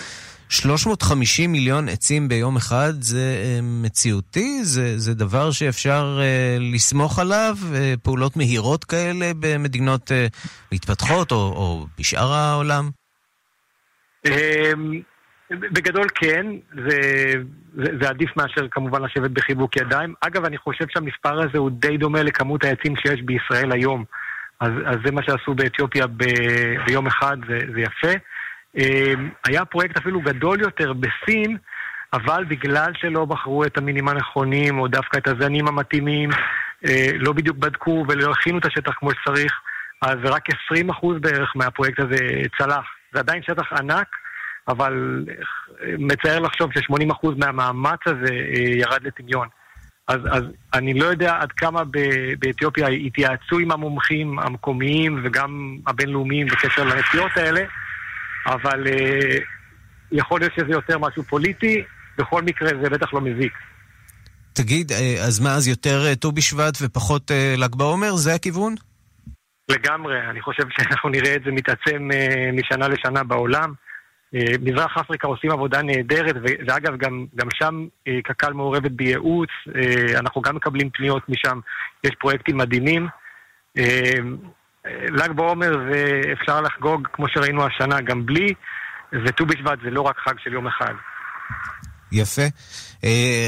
350 0.49 1.51
מיליון 1.51 1.89
עצים 1.89 2.27
ביום 2.27 2.55
אחד 2.55 2.93
זה 3.01 3.41
אה, 3.43 3.59
מציאותי? 3.61 4.59
זה, 4.63 4.99
זה 4.99 5.13
דבר 5.13 5.51
שאפשר 5.51 6.19
אה, 6.21 6.57
לסמוך 6.59 7.19
עליו? 7.19 7.57
פעולות 8.03 8.37
מהירות 8.37 8.83
כאלה 8.83 9.31
במדינות 9.39 10.11
אה, 10.11 10.27
מתפתחות 10.71 11.31
או, 11.31 11.37
או 11.37 11.85
בשאר 11.99 12.33
העולם? 12.33 12.89
אמ, 14.25 15.01
בגדול 15.51 16.07
כן, 16.15 16.45
זה, 16.87 16.99
זה, 17.75 17.91
זה 18.01 18.09
עדיף 18.09 18.37
מאשר 18.37 18.67
כמובן 18.71 19.01
לשבת 19.03 19.31
בחיבוק 19.31 19.77
ידיים. 19.77 20.13
אגב, 20.21 20.45
אני 20.45 20.57
חושב 20.57 20.85
שהמספר 20.89 21.39
הזה 21.39 21.57
הוא 21.57 21.71
די 21.71 21.97
דומה 21.97 22.23
לכמות 22.23 22.63
העצים 22.63 22.95
שיש 22.95 23.21
בישראל 23.21 23.71
היום. 23.71 24.05
אז, 24.59 24.71
אז 24.85 24.95
זה 25.05 25.11
מה 25.11 25.23
שעשו 25.23 25.53
באתיופיה 25.53 26.07
ב, 26.07 26.23
ביום 26.85 27.07
אחד, 27.07 27.37
זה, 27.49 27.59
זה 27.73 27.81
יפה. 27.81 28.13
אמ, 28.77 29.29
היה 29.47 29.65
פרויקט 29.65 29.97
אפילו 29.97 30.21
גדול 30.21 30.61
יותר 30.61 30.93
בסין, 30.93 31.57
אבל 32.13 32.45
בגלל 32.47 32.91
שלא 32.95 33.25
בחרו 33.25 33.63
את 33.63 33.77
המינים 33.77 34.07
הנכונים, 34.07 34.79
או 34.79 34.87
דווקא 34.87 35.17
את 35.17 35.27
הזנים 35.27 35.67
המתאימים, 35.67 36.29
אה, 36.85 37.09
לא 37.13 37.33
בדיוק 37.33 37.57
בדקו 37.57 38.05
ולא 38.09 38.31
הכינו 38.31 38.57
את 38.57 38.65
השטח 38.65 38.93
כמו 38.99 39.09
שצריך, 39.11 39.61
אז 40.01 40.17
רק 40.23 40.43
20% 40.49 41.19
בערך 41.21 41.51
מהפרויקט 41.55 41.99
הזה 41.99 42.17
צלח. 42.57 42.96
זה 43.13 43.19
עדיין 43.19 43.43
שטח 43.43 43.73
ענק, 43.73 44.07
אבל 44.67 45.25
מצער 45.97 46.39
לחשוב 46.39 46.71
ש-80% 46.73 47.27
מהמאמץ 47.37 47.99
הזה 48.05 48.33
אה, 48.33 48.61
ירד 48.77 49.03
לטמיון. 49.03 49.47
אז, 50.07 50.19
אז 50.31 50.43
אני 50.73 50.93
לא 50.93 51.05
יודע 51.05 51.35
עד 51.39 51.51
כמה 51.51 51.83
באתיופיה 52.39 52.87
התייעצו 52.87 53.59
עם 53.59 53.71
המומחים 53.71 54.39
המקומיים 54.39 55.21
וגם 55.23 55.77
הבינלאומיים 55.87 56.47
בקשר 56.47 56.83
לנסיעות 56.83 57.31
האלה, 57.35 57.61
אבל 58.45 58.87
uh, 58.87 59.43
יכול 60.11 60.39
להיות 60.39 60.53
שזה 60.55 60.71
יותר 60.71 60.97
משהו 60.99 61.23
פוליטי, 61.23 61.83
בכל 62.17 62.41
מקרה 62.41 62.69
זה 62.83 62.89
בטח 62.89 63.13
לא 63.13 63.21
מזיק. 63.21 63.53
תגיד, 64.53 64.91
אה, 64.91 65.15
אז 65.27 65.39
מה, 65.39 65.55
אז 65.55 65.67
יותר 65.67 66.15
ט"ו 66.15 66.31
בשבט 66.31 66.77
ופחות 66.81 67.31
ל"ג 67.57 67.75
בעומר? 67.75 68.15
זה 68.15 68.33
הכיוון? 68.33 68.75
לגמרי, 69.69 70.29
אני 70.29 70.41
חושב 70.41 70.63
שאנחנו 70.69 71.09
נראה 71.09 71.35
את 71.35 71.41
זה 71.45 71.51
מתעצם 71.51 72.09
משנה 72.53 72.87
לשנה 72.87 73.23
בעולם. 73.23 73.73
אה, 74.35 74.41
מזרח 74.61 74.97
אפריקה 74.97 75.27
עושים 75.27 75.51
עבודה 75.51 75.81
נהדרת, 75.81 76.35
ואגב, 76.43 76.97
גם, 76.97 77.25
גם 77.35 77.47
שם 77.53 77.87
אה, 78.07 78.21
קק"ל 78.23 78.53
מעורבת 78.53 78.91
בייעוץ, 78.91 79.49
אה, 79.75 80.19
אנחנו 80.19 80.41
גם 80.41 80.55
מקבלים 80.55 80.89
פניות 80.89 81.29
משם, 81.29 81.59
יש 82.03 82.11
פרויקטים 82.19 82.57
מדהימים. 82.57 83.07
ל"ג 84.85 85.31
בעומר 85.35 85.71
זה 85.91 86.21
אפשר 86.33 86.61
לחגוג, 86.61 87.07
כמו 87.13 87.25
שראינו 87.29 87.65
השנה, 87.65 88.01
גם 88.01 88.25
בלי, 88.25 88.53
וט"ו 89.25 89.45
בשבט 89.45 89.79
זה 89.83 89.89
לא 89.89 90.01
רק 90.01 90.15
חג 90.17 90.33
של 90.43 90.53
יום 90.53 90.67
אחד. 90.67 90.93
יפה. 92.11 92.41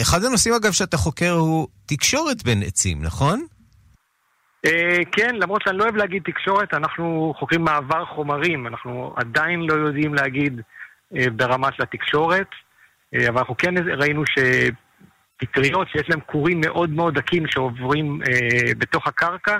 אחד 0.01 0.23
הנושאים, 0.23 0.55
אגב, 0.55 0.71
שאתה 0.71 0.97
חוקר 0.97 1.31
הוא 1.31 1.67
תקשורת 1.85 2.43
בין 2.43 2.63
עצים, 2.63 2.97
נכון? 3.01 3.45
כן, 5.11 5.35
למרות 5.35 5.61
שאני 5.61 5.77
לא 5.77 5.83
אוהב 5.83 5.95
להגיד 5.95 6.23
תקשורת, 6.25 6.73
אנחנו 6.73 7.33
חוקרים 7.39 7.61
מעבר 7.61 8.05
חומרים, 8.05 8.67
אנחנו 8.67 9.13
עדיין 9.15 9.59
לא 9.59 9.73
יודעים 9.73 10.13
להגיד 10.13 10.61
אה, 11.15 11.29
ברמה 11.35 11.67
של 11.77 11.83
התקשורת, 11.83 12.47
אה, 13.15 13.27
אבל 13.29 13.37
אנחנו 13.37 13.57
כן 13.57 13.73
ראינו 13.97 14.23
שפטריות 14.25 15.87
שיש 15.91 16.09
להן 16.09 16.19
כורים 16.25 16.61
מאוד 16.61 16.89
מאוד 16.89 17.13
דקים 17.13 17.43
שעוברים 17.47 18.19
אה, 18.27 18.73
בתוך 18.77 19.07
הקרקע, 19.07 19.57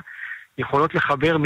יכולות 0.57 0.95
לחבר 0.95 1.37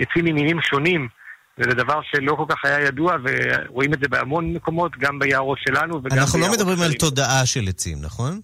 עצים 0.00 0.24
ממינים 0.24 0.60
שונים. 0.62 1.08
זה 1.56 1.74
דבר 1.74 2.00
שלא 2.02 2.34
כל 2.34 2.44
כך 2.48 2.64
היה 2.64 2.80
ידוע, 2.80 3.16
ורואים 3.24 3.94
את 3.94 3.98
זה 4.02 4.08
בהמון 4.08 4.52
מקומות, 4.52 4.92
גם 4.98 5.18
ביערות 5.18 5.58
שלנו 5.68 6.00
וגם 6.04 6.18
אנחנו 6.18 6.38
לא 6.38 6.52
מדברים 6.52 6.74
אחרים. 6.74 6.90
על 6.90 6.96
תודעה 6.98 7.46
של 7.46 7.68
עצים, 7.68 7.98
נכון? 8.02 8.40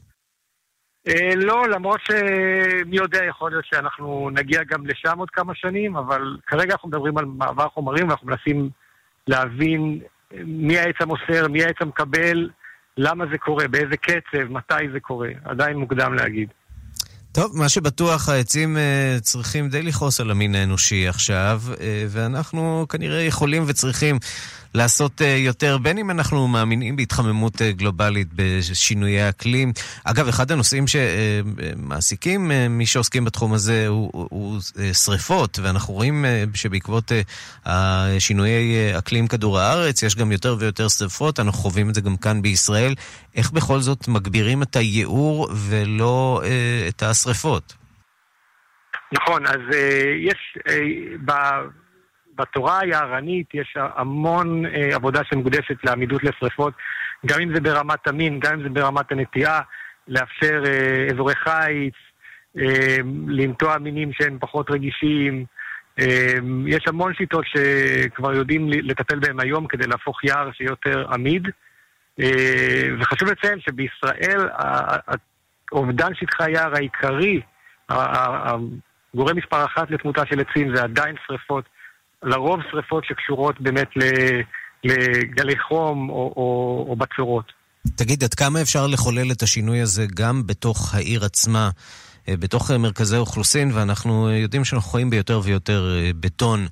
לא, 1.36 1.68
למרות 1.68 2.00
שמי 2.00 2.96
יודע, 2.96 3.24
יכול 3.24 3.50
להיות 3.50 3.64
שאנחנו 3.64 4.30
נגיע 4.32 4.60
גם 4.64 4.86
לשם 4.86 5.18
עוד 5.18 5.30
כמה 5.30 5.54
שנים, 5.54 5.96
אבל 5.96 6.36
כרגע 6.46 6.72
אנחנו 6.72 6.88
מדברים 6.88 7.18
על 7.18 7.24
מעבר 7.24 7.68
חומרים, 7.68 8.08
ואנחנו 8.08 8.26
מנסים 8.26 8.70
להבין 9.28 10.00
מי 10.32 10.78
העץ 10.78 10.96
המוסר, 11.00 11.48
מי 11.48 11.64
העץ 11.64 11.76
המקבל, 11.80 12.50
למה 12.98 13.24
זה 13.32 13.38
קורה, 13.38 13.68
באיזה 13.68 13.96
קצב, 13.96 14.42
מתי 14.50 14.74
זה 14.92 15.00
קורה. 15.00 15.28
עדיין 15.44 15.76
מוקדם 15.76 16.14
להגיד. 16.14 16.48
טוב, 17.32 17.58
מה 17.58 17.68
שבטוח, 17.68 18.28
העצים 18.28 18.76
uh, 18.76 19.20
צריכים 19.20 19.68
די 19.68 19.82
לכעוס 19.82 20.20
על 20.20 20.30
המין 20.30 20.54
האנושי 20.54 21.08
עכשיו, 21.08 21.60
ואנחנו 22.08 22.86
כנראה 22.88 23.22
יכולים 23.22 23.62
וצריכים 23.66 24.18
לעשות 24.76 25.20
uh, 25.20 25.24
יותר, 25.24 25.78
בין 25.78 25.98
אם 25.98 26.10
אנחנו 26.10 26.48
מאמינים 26.48 26.96
בהתחממות 26.96 27.54
uh, 27.54 27.64
גלובלית, 27.70 28.28
בשינויי 28.34 29.28
אקלים. 29.28 29.72
אגב, 30.04 30.28
אחד 30.28 30.50
הנושאים 30.50 30.84
שמעסיקים 30.86 32.50
uh, 32.50 32.54
מי 32.70 32.86
שעוסקים 32.86 33.24
בתחום 33.24 33.52
הזה 33.52 33.86
הוא, 33.86 34.10
הוא, 34.12 34.60
שריפות, 34.92 35.58
ואנחנו 35.62 35.94
רואים 35.94 36.24
שבעקבות 36.54 37.12
שינויי 38.18 38.98
אקלים 38.98 39.26
כדור 39.26 39.58
הארץ, 39.58 40.02
יש 40.02 40.16
גם 40.16 40.32
יותר 40.32 40.56
ויותר 40.58 40.88
שריפות, 40.88 41.40
אנחנו 41.40 41.58
חווים 41.58 41.90
את 41.90 41.94
זה 41.94 42.00
גם 42.00 42.16
כאן 42.16 42.42
בישראל. 42.42 42.94
איך 43.34 43.50
בכל 43.50 43.80
זאת 43.80 44.08
מגבירים 44.08 44.62
את 44.62 44.76
הייעור 44.76 45.48
ולא 45.68 46.42
את 46.88 47.02
השריפות? 47.02 47.74
נכון, 49.12 49.46
אז 49.46 49.60
uh, 49.70 49.74
יש... 50.28 50.58
Uh. 50.68 51.85
בתורה 52.36 52.80
היערנית 52.80 53.54
יש 53.54 53.76
המון 53.76 54.66
אה, 54.66 54.94
עבודה 54.94 55.20
שמוקדשת 55.24 55.84
לעמידות 55.84 56.24
לשרפות, 56.24 56.74
גם 57.26 57.40
אם 57.40 57.54
זה 57.54 57.60
ברמת 57.60 58.08
המין, 58.08 58.40
גם 58.40 58.54
אם 58.54 58.62
זה 58.62 58.68
ברמת 58.68 59.12
הנטייה, 59.12 59.60
לאפשר 60.08 60.62
אה, 60.66 61.06
אזורי 61.12 61.34
חיץ, 61.34 61.94
אה, 62.58 62.96
לנטוע 63.28 63.78
מינים 63.78 64.12
שהם 64.12 64.38
פחות 64.40 64.70
רגישים. 64.70 65.44
יש 66.66 66.84
המון 66.86 67.14
שיטות 67.14 67.44
שכבר 67.46 68.34
יודעים 68.34 68.68
לטפל 68.68 69.18
בהם 69.18 69.40
היום 69.40 69.66
כדי 69.66 69.86
להפוך 69.86 70.24
יער 70.24 70.52
שיהיה 70.52 70.68
יותר 70.68 71.06
עמיד. 71.12 71.48
וחשוב 73.00 73.28
לציין 73.28 73.60
שבישראל 73.60 74.48
אובדן 75.72 76.14
שטחי 76.14 76.44
היער 76.44 76.74
העיקרי, 76.74 77.40
הגורם 77.88 79.36
מספר 79.36 79.64
אחת 79.64 79.90
לתמותה 79.90 80.26
של 80.26 80.40
עצים 80.40 80.76
זה 80.76 80.82
עדיין 80.82 81.16
שרפות. 81.26 81.64
לרוב 82.26 82.60
שריפות 82.70 83.04
שקשורות 83.04 83.60
באמת 83.60 83.88
לגלי 84.84 85.58
חום 85.68 86.10
או, 86.10 86.32
או, 86.36 86.86
או 86.88 86.96
בצורות. 86.96 87.52
תגיד, 87.96 88.24
עד 88.24 88.34
כמה 88.34 88.62
אפשר 88.62 88.86
לחולל 88.86 89.32
את 89.32 89.42
השינוי 89.42 89.80
הזה 89.80 90.06
גם 90.14 90.46
בתוך 90.46 90.94
העיר 90.94 91.24
עצמה, 91.24 91.70
אה, 92.28 92.36
בתוך 92.36 92.70
אה, 92.70 92.78
מרכזי 92.78 93.16
אוכלוסין, 93.16 93.70
ואנחנו 93.74 94.28
אה, 94.28 94.36
יודעים 94.36 94.64
שאנחנו 94.64 94.90
חיים 94.90 95.10
ביותר 95.10 95.40
ויותר 95.44 95.90
בטון. 96.20 96.66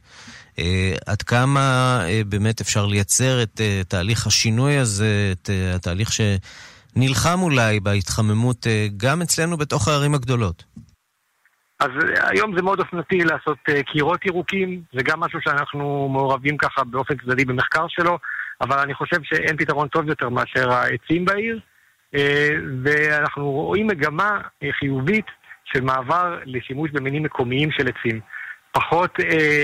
עד 1.07 1.23
כמה 1.23 2.01
באמת 2.29 2.61
אפשר 2.61 2.87
לייצר 2.87 3.43
את 3.43 3.61
תהליך 3.89 4.27
השינוי 4.27 4.79
הזה, 4.79 5.33
את 5.33 5.51
התהליך 5.75 6.11
שנלחם 6.13 7.43
אולי 7.43 7.81
בהתחממות 7.81 8.67
גם 8.97 9.23
אצלנו 9.23 9.57
בתוך 9.57 9.89
הערים 9.89 10.15
הגדולות? 10.15 10.65
אז 11.85 11.91
אה, 11.91 12.29
היום 12.31 12.57
זה 12.57 12.63
מאוד 12.63 12.81
אופנתי 12.81 13.19
לעשות 13.19 13.59
uh, 13.71 13.83
קירות 13.83 14.27
ירוקים, 14.27 14.83
זה 14.93 15.01
גם 15.05 15.21
משהו 15.21 15.41
שאנחנו 15.41 16.09
מעורבים 16.13 16.57
ככה 16.57 16.85
באופן 16.85 17.15
צדדי 17.17 17.45
במחקר 17.45 17.87
שלו, 17.89 18.19
אבל 18.61 18.79
אני 18.79 18.95
חושב 18.95 19.17
שאין 19.23 19.57
פתרון 19.57 19.89
טוב 19.89 20.09
יותר 20.09 20.29
מאשר 20.29 20.73
העצים 20.73 21.25
בעיר, 21.25 21.61
uh, 22.17 22.19
ואנחנו 22.85 23.51
רואים 23.51 23.87
מגמה 23.87 24.41
חיובית 24.81 25.27
של 25.65 25.81
מעבר 25.81 26.39
לשימוש 26.45 26.91
במינים 26.91 27.23
מקומיים 27.23 27.71
של 27.71 27.89
עצים. 27.89 28.21
פחות 28.73 29.19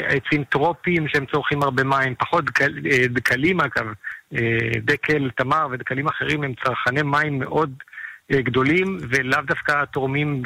עצים 0.06 0.44
טרופיים 0.44 1.08
שהם 1.08 1.26
צורכים 1.26 1.62
הרבה 1.62 1.84
מים, 1.84 2.14
פחות 2.14 2.44
דקל, 2.44 2.72
דקלים 3.08 3.60
אגב, 3.60 3.86
דקל, 4.84 5.30
תמר 5.36 5.66
ודקלים 5.70 6.08
אחרים 6.08 6.42
הם 6.42 6.52
צרכני 6.64 7.02
מים 7.02 7.38
מאוד 7.38 7.70
אה, 7.70 7.89
גדולים, 8.32 8.98
ולאו 9.10 9.40
דווקא 9.46 9.84
תורמים 9.84 10.42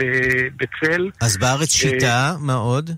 בצל. 0.56 1.10
אז 1.20 1.36
בארץ 1.36 1.60
אה, 1.60 1.66
שיטה, 1.66 2.32
מה 2.40 2.54
עוד? 2.54 2.90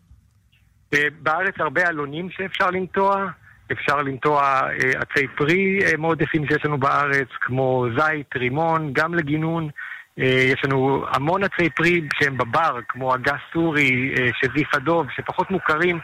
אה, 0.95 0.99
בארץ 1.22 1.55
הרבה 1.59 1.89
אלונים 1.89 2.28
שאפשר 2.30 2.70
לנטוע. 2.70 3.26
אפשר 3.72 4.03
לנטוע 4.03 4.61
עצי 4.95 5.26
פרי 5.37 5.78
מאוד 5.99 6.20
יפים 6.20 6.47
שיש 6.47 6.64
לנו 6.64 6.78
בארץ, 6.78 7.28
כמו 7.41 7.87
זית, 7.99 8.37
רימון, 8.37 8.91
גם 8.93 9.14
לגינון. 9.14 9.68
יש 10.16 10.64
לנו 10.64 11.05
המון 11.09 11.45
עצי 11.45 11.70
פרי 11.70 12.01
שהם 12.20 12.39
בבר, 12.39 12.78
כמו 12.89 13.14
אגס 13.14 13.41
סורי, 13.53 14.14
שזיף 14.41 14.74
הדוב, 14.74 15.07
שפחות 15.16 15.51
מוכרים 15.51 15.99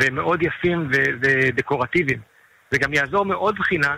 והם 0.00 0.14
מאוד 0.14 0.42
יפים 0.42 0.90
ודקורטיביים. 1.22 2.20
זה 2.70 2.78
גם 2.78 2.94
יעזור 2.94 3.24
מאוד 3.24 3.56
בחינה 3.58 3.96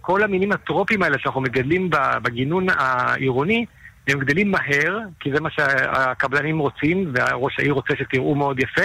כל 0.00 0.22
המינים 0.22 0.52
הטרופיים 0.52 1.02
האלה 1.02 1.18
שאנחנו 1.18 1.40
מגדלים 1.40 1.90
בגינון 2.22 2.66
העירוני, 2.70 3.66
הם 4.08 4.18
גדלים 4.18 4.50
מהר, 4.50 4.98
כי 5.20 5.30
זה 5.34 5.40
מה 5.40 5.50
שהקבלנים 5.50 6.58
רוצים, 6.58 7.12
וראש 7.14 7.58
העיר 7.58 7.72
רוצה 7.72 7.94
שתראו 7.98 8.34
מאוד 8.34 8.60
יפה, 8.60 8.84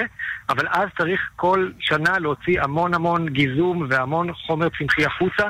אבל 0.49 0.67
אז 0.67 0.87
צריך 0.97 1.21
כל 1.35 1.69
שנה 1.79 2.19
להוציא 2.19 2.61
המון 2.61 2.93
המון 2.93 3.29
גיזום 3.29 3.87
והמון 3.89 4.33
חומר 4.33 4.67
צמחי 4.79 5.05
החוצה, 5.05 5.43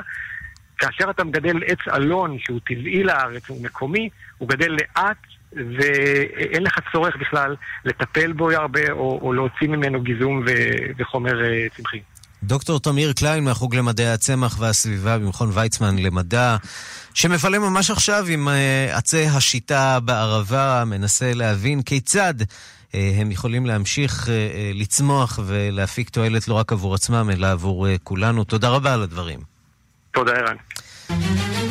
כאשר 0.78 1.10
אתה 1.10 1.24
מגדל 1.24 1.62
עץ 1.66 1.78
אלון 1.94 2.38
שהוא 2.38 2.60
טבעי 2.66 3.02
לארץ, 3.02 3.48
הוא 3.48 3.62
מקומי, 3.62 4.08
הוא 4.38 4.48
גדל 4.48 4.70
לאט 4.70 5.16
ואין 5.52 6.62
לך 6.62 6.78
צורך 6.92 7.16
בכלל 7.16 7.56
לטפל 7.84 8.32
בו 8.32 8.50
הרבה 8.50 8.90
או, 8.90 9.18
או 9.22 9.32
להוציא 9.32 9.68
ממנו 9.68 10.00
גיזום 10.00 10.44
ו, 10.46 10.50
וחומר 10.98 11.44
אה, 11.44 11.66
צמחי. 11.76 12.00
דוקטור 12.46 12.80
תמיר 12.80 13.12
קליין 13.12 13.44
מהחוג 13.44 13.74
למדעי 13.74 14.12
הצמח 14.12 14.56
והסביבה 14.58 15.18
במכון 15.18 15.50
ויצמן 15.52 15.98
למדע, 15.98 16.56
שמפעלה 17.14 17.58
ממש 17.58 17.90
עכשיו 17.90 18.26
עם 18.28 18.48
אה, 18.48 18.96
עצי 18.96 19.26
השיטה 19.26 20.00
בערבה, 20.00 20.84
מנסה 20.86 21.34
להבין 21.34 21.82
כיצד 21.82 22.34
אה, 22.94 23.12
הם 23.16 23.30
יכולים 23.30 23.66
להמשיך 23.66 24.28
לצמוח 24.74 25.38
ולהפיק 25.46 26.08
תועלת 26.08 26.48
לא 26.48 26.54
רק 26.54 26.72
עבור 26.72 26.94
עצמם, 26.94 27.30
אלא 27.32 27.46
עבור 27.46 27.86
כולנו. 28.02 28.44
תודה 28.44 28.68
רבה 28.68 28.94
על 28.94 29.02
הדברים. 29.02 29.40
תודה, 30.10 30.32
ערן. 30.32 31.65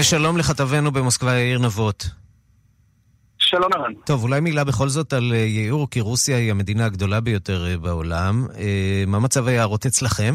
ושלום 0.00 0.36
לכתבנו 0.38 0.90
במוסקבה, 0.90 1.32
יאיר 1.32 1.58
נבות. 1.58 2.04
שלום 3.38 3.72
ערן. 3.74 3.94
טוב, 3.94 4.22
אולי 4.24 4.40
מילה 4.40 4.64
בכל 4.64 4.88
זאת 4.88 5.12
על 5.12 5.32
אה, 5.32 5.36
יאיר, 5.36 5.76
כי 5.90 6.00
רוסיה 6.00 6.36
היא 6.36 6.50
המדינה 6.50 6.86
הגדולה 6.86 7.20
ביותר 7.20 7.66
אה, 7.66 7.76
בעולם. 7.76 8.34
אה, 8.58 9.04
מה 9.06 9.18
מצב 9.18 9.48
היערות 9.48 9.86
אצלכם? 9.86 10.34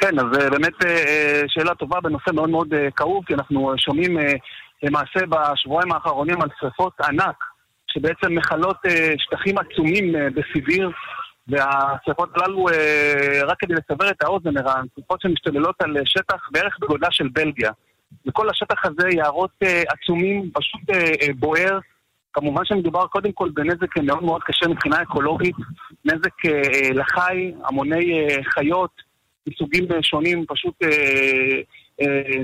כן, 0.00 0.18
אז 0.18 0.50
באמת 0.50 0.72
שאלה 1.48 1.74
טובה 1.74 2.00
בנושא 2.00 2.30
מאוד 2.34 2.50
מאוד 2.50 2.68
כאוב, 2.96 3.24
כי 3.26 3.34
אנחנו 3.34 3.74
שומעים 3.78 4.18
למעשה 4.82 5.20
בשבועיים 5.28 5.92
האחרונים 5.92 6.42
על 6.42 6.48
שרפות 6.60 7.00
ענק, 7.00 7.44
שבעצם 7.92 8.34
מכלות 8.34 8.76
שטחים 9.18 9.54
עצומים 9.58 10.14
בסיביר, 10.34 10.90
והשרפות 11.50 12.28
הללו, 12.36 12.68
אה, 12.68 13.40
רק 13.46 13.56
כדי 13.60 13.74
לסבר 13.74 14.10
את 14.10 14.22
האוזן, 14.22 14.56
ערן, 14.56 14.84
שרפות 14.96 15.20
שמשתוללות 15.20 15.82
על 15.82 15.96
שטח 16.04 16.48
בערך 16.50 16.78
בגודלה 16.80 17.08
של 17.10 17.28
בלגיה. 17.28 17.70
וכל 18.26 18.50
השטח 18.50 18.84
הזה 18.84 19.08
יערות 19.16 19.50
אה, 19.62 19.82
עצומים, 19.88 20.50
פשוט 20.54 20.80
אה, 20.90 21.32
בוער. 21.38 21.78
כמובן 22.32 22.64
שמדובר 22.64 23.06
קודם 23.06 23.32
כל 23.32 23.48
בנזק 23.54 23.98
מאוד 24.02 24.22
מאוד 24.22 24.42
קשה 24.42 24.68
מבחינה 24.68 25.02
אקולוגית, 25.02 25.54
נזק 26.04 26.34
לחי, 26.94 27.52
המוני 27.64 28.26
חיות 28.54 28.90
מסוגים 29.48 29.84
שונים 30.02 30.44
פשוט 30.48 30.74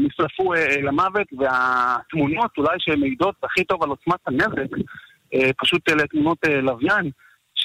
נשרפו 0.00 0.52
למוות, 0.82 1.26
והתמונות 1.38 2.50
אולי 2.58 2.76
שמעידות 2.78 3.34
הכי 3.42 3.64
טוב 3.64 3.82
על 3.82 3.88
עוצמת 3.88 4.20
הנזק, 4.26 4.76
פשוט 5.58 5.88
אלה 5.88 6.06
תמונות 6.06 6.38
לוויין. 6.62 7.10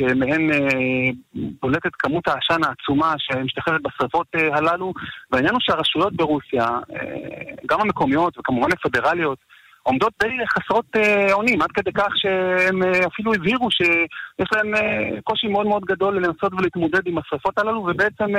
שמהן 0.02 0.52
אה, 0.52 1.10
בולטת 1.62 1.95
כמות 1.99 2.28
העשן 2.28 2.64
העצומה 2.64 3.14
שמשתחררת 3.18 3.82
בשרפות 3.82 4.28
אה, 4.36 4.58
הללו. 4.58 4.93
והעניין 5.32 5.54
הוא 5.54 5.62
שהרשויות 5.62 6.14
ברוסיה, 6.14 6.64
אה, 6.64 7.56
גם 7.66 7.82
המקומיות 7.82 8.38
וכמובן 8.38 8.70
הפדרליות, 8.72 9.38
עומדות 9.84 10.14
די 10.24 10.30
חסרות 10.54 10.86
אונים, 11.32 11.62
עד 11.62 11.72
כדי 11.72 11.91
כך 11.91 12.08
שהם 12.16 12.84
אפילו 13.08 13.34
הבהירו 13.34 13.72
שיש 13.72 14.49
להם 14.56 14.74
קושי 15.24 15.47
מאוד 15.47 15.68
מאוד 15.68 15.86
גדול 15.86 16.16
לנסות 16.16 16.54
ולהתמודד 16.54 17.02
עם 17.06 17.18
השרפות 17.18 17.58
הללו, 17.58 17.80
ובעצם 17.80 18.30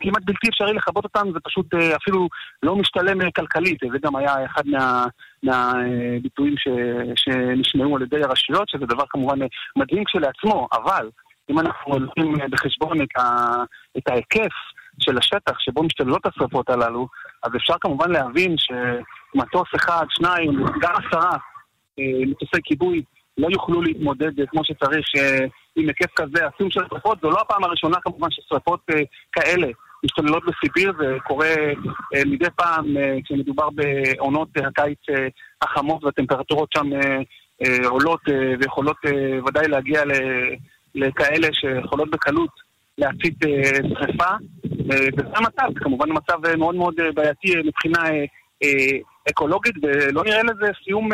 כמעט 0.00 0.22
בלתי 0.24 0.48
אפשרי 0.48 0.72
לכבות 0.72 1.04
אותם, 1.04 1.32
זה 1.32 1.38
פשוט 1.44 1.74
אה, 1.74 1.96
אפילו 1.96 2.28
לא 2.62 2.76
משתלם 2.76 3.22
אה, 3.22 3.30
כלכלית. 3.30 3.78
זה 3.92 3.98
גם 4.02 4.16
היה 4.16 4.44
אחד 4.44 4.66
מה, 4.66 5.06
מהביטויים 5.42 6.54
ש, 6.56 6.68
שנשמעו 7.16 7.96
על 7.96 8.02
ידי 8.02 8.22
הרשויות, 8.22 8.68
שזה 8.68 8.86
דבר 8.86 9.04
כמובן 9.10 9.38
מדהים 9.76 10.04
כשלעצמו, 10.04 10.68
אבל 10.72 11.10
אם 11.50 11.58
אנחנו 11.58 11.98
לוקחים 11.98 12.34
בחשבון 12.50 13.02
את, 13.02 13.16
ה, 13.18 13.54
את 13.98 14.08
ההיקף 14.08 14.52
של 15.00 15.18
השטח 15.18 15.58
שבו 15.58 15.82
משתללות 15.82 16.26
השרפות 16.26 16.70
הללו, 16.70 17.08
אז 17.42 17.50
אפשר 17.56 17.74
כמובן 17.80 18.10
להבין 18.10 18.54
שמטוס 18.58 19.68
אחד, 19.76 20.04
שניים, 20.10 20.64
גם 20.80 20.92
עשרה 20.96 21.30
מטוסי 21.98 22.62
כיבוי 22.64 23.02
לא 23.38 23.48
יוכלו 23.50 23.82
להתמודד 23.82 24.32
כמו 24.50 24.64
שצריך 24.64 25.06
עם 25.78 25.88
היקף 25.88 26.12
כזה 26.16 26.46
עצום 26.46 26.70
של 26.70 26.80
שרפות. 26.90 27.18
זו 27.22 27.30
לא 27.30 27.40
הפעם 27.40 27.64
הראשונה 27.64 27.96
כמובן 28.02 28.30
ששרפות 28.30 28.80
אה, 28.90 29.00
כאלה 29.32 29.66
משתוללות 30.04 30.42
בסיביר, 30.46 30.92
זה 30.98 31.16
קורה 31.26 31.54
אה, 32.14 32.22
מדי 32.26 32.50
פעם 32.56 32.96
אה, 32.96 33.16
כשמדובר 33.24 33.68
בעונות 33.70 34.48
הקיץ 34.56 34.98
החמות 35.62 36.04
והטמפרטורות 36.04 36.68
שם 36.72 36.86
עולות 37.84 38.20
ויכולות 38.60 38.96
ודאי 39.46 39.68
להגיע 39.68 40.02
לכאלה 40.94 41.48
שיכולות 41.52 42.10
בקלות 42.10 42.50
להצית 42.98 43.34
שרפה. 43.88 44.34
וזה 44.88 45.28
המצב, 45.34 45.78
כמובן 45.78 46.06
מצב 46.10 46.56
מאוד 46.56 46.74
מאוד 46.74 46.94
בעייתי 47.14 47.54
מבחינה 47.64 48.00
אקולוגית, 49.30 49.74
ולא 49.82 50.24
נראה 50.24 50.42
לזה 50.42 50.66
סיום 50.84 51.08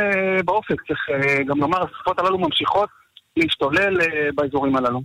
באופק. 0.44 0.82
צריך 0.86 1.00
גם 1.46 1.58
לומר, 1.58 1.78
השרפות 1.84 2.18
הללו 2.18 2.38
ממשיכות. 2.38 2.88
להשתולל 3.36 4.00
אה, 4.00 4.28
באזורים 4.34 4.76
הללו. 4.76 5.00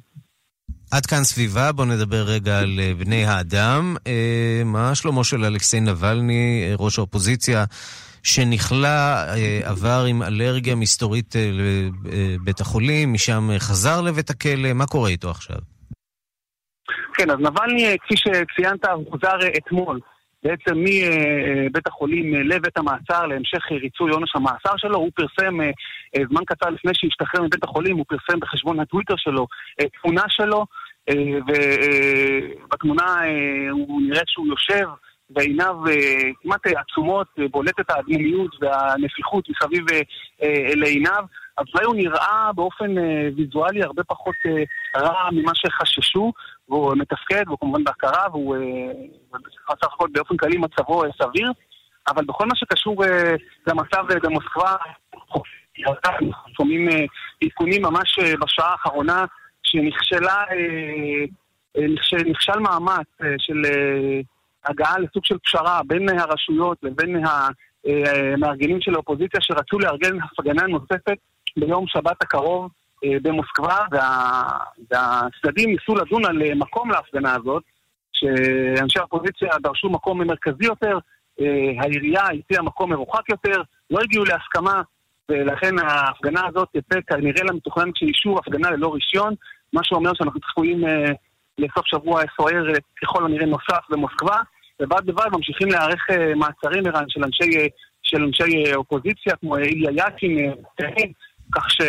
עד 0.91 1.05
כאן 1.05 1.23
סביבה, 1.23 1.71
בואו 1.71 1.88
נדבר 1.88 2.23
רגע 2.27 2.59
על 2.59 2.80
אה, 2.80 2.91
בני 2.99 3.25
האדם. 3.25 3.95
אה, 4.07 4.61
מה 4.65 4.95
שלומו 4.95 5.23
של 5.23 5.45
אלכסיי 5.45 5.80
נבלני, 5.80 6.71
ראש 6.80 6.97
האופוזיציה, 6.97 7.63
שנכלא, 8.23 8.88
עבר 9.63 10.05
עם 10.09 10.23
אלרגיה 10.23 10.75
מסתורית 10.75 11.36
לבית 11.36 12.59
החולים, 12.59 13.13
משם 13.13 13.49
חזר 13.59 14.01
לבית 14.01 14.30
הכלא, 14.30 14.73
מה 14.73 14.86
קורה 14.86 15.09
איתו 15.09 15.30
עכשיו? 15.30 15.57
כן, 17.13 17.30
אז 17.30 17.38
נבלני, 17.39 17.95
כפי 18.03 18.15
שציינת, 18.17 18.86
הוא 18.86 19.17
אתמול. 19.57 19.99
בעצם 20.43 20.75
מבית 20.77 21.88
החולים 21.88 22.34
לבית 22.34 22.77
המעצר 22.77 23.25
להמשך 23.25 23.71
ריצוי 23.71 24.11
עונש 24.11 24.30
המאסר 24.36 24.77
שלו. 24.77 24.97
הוא 24.97 25.11
פרסם 25.15 25.57
זמן 26.30 26.41
קצר 26.45 26.70
לפני 26.70 26.91
שהשתחרר 26.95 27.43
מבית 27.43 27.64
החולים, 27.64 27.97
הוא 27.97 28.05
פרסם 28.07 28.39
בחשבון 28.39 28.80
הטוויטר 28.80 29.14
שלו 29.18 29.47
אה, 29.82 29.86
תמונה 30.01 30.24
שלו, 30.28 30.66
ובתמונה 31.47 33.22
הוא 33.72 34.01
נראה 34.01 34.22
שהוא 34.28 34.47
יושב 34.47 34.88
ועיניו 35.30 35.76
כמעט 36.41 36.68
עצומות, 36.68 37.28
בולטת 37.51 37.89
האדמומיות 37.89 38.55
והנפיחות 38.62 39.45
מסביב 39.49 39.86
לעיניו. 40.76 41.24
אולי 41.74 41.86
הוא 41.86 41.95
נראה 41.95 42.51
באופן 42.55 42.95
ויזואלי 43.36 43.84
הרבה 43.84 44.03
פחות 44.03 44.36
רע 44.97 45.30
ממה 45.32 45.51
שחששו. 45.55 46.32
והוא 46.70 46.93
מתפקד, 46.95 47.43
והוא 47.47 47.57
כמובן 47.60 47.84
בהכרה, 47.84 48.28
והוא 48.32 48.55
אה, 48.55 48.62
בסך 49.34 49.93
הכל 49.93 50.07
באופן 50.12 50.38
כללי 50.38 50.57
מצבו 50.57 51.03
אה, 51.03 51.10
סביר, 51.22 51.51
אבל 52.07 52.26
בכל 52.26 52.45
מה 52.45 52.55
שקשור 52.55 53.05
אה, 53.05 53.36
למצב 53.68 54.03
במוסקבה, 54.24 54.76
אנחנו 55.88 56.32
שומעים 56.57 56.88
עדכונים 57.43 57.82
ממש 57.82 58.19
בשעה 58.41 58.71
האחרונה 58.71 59.25
שנכשלה, 59.63 60.43
נכשל 62.25 62.59
מאמץ 62.59 63.07
של 63.38 63.61
הגעה 64.65 64.99
לסוג 64.99 65.25
של 65.25 65.38
פשרה 65.38 65.82
בין 65.88 66.19
הרשויות 66.19 66.77
לבין 66.84 67.23
המארגנים 67.25 68.82
של 68.82 68.95
האופוזיציה 68.95 69.41
שרצו 69.41 69.80
לארגן 69.80 70.17
הפגנה 70.21 70.67
נוספת 70.67 71.17
ביום 71.57 71.88
שבת 71.88 72.23
הקרוב 72.23 72.71
אה, 73.05 73.17
במוסקבה, 73.21 73.77
וה, 73.91 74.43
והצדדים 74.91 75.69
ניסו 75.69 75.95
לדון 75.95 76.25
על 76.25 76.41
אה, 76.41 76.55
מקום 76.55 76.91
להפגנה 76.91 77.36
הזאת, 77.36 77.63
שאנשי 78.13 78.99
האופוזיציה 78.99 79.49
דרשו 79.61 79.89
מקום 79.89 80.27
מרכזי 80.27 80.65
יותר, 80.65 80.97
אה, 81.41 81.71
העירייה 81.82 82.23
הציעה 82.23 82.63
מקום 82.63 82.89
מרוחק 82.89 83.30
יותר, 83.30 83.61
לא 83.89 83.99
הגיעו 83.99 84.25
להסכמה, 84.25 84.82
ולכן 85.30 85.80
ההפגנה 85.80 86.41
הזאת 86.47 86.67
תצא 86.73 86.99
כנראה 87.07 87.43
למתוכנן 87.43 87.91
כשאישור 87.91 88.39
הפגנה 88.39 88.71
ללא 88.71 88.93
רישיון, 88.93 89.34
מה 89.73 89.82
שאומר 89.84 90.11
שאנחנו 90.13 90.39
צפויים 90.39 90.84
לסוף 91.57 91.86
שבוע 91.86 92.21
סוער 92.38 92.63
ככל 93.01 93.25
הנראה 93.25 93.45
נוסף 93.45 93.84
במוסקבה, 93.89 94.38
ובד 94.82 95.05
בבד 95.05 95.25
ממשיכים 95.32 95.67
להיערך 95.67 96.05
מעצרים 96.36 96.88
ערן 96.88 97.05
של 97.07 97.23
אנשי, 97.23 97.67
של 98.03 98.23
אנשי 98.23 98.75
אופוזיציה 98.75 99.36
כמו 99.39 99.57
איליה 99.57 99.91
יאשין, 99.91 100.53
כך 101.55 101.71
ש... 101.71 101.82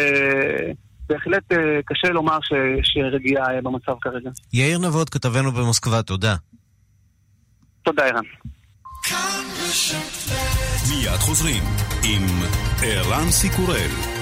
בהחלט 1.11 1.53
אה, 1.53 1.82
קשה 1.86 2.09
לומר 2.09 2.38
שרגיעה 2.82 3.55
אה, 3.55 3.61
במצב 3.62 3.93
כרגע. 4.01 4.30
יאיר 4.53 4.78
נבות, 4.78 5.11
כתבנו 5.11 5.53
במוסקבה, 5.53 6.03
תודה. 6.03 6.34
תודה, 7.82 8.05
ערן. 8.07 8.24
מיד 10.91 11.18
חוזרים 11.18 11.62
עם 12.05 12.26
ערן 12.82 13.30
סיקורל. 13.30 14.20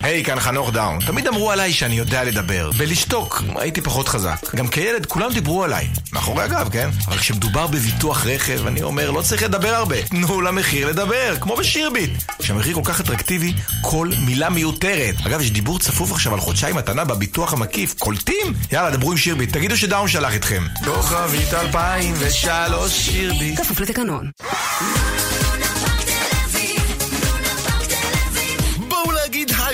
היי, 0.00 0.24
כאן 0.24 0.40
חנוך 0.40 0.72
דאום. 0.72 0.98
תמיד 1.06 1.26
אמרו 1.26 1.50
עליי 1.50 1.72
שאני 1.72 1.94
יודע 1.94 2.24
לדבר. 2.24 2.70
בלשתוק, 2.78 3.42
הייתי 3.56 3.80
פחות 3.80 4.08
חזק. 4.08 4.54
גם 4.54 4.68
כילד 4.68 5.06
כולם 5.06 5.32
דיברו 5.32 5.64
עליי. 5.64 5.88
מאחורי 6.12 6.44
הגב, 6.44 6.68
כן? 6.72 6.90
אבל 7.08 7.18
כשמדובר 7.18 7.66
בביטוח 7.66 8.26
רכב, 8.26 8.66
אני 8.66 8.82
אומר, 8.82 9.10
לא 9.10 9.22
צריך 9.22 9.42
לדבר 9.42 9.74
הרבה. 9.74 10.02
תנו 10.02 10.40
למחיר 10.40 10.88
לדבר, 10.88 11.34
כמו 11.40 11.56
בשירביט. 11.56 12.10
כשהמחיר 12.38 12.74
כל 12.74 12.80
כך 12.84 13.00
אטרקטיבי, 13.00 13.52
כל 13.82 14.10
מילה 14.20 14.50
מיותרת. 14.50 15.14
אגב, 15.26 15.40
יש 15.40 15.50
דיבור 15.50 15.78
צפוף 15.78 16.12
עכשיו 16.12 16.34
על 16.34 16.40
חודשיים 16.40 16.76
מתנה 16.76 17.04
בביטוח 17.04 17.52
המקיף. 17.52 17.94
קולטים? 17.98 18.54
יאללה, 18.72 18.90
דברו 18.90 19.10
עם 19.10 19.18
שירביט. 19.18 19.52
תגידו 19.52 19.76
שדאון 19.76 20.08
שלח 20.08 20.34
אתכם. 20.34 20.62
כוכבית 20.84 21.54
2003 21.54 22.92
שירביט. 22.92 23.60
כפוף 23.60 23.80
לתקנון. 23.80 24.30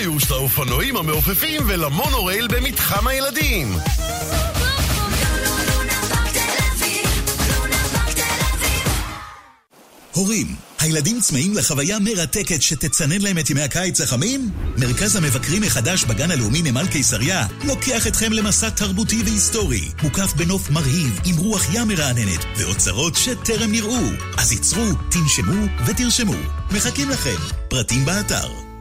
היוש 0.03 0.31
לאופנועים 0.31 0.97
המעופפים 0.97 1.61
ולמונורייל 1.67 2.47
במתחם 2.47 3.07
הילדים. 3.07 3.75
הורים, 10.13 10.55
הילדים 10.79 11.21
צמאים 11.21 11.53
לחוויה 11.53 11.99
מרתקת 11.99 12.61
שתצנן 12.61 13.21
להם 13.21 13.37
את 13.37 13.49
ימי 13.49 13.61
הקיץ 13.61 14.01
החמים? 14.01 14.49
מרכז 14.77 15.15
המבקרים 15.15 15.63
החדש 15.63 16.03
בגן 16.03 16.31
הלאומי 16.31 16.61
נמל 16.61 16.87
קיסריה 16.91 17.47
לוקח 17.63 18.07
אתכם 18.07 18.33
למסע 18.33 18.69
תרבותי 18.69 19.21
והיסטורי, 19.25 19.89
מוקף 20.03 20.33
בנוף 20.33 20.69
מרהיב 20.69 21.19
עם 21.25 21.35
רוח 21.37 21.65
ים 21.73 21.87
מרעננת 21.87 22.45
ואוצרות 22.57 23.15
שטרם 23.15 23.71
נראו. 23.71 24.07
אז 24.37 24.51
ייצרו, 24.51 24.85
תנשמו 25.11 25.65
ותרשמו. 25.85 26.35
מחכים 26.71 27.09
לכם. 27.09 27.37
פרטים 27.69 28.05
באתר. 28.05 28.72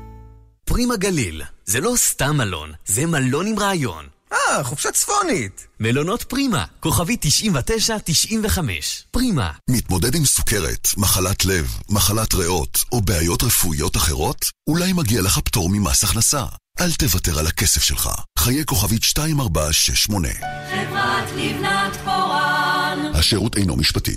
פרימה 0.73 0.97
גליל, 0.97 1.43
זה 1.65 1.81
לא 1.81 1.95
סתם 1.97 2.37
מלון, 2.37 2.73
זה 2.87 3.07
מלון 3.07 3.47
עם 3.47 3.59
רעיון. 3.59 4.05
אה, 4.33 4.65
חופשה 4.65 4.93
צפונית. 4.93 5.67
מלונות 5.81 6.23
פרימה, 6.23 6.65
כוכבי 6.81 7.17
99-95. 7.17 9.05
פרימה. 9.11 9.51
מתמודד 9.71 10.15
עם 10.15 10.25
סוכרת, 10.25 10.89
מחלת 10.97 11.45
לב, 11.45 11.79
מחלת 11.89 12.35
ריאות 12.35 12.85
או 12.93 13.01
בעיות 13.01 13.43
רפואיות 13.43 13.97
אחרות? 13.97 14.47
אולי 14.67 14.93
מגיע 14.93 15.23
לך 15.23 15.39
פטור 15.39 15.69
ממס 15.73 16.05
הכנסה. 16.05 16.45
אל 16.81 16.93
תוותר 16.93 17.39
על 17.39 17.47
הכסף 17.47 17.83
שלך. 17.83 18.11
חיי 18.39 18.65
כוכבית 18.65 19.03
2468. 19.03 20.29
חברת 20.71 21.31
לבנת 21.37 21.97
פורן. 22.05 23.13
השירות 23.15 23.57
אינו 23.57 23.77
משפטי. 23.77 24.17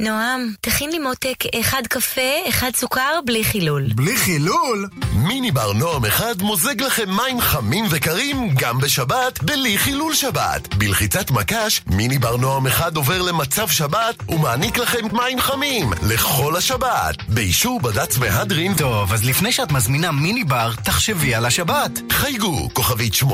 נועם, 0.00 0.52
תכין 0.60 0.90
לי 0.90 0.98
מותק 0.98 1.44
אחד 1.60 1.82
קפה, 1.88 2.48
אחד 2.48 2.70
סוכר, 2.76 3.20
בלי 3.24 3.44
חילול. 3.44 3.86
בלי 3.94 4.16
חילול? 4.16 4.88
מיני 5.12 5.50
בר 5.50 5.72
נועם 5.72 6.04
אחד 6.04 6.42
מוזג 6.42 6.82
לכם 6.82 7.10
מים 7.10 7.40
חמים 7.40 7.84
וקרים 7.90 8.54
גם 8.54 8.78
בשבת, 8.78 9.42
בלי 9.42 9.78
חילול 9.78 10.14
שבת. 10.14 10.74
בלחיצת 10.74 11.30
מקש, 11.30 11.82
מיני 11.86 12.18
בר 12.18 12.36
נועם 12.36 12.66
אחד 12.66 12.96
עובר 12.96 13.22
למצב 13.22 13.68
שבת 13.68 14.14
ומעניק 14.28 14.78
לכם 14.78 15.06
מים 15.12 15.40
חמים 15.40 15.90
לכל 16.02 16.56
השבת. 16.56 17.14
באישור 17.28 17.80
בד"ץ 17.80 18.18
מהדרין. 18.18 18.74
טוב, 18.74 19.12
אז 19.12 19.24
לפני 19.24 19.52
שאת 19.52 19.72
מזמינה 19.72 20.12
מיני 20.12 20.44
בר, 20.44 20.72
תחשבי 20.84 21.34
על 21.34 21.46
השבת. 21.46 21.90
חייגו, 22.10 22.68
כוכבית 22.72 23.14
85-10. 23.14 23.24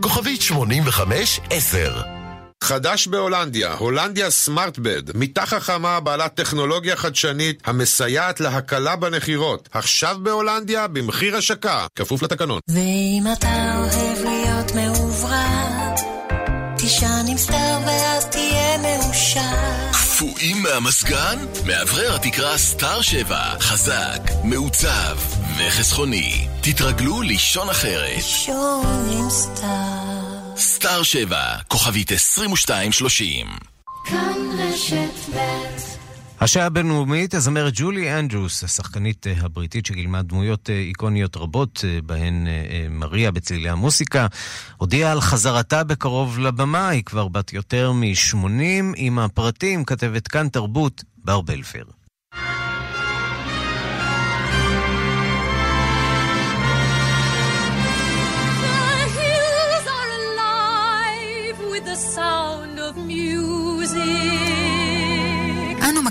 כוכבית 0.00 0.40
85-10. 0.40 2.25
חדש 2.64 3.06
בהולנדיה, 3.06 3.74
הולנדיה 3.74 4.30
סמארטבד, 4.30 5.16
מיטה 5.16 5.46
חכמה 5.46 6.00
בעלת 6.00 6.34
טכנולוגיה 6.34 6.96
חדשנית 6.96 7.62
המסייעת 7.64 8.40
להקלה 8.40 8.96
בנחירות. 8.96 9.68
עכשיו 9.72 10.16
בהולנדיה 10.22 10.86
במחיר 10.88 11.36
השקה, 11.36 11.86
כפוף 11.94 12.22
לתקנון. 12.22 12.60
ואם 12.68 13.24
אתה 13.32 13.74
אוהב 13.78 14.24
להיות 14.24 14.74
מעוברת, 14.74 16.00
תישן 16.78 17.24
עם 17.28 17.36
סטאר 17.36 17.78
ואז 17.86 18.26
תהיה 18.26 18.78
מאושר. 18.78 19.40
קפואים 19.92 20.62
מהמזגן? 20.62 21.38
מאוורר 21.66 22.14
התקרה 22.14 22.58
סטאר 22.58 23.00
7, 23.02 23.38
חזק, 23.60 24.20
מעוצב 24.44 25.16
וחסכוני. 25.58 26.48
תתרגלו 26.60 27.22
לישון 27.22 27.68
אחרת. 27.68 28.16
לישון 28.16 29.08
עם 29.12 29.30
סטאר. 29.30 30.15
סטאר 30.58 31.02
7, 31.02 31.56
כוכבית 31.68 32.12
2230. 32.12 33.46
כאן 34.04 34.34
רשת 34.58 35.34
ב' 35.34 35.38
השעה 36.40 36.66
הבינלאומית, 36.66 37.34
הזמרת 37.34 37.72
ג'ולי 37.76 38.18
אנדרוס, 38.18 38.64
השחקנית 38.64 39.26
אה, 39.26 39.32
הבריטית 39.40 39.86
שגילמה 39.86 40.22
דמויות 40.22 40.70
אה, 40.70 40.74
איקוניות 40.74 41.36
רבות, 41.36 41.84
אה, 41.84 41.98
בהן 42.02 42.46
מריה 42.90 43.30
בצלילי 43.30 43.68
המוסיקה, 43.68 44.26
הודיעה 44.76 45.12
על 45.12 45.20
חזרתה 45.20 45.84
בקרוב 45.84 46.38
לבמה, 46.38 46.88
היא 46.88 47.04
כבר 47.04 47.28
בת 47.28 47.52
יותר 47.52 47.92
מ-80, 47.92 48.94
עם 48.96 49.18
הפרטים 49.18 49.84
כתבת 49.84 50.28
כאן 50.28 50.48
תרבות, 50.48 51.04
בר 51.24 51.40
בלפר. 51.40 51.82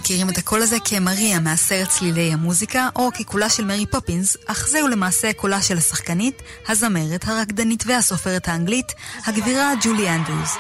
מכירים 0.06 0.30
את 0.30 0.38
הקול 0.38 0.62
הזה 0.62 0.78
כמריה 0.86 1.40
מהסרט 1.40 1.90
צלילי 1.90 2.34
המוזיקה, 2.34 2.90
או 2.96 3.10
כקולה 3.14 3.50
של 3.50 3.66
מרי 3.66 3.86
פופינס, 3.86 4.38
אך 4.46 4.68
זהו 4.68 4.88
למעשה 4.88 5.34
קולה 5.34 5.62
של 5.62 5.78
השחקנית, 5.78 6.42
הזמרת, 6.68 7.28
הרקדנית 7.28 7.84
והסופרת 7.88 8.48
האנגלית, 8.48 8.94
הגבירה 9.26 9.74
ג'ולי 9.82 10.10
אנדרוס. 10.10 10.58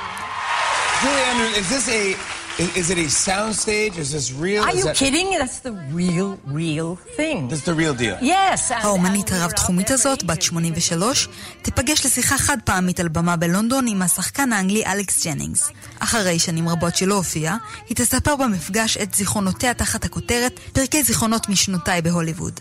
Julie 1.02 1.26
Andrews, 1.32 1.58
is 1.58 1.70
this 1.70 1.90
a 1.90 2.35
is, 2.60 2.70
is 2.82 2.90
it 2.90 2.98
a 2.98 3.10
sound 3.10 3.54
stage? 3.56 3.98
Is 4.04 4.10
this 4.18 4.28
real? 4.44 4.64
Are 4.64 4.70
Is 4.70 4.80
you 4.80 4.86
that- 4.86 4.98
kidding? 5.02 5.28
That's 5.42 5.60
the 5.68 5.74
real, 6.00 6.30
real 6.62 6.90
thing. 7.18 7.40
That's 7.50 7.66
the 7.70 7.76
real 7.82 7.94
deal. 8.04 8.18
Yes. 8.22 8.72
האומנית 8.72 9.32
הרב-תחומית 9.32 9.92
הזאת, 9.92 10.24
בת 10.24 10.42
83, 10.42 11.28
תיפגש 11.62 12.06
לשיחה 12.06 12.38
חד 12.38 12.58
פעמית 12.66 13.00
על 13.00 13.08
במה 13.08 13.36
בלונדון 13.36 13.88
עם 13.88 14.02
השחקן 14.02 14.54
האנגלי 14.54 14.86
אלכס 14.86 15.26
ג'נינגס. 15.28 15.70
אחרי 16.00 16.40
שנים 16.40 16.70
רבות 16.70 16.96
שלא 16.96 17.16
הופיעה, 17.16 17.58
היא 17.90 17.98
תספר 17.98 18.36
במפגש 18.36 18.98
את 18.98 19.14
זיכרונותיה 19.16 19.74
תחת 19.74 20.06
הכותרת 20.06 20.60
פרקי 20.74 21.04
זיכרונות 21.04 21.50
משנותיי 21.50 22.02
בהוליווד. 22.02 22.60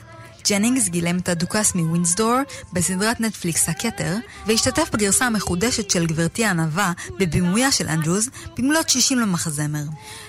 ג'נינגס 0.50 0.88
גילם 0.88 1.18
את 1.18 1.28
הדוכס 1.28 1.74
מווינסדור 1.74 2.36
בסדרת 2.72 3.20
נטפליקס 3.20 3.68
הכתר, 3.68 4.16
והשתתף 4.46 4.90
בגרסה 4.92 5.26
המחודשת 5.26 5.90
של 5.90 6.06
גבירתי 6.06 6.44
הנאווה 6.44 6.92
בבימויה 7.18 7.72
של 7.72 7.88
אנדרוז 7.88 8.28
במלאת 8.58 8.88
60 8.88 9.18
למחזמר. 9.18 9.84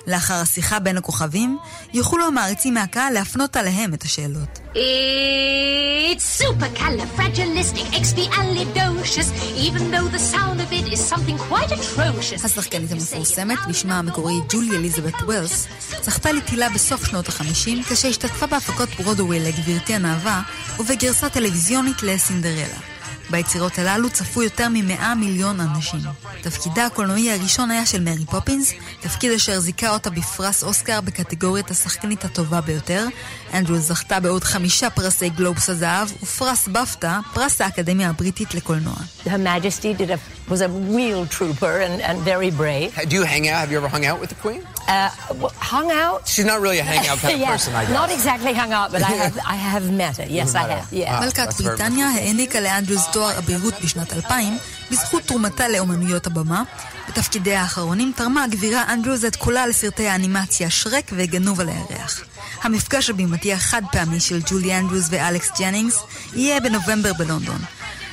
לאחר 0.08 0.34
השיחה 0.34 0.80
בין 0.80 0.98
הכוכבים, 0.98 1.58
יוכלו 1.94 2.28
המעריצים 2.28 2.74
מהקהל 2.74 3.14
להפנות 3.14 3.56
עליהם 3.56 3.94
את 3.94 4.04
השאלות. 4.04 4.65
It's 4.76 6.28
supercalifragilisticexpialidocious, 6.44 9.28
even 9.56 9.90
though 9.92 10.08
the 10.16 10.20
sound 10.20 10.60
of 10.60 10.70
it 10.74 10.92
is 10.92 11.00
something 11.00 11.38
quite 11.38 11.72
atrocious. 11.72 12.46
השחקנית 12.46 12.92
המפורסמת, 12.92 13.58
בשמה 13.70 14.00
המקורי 14.00 14.34
ג'ולי 14.50 14.76
אליזבת 14.76 15.22
ווילס, 15.22 15.68
זכתה 16.02 16.32
לתהילה 16.32 16.70
בסוף 16.70 17.06
שנות 17.06 17.28
החמישים, 17.28 17.84
כשהשתתפה 17.84 18.48
בהפקות 18.48 18.90
ברודווי 18.90 19.40
לגבירתי 19.40 19.94
הנאווה, 19.94 20.42
ובגרסה 20.80 21.30
טלוויזיונית 21.30 22.04
לסינדרלה. 22.04 22.78
ביצירות 23.30 23.80
הללו 23.80 24.10
צפו 24.10 24.44
יותר 24.44 24.70
מ-100 24.70 25.16
מיליון 25.16 25.60
אנשים. 25.60 26.00
תפקידה 26.42 26.86
הקולנועי 26.86 27.32
הראשון 27.32 27.72
היה 27.72 27.86
של 27.86 28.02
מרי 28.02 28.26
פופינס, 28.26 28.74
תפקיד 29.00 29.32
אשר 29.32 29.60
זיכה 29.60 29.90
אותה 29.90 30.10
בפרס 30.10 30.64
אוסקר 30.64 31.02
בקטגוריית 31.02 31.72
השחקנית 31.72 32.26
הטובה 32.26 32.62
ביותר. 32.62 33.08
אנדרוס 33.58 33.82
זכתה 33.82 34.20
בעוד 34.20 34.44
חמישה 34.44 34.90
פרסי 34.90 35.30
גלובס 35.30 35.70
הזהב, 35.70 36.08
ופרס 36.24 36.68
באפט"א, 36.68 37.20
פרס 37.34 37.62
האקדמיה 37.62 38.10
הבריטית 38.10 38.54
לקולנוע. 38.54 38.96
Her 39.26 39.30
Majesty 39.30 39.94
did 40.02 40.10
a, 40.12 40.18
was 40.52 40.62
a 40.62 40.70
real 40.98 41.26
trooper 41.38 41.74
and, 41.86 42.02
and 42.10 42.18
very 42.32 42.52
brave. 42.62 42.90
Do 43.10 43.16
you 43.20 43.24
hang 43.34 43.46
out? 43.48 43.60
Have 43.64 43.72
you 43.72 43.78
ever 43.84 43.92
hung 43.96 44.06
out 44.06 44.20
with 44.22 44.30
the 44.34 44.40
Queen? 44.46 44.62
Uh, 44.88 45.10
hung 45.74 45.90
out? 46.06 46.20
She's 46.34 46.48
not 46.52 46.60
really 46.66 46.80
a 46.86 46.88
hangout 46.94 47.18
kind 47.24 47.34
of 47.36 47.40
yeah, 47.46 47.52
person, 47.56 47.74
I 47.80 47.82
guess. 47.86 47.94
not 48.02 48.10
exactly 48.18 48.54
hung 48.62 48.72
out, 48.80 48.90
but 48.94 49.02
I 49.12 49.14
have, 49.24 49.36
I 49.56 49.58
have 49.72 49.86
met 50.02 50.16
her. 50.20 50.28
Yes, 50.40 50.50
I 50.56 50.64
have. 50.74 50.88
Yeah. 50.94 51.20
מלכת 51.22 51.54
בריטניה 51.62 52.08
העניקה 52.10 52.60
לאנדרוס 52.60 53.08
תואר 53.12 53.38
אבירות 53.38 53.74
בשנת 53.84 54.14
2000 54.14 54.58
בזכות 54.92 55.24
תרומתה 55.24 55.68
לאומנויות 55.68 56.28
הבמה. 56.28 56.64
בתפקידיה 57.10 57.62
האחרונים 57.62 58.12
תרמה 58.16 58.44
הגבירה 58.44 58.84
אנדרוס 58.94 59.26
את 59.26 59.36
קולה 59.36 59.68
לסרטי 59.68 60.08
האנימציה 60.08 60.70
שרק 60.70 61.12
וגנוב 61.16 61.62
על 61.62 61.70
הירח. 61.70 62.24
המפגש 62.64 63.10
הבימתי 63.10 63.54
החד 63.54 63.82
פעמי 63.92 64.20
של 64.20 64.42
ג'ולי 64.50 64.78
אנדרוס 64.78 65.08
ואלכס 65.10 65.50
ג'נינגס 65.60 66.04
יהיה 66.34 66.60
בנובמבר 66.60 67.14
בלונדון. 67.14 67.60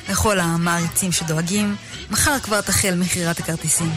לכל 0.09 0.39
המעריצים 0.39 1.11
שדואגים, 1.11 1.75
מחר 2.09 2.39
כבר 2.39 2.61
תחל 2.61 2.95
מכירת 2.95 3.39
הכרטיסים. 3.39 3.91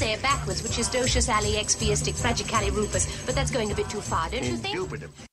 Say 0.00 0.12
it 0.16 0.22
backwards, 0.22 0.60
which 0.64 0.78
is 0.82 0.88
docious 0.88 1.28
ali 1.36 1.52
expiistic 1.62 2.14
fragicali 2.22 2.70
rufus, 2.78 3.04
but 3.26 3.34
that's 3.36 3.52
going 3.56 3.70
a 3.70 3.76
bit 3.80 3.88
too 3.94 4.00
far, 4.10 4.24
don't 4.30 4.46
you 4.50 4.56
think? 4.56 5.29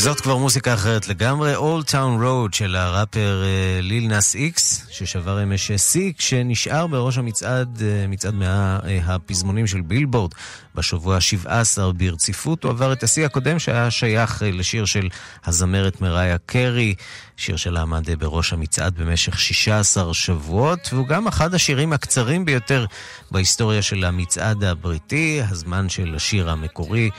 וזאת 0.00 0.20
כבר 0.20 0.36
מוזיקה 0.36 0.74
אחרת 0.74 1.08
לגמרי, 1.08 1.56
Old 1.56 1.90
Town 1.90 2.22
Road 2.22 2.56
של 2.56 2.76
הראפר 2.76 3.42
אה, 3.44 3.80
ליל 3.82 4.08
נאס 4.08 4.34
איקס, 4.34 4.86
ששבר 4.90 5.42
אמש 5.42 5.72
שיא, 5.72 6.12
כשנשאר 6.18 6.86
בראש 6.86 7.18
המצעד, 7.18 7.82
אה, 7.82 8.06
מצעד 8.06 8.34
מאה 8.34 8.78
אה, 8.84 9.00
הפזמונים 9.06 9.66
של 9.66 9.80
בילבורד, 9.80 10.30
בשבוע 10.74 11.16
ה-17 11.16 11.92
ברציפות. 11.92 12.64
הוא 12.64 12.70
עבר 12.70 12.92
את 12.92 13.02
השיא 13.02 13.26
הקודם 13.26 13.58
שהיה 13.58 13.90
שייך 13.90 14.42
לשיר 14.46 14.84
של 14.84 15.08
הזמרת 15.44 16.00
מריה 16.00 16.38
קרי, 16.46 16.94
שיר 17.36 17.56
שלה 17.56 17.82
עמד 17.82 18.10
בראש 18.18 18.52
המצעד 18.52 18.98
במשך 18.98 19.38
16 19.38 20.14
שבועות, 20.14 20.88
והוא 20.92 21.06
גם 21.06 21.26
אחד 21.26 21.54
השירים 21.54 21.92
הקצרים 21.92 22.44
ביותר 22.44 22.86
בהיסטוריה 23.30 23.82
של 23.82 24.04
המצעד 24.04 24.64
הבריטי, 24.64 25.40
הזמן 25.50 25.88
של 25.88 26.14
השיר 26.14 26.50
המקורי. 26.50 27.10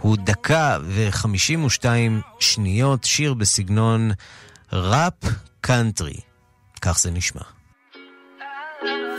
הוא 0.00 0.16
דקה 0.16 0.78
וחמישים 0.88 1.64
ושתיים 1.64 2.20
שניות, 2.40 3.04
שיר 3.04 3.34
בסגנון 3.34 4.10
ראפ 4.72 5.14
קאנטרי. 5.60 6.20
כך 6.80 6.98
זה 6.98 7.10
נשמע. 7.10 7.42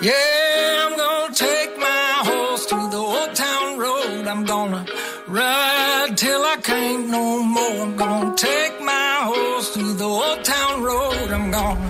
Yeah, 0.02 0.86
I'm 0.86 0.96
gonna 1.04 1.36
take 1.48 1.74
my 1.88 2.08
horse 2.30 2.66
to 2.72 2.78
the 2.94 3.02
old 3.14 3.34
town 3.46 3.70
road. 3.86 4.24
I'm 4.32 4.44
gonna 4.54 4.84
ride 5.28 6.14
till 6.24 6.44
I 6.54 6.58
can't 6.70 7.06
no 7.18 7.26
more. 7.56 7.80
I'm 7.86 7.96
gonna 8.04 8.34
take 8.50 8.76
my 8.94 9.12
horse 9.32 9.68
to 9.76 9.84
the 10.02 10.10
old 10.24 10.42
town 10.54 10.76
road. 10.90 11.28
I'm 11.38 11.48
gonna 11.58 11.90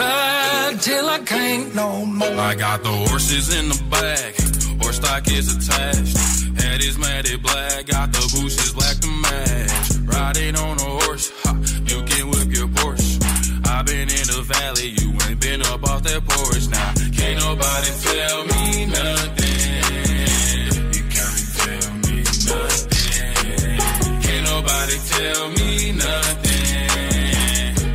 ride 0.00 0.76
till 0.88 1.06
I 1.16 1.20
can't 1.32 1.68
no 1.82 1.88
more. 2.18 2.38
I 2.50 2.54
got 2.66 2.78
the 2.88 2.94
horses 3.04 3.46
in 3.58 3.64
the 3.72 3.80
back, 3.96 4.32
horse 4.80 4.96
stock 4.96 5.26
is 5.28 5.48
attached. 5.56 6.16
Head 6.60 6.80
is 6.82 6.98
matted 6.98 7.42
black, 7.42 7.86
got 7.86 8.12
the 8.12 8.20
bushes 8.34 8.72
black 8.72 8.96
to 9.00 9.08
match. 9.08 9.90
Riding 10.04 10.56
on 10.56 10.78
a 10.78 11.04
horse, 11.04 11.32
ha, 11.42 11.54
you 11.86 12.02
can 12.02 12.30
whip 12.30 12.52
your 12.52 12.68
Porsche. 12.68 13.22
I've 13.66 13.86
been 13.86 14.08
in 14.08 14.26
the 14.26 14.42
valley, 14.46 14.88
you 15.00 15.10
ain't 15.28 15.40
been 15.40 15.62
up 15.62 15.82
off 15.84 16.02
that 16.04 16.24
porch 16.24 16.68
now. 16.68 16.92
Can't 17.16 17.38
nobody 17.40 17.90
tell 18.06 18.44
me 18.52 18.86
nothing. 18.86 19.54
You 20.94 21.02
can't 21.14 21.40
tell 21.58 21.92
me 22.04 22.16
nothing. 22.50 23.78
Can't 24.24 24.44
nobody 24.52 24.96
tell 25.12 25.44
me 25.58 25.92
nothing. 26.04 26.84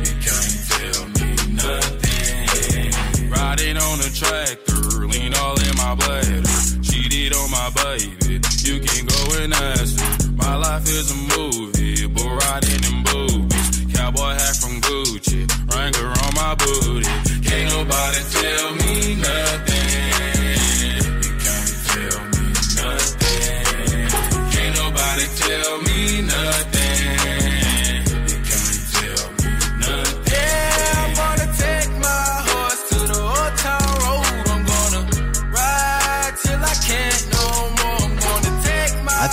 You 0.06 0.14
can't 0.26 0.54
tell 0.70 1.02
me 1.16 1.28
nothing. 1.62 3.30
Riding 3.30 3.76
on 3.78 3.96
a 4.00 4.10
tractor, 4.10 5.06
lean 5.06 5.34
all 5.34 5.56
in 5.60 5.74
my 5.76 5.94
bladder. 5.94 6.49
Baby, 7.74 8.40
you 8.66 8.80
can 8.80 9.06
go 9.06 9.20
and 9.40 9.52
ask 9.54 9.98
her. 10.00 10.32
My 10.32 10.56
life 10.56 10.84
is 10.88 11.10
a 11.10 11.38
movie, 11.38 12.06
bull 12.08 12.34
riding 12.36 12.82
in 12.84 13.02
boobies. 13.04 13.94
Cowboy 13.94 14.32
hat 14.34 14.56
from 14.56 14.80
Gucci, 14.80 15.46
Wrangler 15.72 16.08
on 16.08 16.34
my 16.34 16.54
booty. 16.54 17.08
Can't 17.46 17.70
nobody 17.70 18.20
tell 18.30 18.74
me 18.74 18.99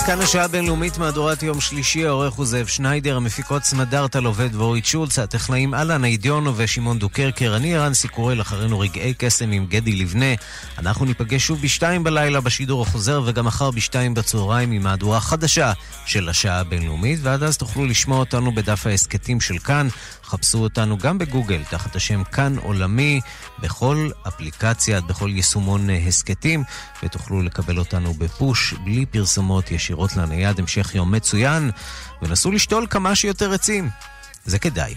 כאן 0.08 0.20
השעה 0.20 0.44
הבינלאומית 0.44 0.98
מהדורת 0.98 1.42
יום 1.42 1.60
שלישי, 1.60 2.06
העורך 2.06 2.34
הוא 2.34 2.46
זאב 2.46 2.66
שניידר, 2.66 3.16
המפיקות 3.16 3.64
סמדארטה 3.64 4.20
לובד 4.20 4.54
ואורית 4.54 4.84
שולץ, 4.84 5.18
הטכנאים 5.18 5.74
אהלן 5.74 6.04
אידיונו 6.04 6.52
ושמעון 6.56 6.98
דוקרקר, 6.98 7.56
אני 7.56 7.76
ערן 7.76 7.94
סיקורל, 7.94 8.40
אחרינו 8.40 8.78
רגעי 8.78 9.14
קסם 9.18 9.50
עם 9.50 9.66
גדי 9.66 9.92
לבנה. 9.92 10.34
אנחנו 10.78 11.04
ניפגש 11.04 11.46
שוב 11.46 11.62
בשתיים 11.62 12.04
בלילה 12.04 12.40
בשידור 12.40 12.82
החוזר, 12.82 13.22
וגם 13.26 13.44
מחר 13.44 13.70
בשתיים 13.70 14.14
בצהריים 14.14 14.72
עם 14.72 14.82
מהדורה 14.82 15.20
חדשה 15.20 15.72
של 16.06 16.28
השעה 16.28 16.60
הבינלאומית, 16.60 17.18
ועד 17.22 17.42
אז 17.42 17.56
תוכלו 17.56 17.86
לשמוע 17.86 18.18
אותנו 18.18 18.54
בדף 18.54 18.86
ההסכתים 18.86 19.40
של 19.40 19.58
כאן. 19.58 19.88
חפשו 20.28 20.58
אותנו 20.58 20.98
גם 20.98 21.18
בגוגל, 21.18 21.62
תחת 21.70 21.96
השם 21.96 22.24
כאן 22.24 22.58
עולמי, 22.58 23.20
בכל 23.58 24.10
אפליקציה, 24.28 25.00
בכל 25.00 25.30
יישומון 25.34 25.90
הסכתים, 25.90 26.64
ותוכלו 27.02 27.42
לקבל 27.42 27.78
אותנו 27.78 28.14
בפוש, 28.14 28.74
בלי 28.84 29.06
פרסומות 29.06 29.70
ישירות 29.70 30.16
לנייד, 30.16 30.58
המשך 30.58 30.94
יום 30.94 31.12
מצוין, 31.12 31.70
ונסו 32.22 32.50
לשתול 32.50 32.86
כמה 32.90 33.14
שיותר 33.14 33.52
עצים. 33.52 33.88
זה 34.44 34.58
כדאי. 34.58 34.94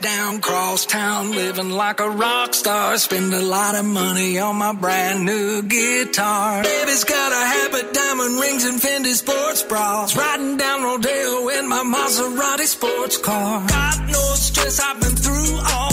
Down, 0.00 0.40
cross 0.40 0.86
town, 0.86 1.32
living 1.32 1.70
like 1.70 2.00
a 2.00 2.08
rock 2.08 2.54
star. 2.54 2.96
Spend 2.96 3.34
a 3.34 3.40
lot 3.40 3.74
of 3.74 3.84
money 3.84 4.38
on 4.38 4.56
my 4.56 4.72
brand 4.72 5.24
new 5.24 5.62
guitar. 5.62 6.62
Baby's 6.62 7.04
got 7.04 7.32
a 7.32 7.46
habit, 7.46 7.92
diamond 7.92 8.40
rings, 8.40 8.64
and 8.64 8.80
Fendi 8.80 9.12
sports 9.14 9.62
bras. 9.62 10.16
Riding 10.16 10.56
down 10.56 10.82
Rodeo 10.82 11.48
in 11.48 11.68
my 11.68 11.82
Maserati 11.82 12.66
sports 12.66 13.18
car. 13.18 13.66
Got 13.66 14.00
no 14.08 14.22
stress, 14.34 14.80
I've 14.80 15.00
been 15.00 15.16
through 15.16 15.58
all 15.58 15.89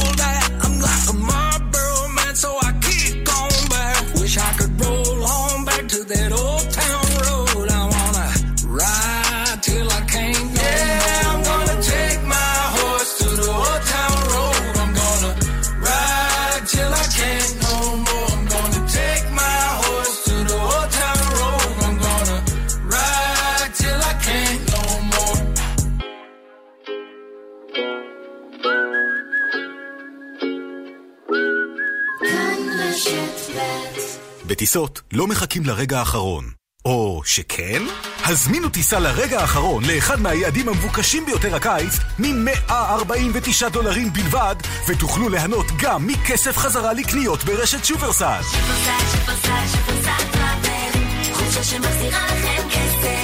בטיסות 34.67 35.01
לא 35.13 35.27
מחכים 35.27 35.65
לרגע 35.65 35.99
האחרון. 35.99 36.49
או 36.85 37.21
שכן? 37.25 37.83
הזמינו 38.25 38.69
טיסה 38.69 38.99
לרגע 38.99 39.39
האחרון 39.39 39.83
לאחד 39.85 40.21
מהיעדים 40.21 40.69
המבוקשים 40.69 41.25
ביותר 41.25 41.55
הקיץ 41.55 41.99
מ-149 42.19 43.69
דולרים 43.71 44.13
בלבד, 44.13 44.55
ותוכלו 44.87 45.29
ליהנות 45.29 45.65
גם 45.79 46.07
מכסף 46.07 46.57
חזרה 46.57 46.93
לקניות 46.93 47.43
ברשת 47.43 47.85
שופרסל. 47.85 48.41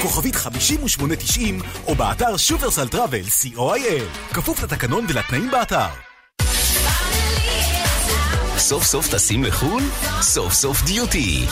כוכבית 0.02 0.36
5890 0.36 1.60
או 1.88 1.96
באתר 1.96 2.38
שופרסל 2.38 2.88
טראבל 2.88 3.24
co.il 3.24 4.34
כפוף 4.34 4.64
לתקנון 4.64 5.06
ולתנאים 5.10 5.52
באתר. 5.52 6.13
סוף 8.64 8.84
סוף 8.84 9.08
טסים 9.08 9.44
לחו"ל? 9.44 9.84
סוף 10.22 10.54
סוף 10.54 10.82
דיוטי. 10.82 11.46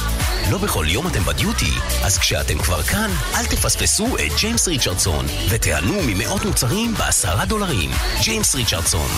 לא 0.52 0.58
בכל 0.58 0.86
יום 0.90 1.08
אתם 1.08 1.24
בדיוטי, 1.24 1.72
אז 2.04 2.18
כשאתם 2.18 2.58
כבר 2.58 2.84
כאן, 2.84 3.12
אל 3.36 3.46
תפספסו 3.46 4.18
את 4.18 4.32
ג'יימס 4.40 4.68
ריצ'רדסון, 4.68 5.26
ותיהנו 5.50 5.94
ממאות 6.08 6.46
מוצרים 6.46 6.94
בעשרה 6.94 7.46
דולרים. 7.46 7.92
ג'יימס 8.24 8.56
ריצ'רדסון. 8.56 9.10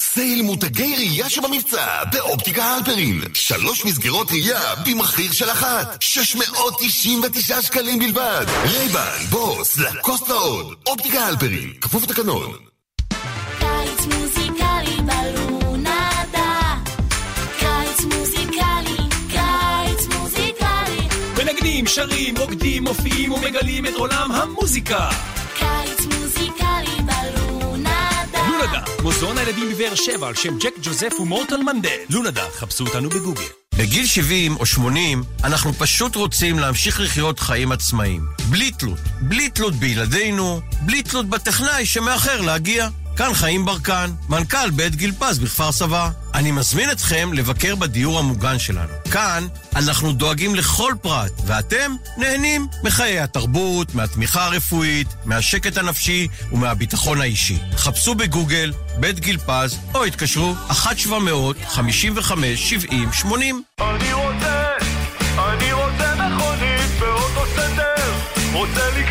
סייל 0.00 0.42
מותגי 0.42 0.94
ראייה 0.96 1.30
שווה 1.30 1.64
במבצע 1.64 2.04
באופטיקה 2.12 2.64
הלפרין. 2.64 3.20
שלוש 3.34 3.84
מסגרות 3.84 4.30
ראייה 4.30 4.74
במחיר 4.86 5.32
של 5.32 5.50
אחת. 5.50 6.02
699 6.02 7.62
שקלים 7.62 7.98
בלבד. 7.98 8.46
רייבן, 8.64 9.26
בוס, 9.30 9.78
לקוסט 9.78 10.28
ועוד. 10.28 10.74
אופטיקה 10.86 11.26
הלפרין. 11.26 11.72
כפוף 11.80 12.02
לתקנון. 12.02 12.65
מנגנים, 21.76 21.86
שרים, 21.86 22.36
רוקדים, 22.38 22.84
מופיעים 22.84 23.32
ומגלים 23.32 23.86
את 23.86 23.94
עולם 23.94 24.32
המוזיקה. 24.32 25.08
קיץ 25.54 26.00
מוזיקלי 26.00 27.02
בלונדה 27.06 28.10
לונדה, 28.34 28.82
מוזיאון 29.02 29.38
הילדים 29.38 29.70
בבאר 29.72 29.94
שבע 29.94 30.28
על 30.28 30.34
שם 30.34 30.58
ג'ק 30.58 30.74
ג'וזף 30.82 31.12
ומורטל 31.20 31.56
מנדל. 31.56 31.98
לונדה, 32.10 32.44
חפשו 32.54 32.86
אותנו 32.86 33.08
בגוגל. 33.08 33.44
בגיל 33.78 34.06
70 34.06 34.56
או 34.56 34.66
80 34.66 35.22
אנחנו 35.44 35.72
פשוט 35.72 36.16
רוצים 36.16 36.58
להמשיך 36.58 37.00
לחיות 37.00 37.40
חיים 37.40 37.72
עצמאיים. 37.72 38.22
בלי 38.50 38.70
תלות. 38.70 38.98
בלי 39.20 39.50
תלות 39.50 39.74
בילדינו, 39.74 40.60
בלי 40.80 41.02
תלות 41.02 41.26
בטכנאי 41.26 41.86
שמאחר 41.86 42.40
להגיע. 42.40 42.88
כאן 43.16 43.34
חיים 43.34 43.64
ברקן, 43.64 44.10
מנכ"ל 44.28 44.70
בית 44.70 44.96
גיל 44.96 45.12
פז 45.18 45.38
בכפר 45.38 45.72
סבא. 45.72 46.10
אני 46.34 46.50
מזמין 46.50 46.90
אתכם 46.90 47.30
לבקר 47.32 47.74
בדיור 47.74 48.18
המוגן 48.18 48.58
שלנו. 48.58 48.92
כאן 49.10 49.46
אנחנו 49.76 50.12
דואגים 50.12 50.54
לכל 50.54 50.94
פרט, 51.02 51.32
ואתם 51.46 51.94
נהנים 52.16 52.66
מחיי 52.84 53.20
התרבות, 53.20 53.94
מהתמיכה 53.94 54.44
הרפואית, 54.44 55.08
מהשקט 55.24 55.76
הנפשי 55.76 56.28
ומהביטחון 56.52 57.20
האישי. 57.20 57.58
חפשו 57.76 58.14
בגוגל 58.14 58.72
בית 59.00 59.20
גיל 59.20 59.38
פז, 59.38 59.78
או 59.94 60.04
התקשרו 60.04 60.54
1-700-55-70-80. 60.70 60.84
אני 63.80 64.12
רוצה, 64.12 64.72
אני 65.38 65.72
רוצה 65.72 66.14
מכונית 66.14 66.90
באוטו 67.00 67.46
סנטר, 67.56 68.12
רוצה 68.52 68.80
מכונית 68.90 69.05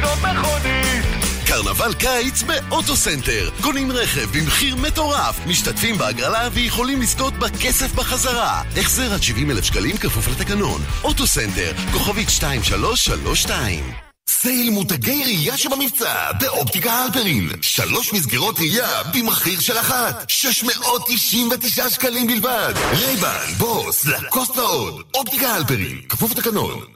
קרנבל 1.56 1.94
קיץ 1.94 2.44
באוטו 2.44 2.96
סנטר. 2.96 3.50
קונים 3.62 3.92
רכב 3.92 4.38
במחיר 4.38 4.76
מטורף, 4.76 5.40
משתתפים 5.48 5.98
בהגרלה 5.98 6.50
ויכולים 6.54 7.02
לזכות 7.02 7.34
בכסף 7.34 7.94
בחזרה. 7.94 8.62
החזר 8.78 9.14
עד 9.14 9.24
70 9.24 9.52
אלף 9.52 9.64
שקלים 9.64 9.98
כפוף 9.98 10.28
לתקנון. 10.28 10.82
אוטו 11.04 11.28
סנטר, 11.28 11.74
כוכבית 11.92 12.28
2332 12.28 13.92
sale 14.30 14.70
מותגי 14.70 15.24
ראייה 15.24 15.58
שבמבצע 15.58 16.32
באופטיקה 16.40 16.92
הלפרין. 16.92 17.50
שלוש 17.62 18.14
מסגרות 18.14 18.60
ראייה 18.60 19.04
במחיר 19.14 19.60
של 19.60 19.78
אחת. 19.80 20.30
699 20.30 21.90
שקלים 21.90 22.28
בלבד. 22.28 22.74
רייבן, 22.92 23.54
בוס, 23.58 24.06
לקוסט 24.06 24.58
ועוד. 24.58 25.04
אופטיקה 25.14 25.54
הלפרין, 25.54 26.02
כפוף 26.10 26.32
לתקנון. 26.32 26.95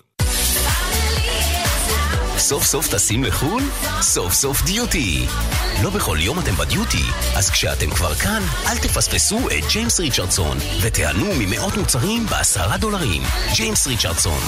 סוף 2.50 2.64
סוף 2.64 2.88
טסים 2.88 3.24
לחו"ל? 3.24 3.64
סוף 4.02 4.34
סוף 4.34 4.62
דיוטי. 4.62 5.26
לא 5.84 5.90
בכל 5.90 6.18
יום 6.22 6.40
אתם 6.40 6.56
בדיוטי, 6.56 7.04
אז 7.36 7.50
כשאתם 7.50 7.90
כבר 7.90 8.16
כאן, 8.16 8.44
אל 8.68 8.78
תפספסו 8.78 9.40
את 9.40 9.64
ג'יימס 9.72 10.00
ריצ'רדסון, 10.00 10.58
ותיהנו 10.82 11.26
ממאות 11.40 11.78
מוצרים 11.78 12.26
בעשרה 12.26 12.78
דולרים. 12.78 13.22
ג'יימס 13.54 13.88
ריצ'רדסון. 13.88 14.40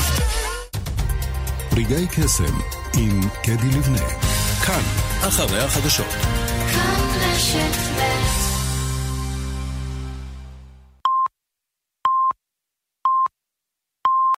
רגעי 1.74 2.08
קסם 2.08 2.60
עם 2.97 3.22
קדי 3.43 3.78
לבנה. 3.78 4.10
כאן, 4.66 4.82
אחרי 5.28 5.60
החדשות. 5.60 6.12
כאן 6.72 7.08
רשת 7.20 7.78
ב' 7.97 8.40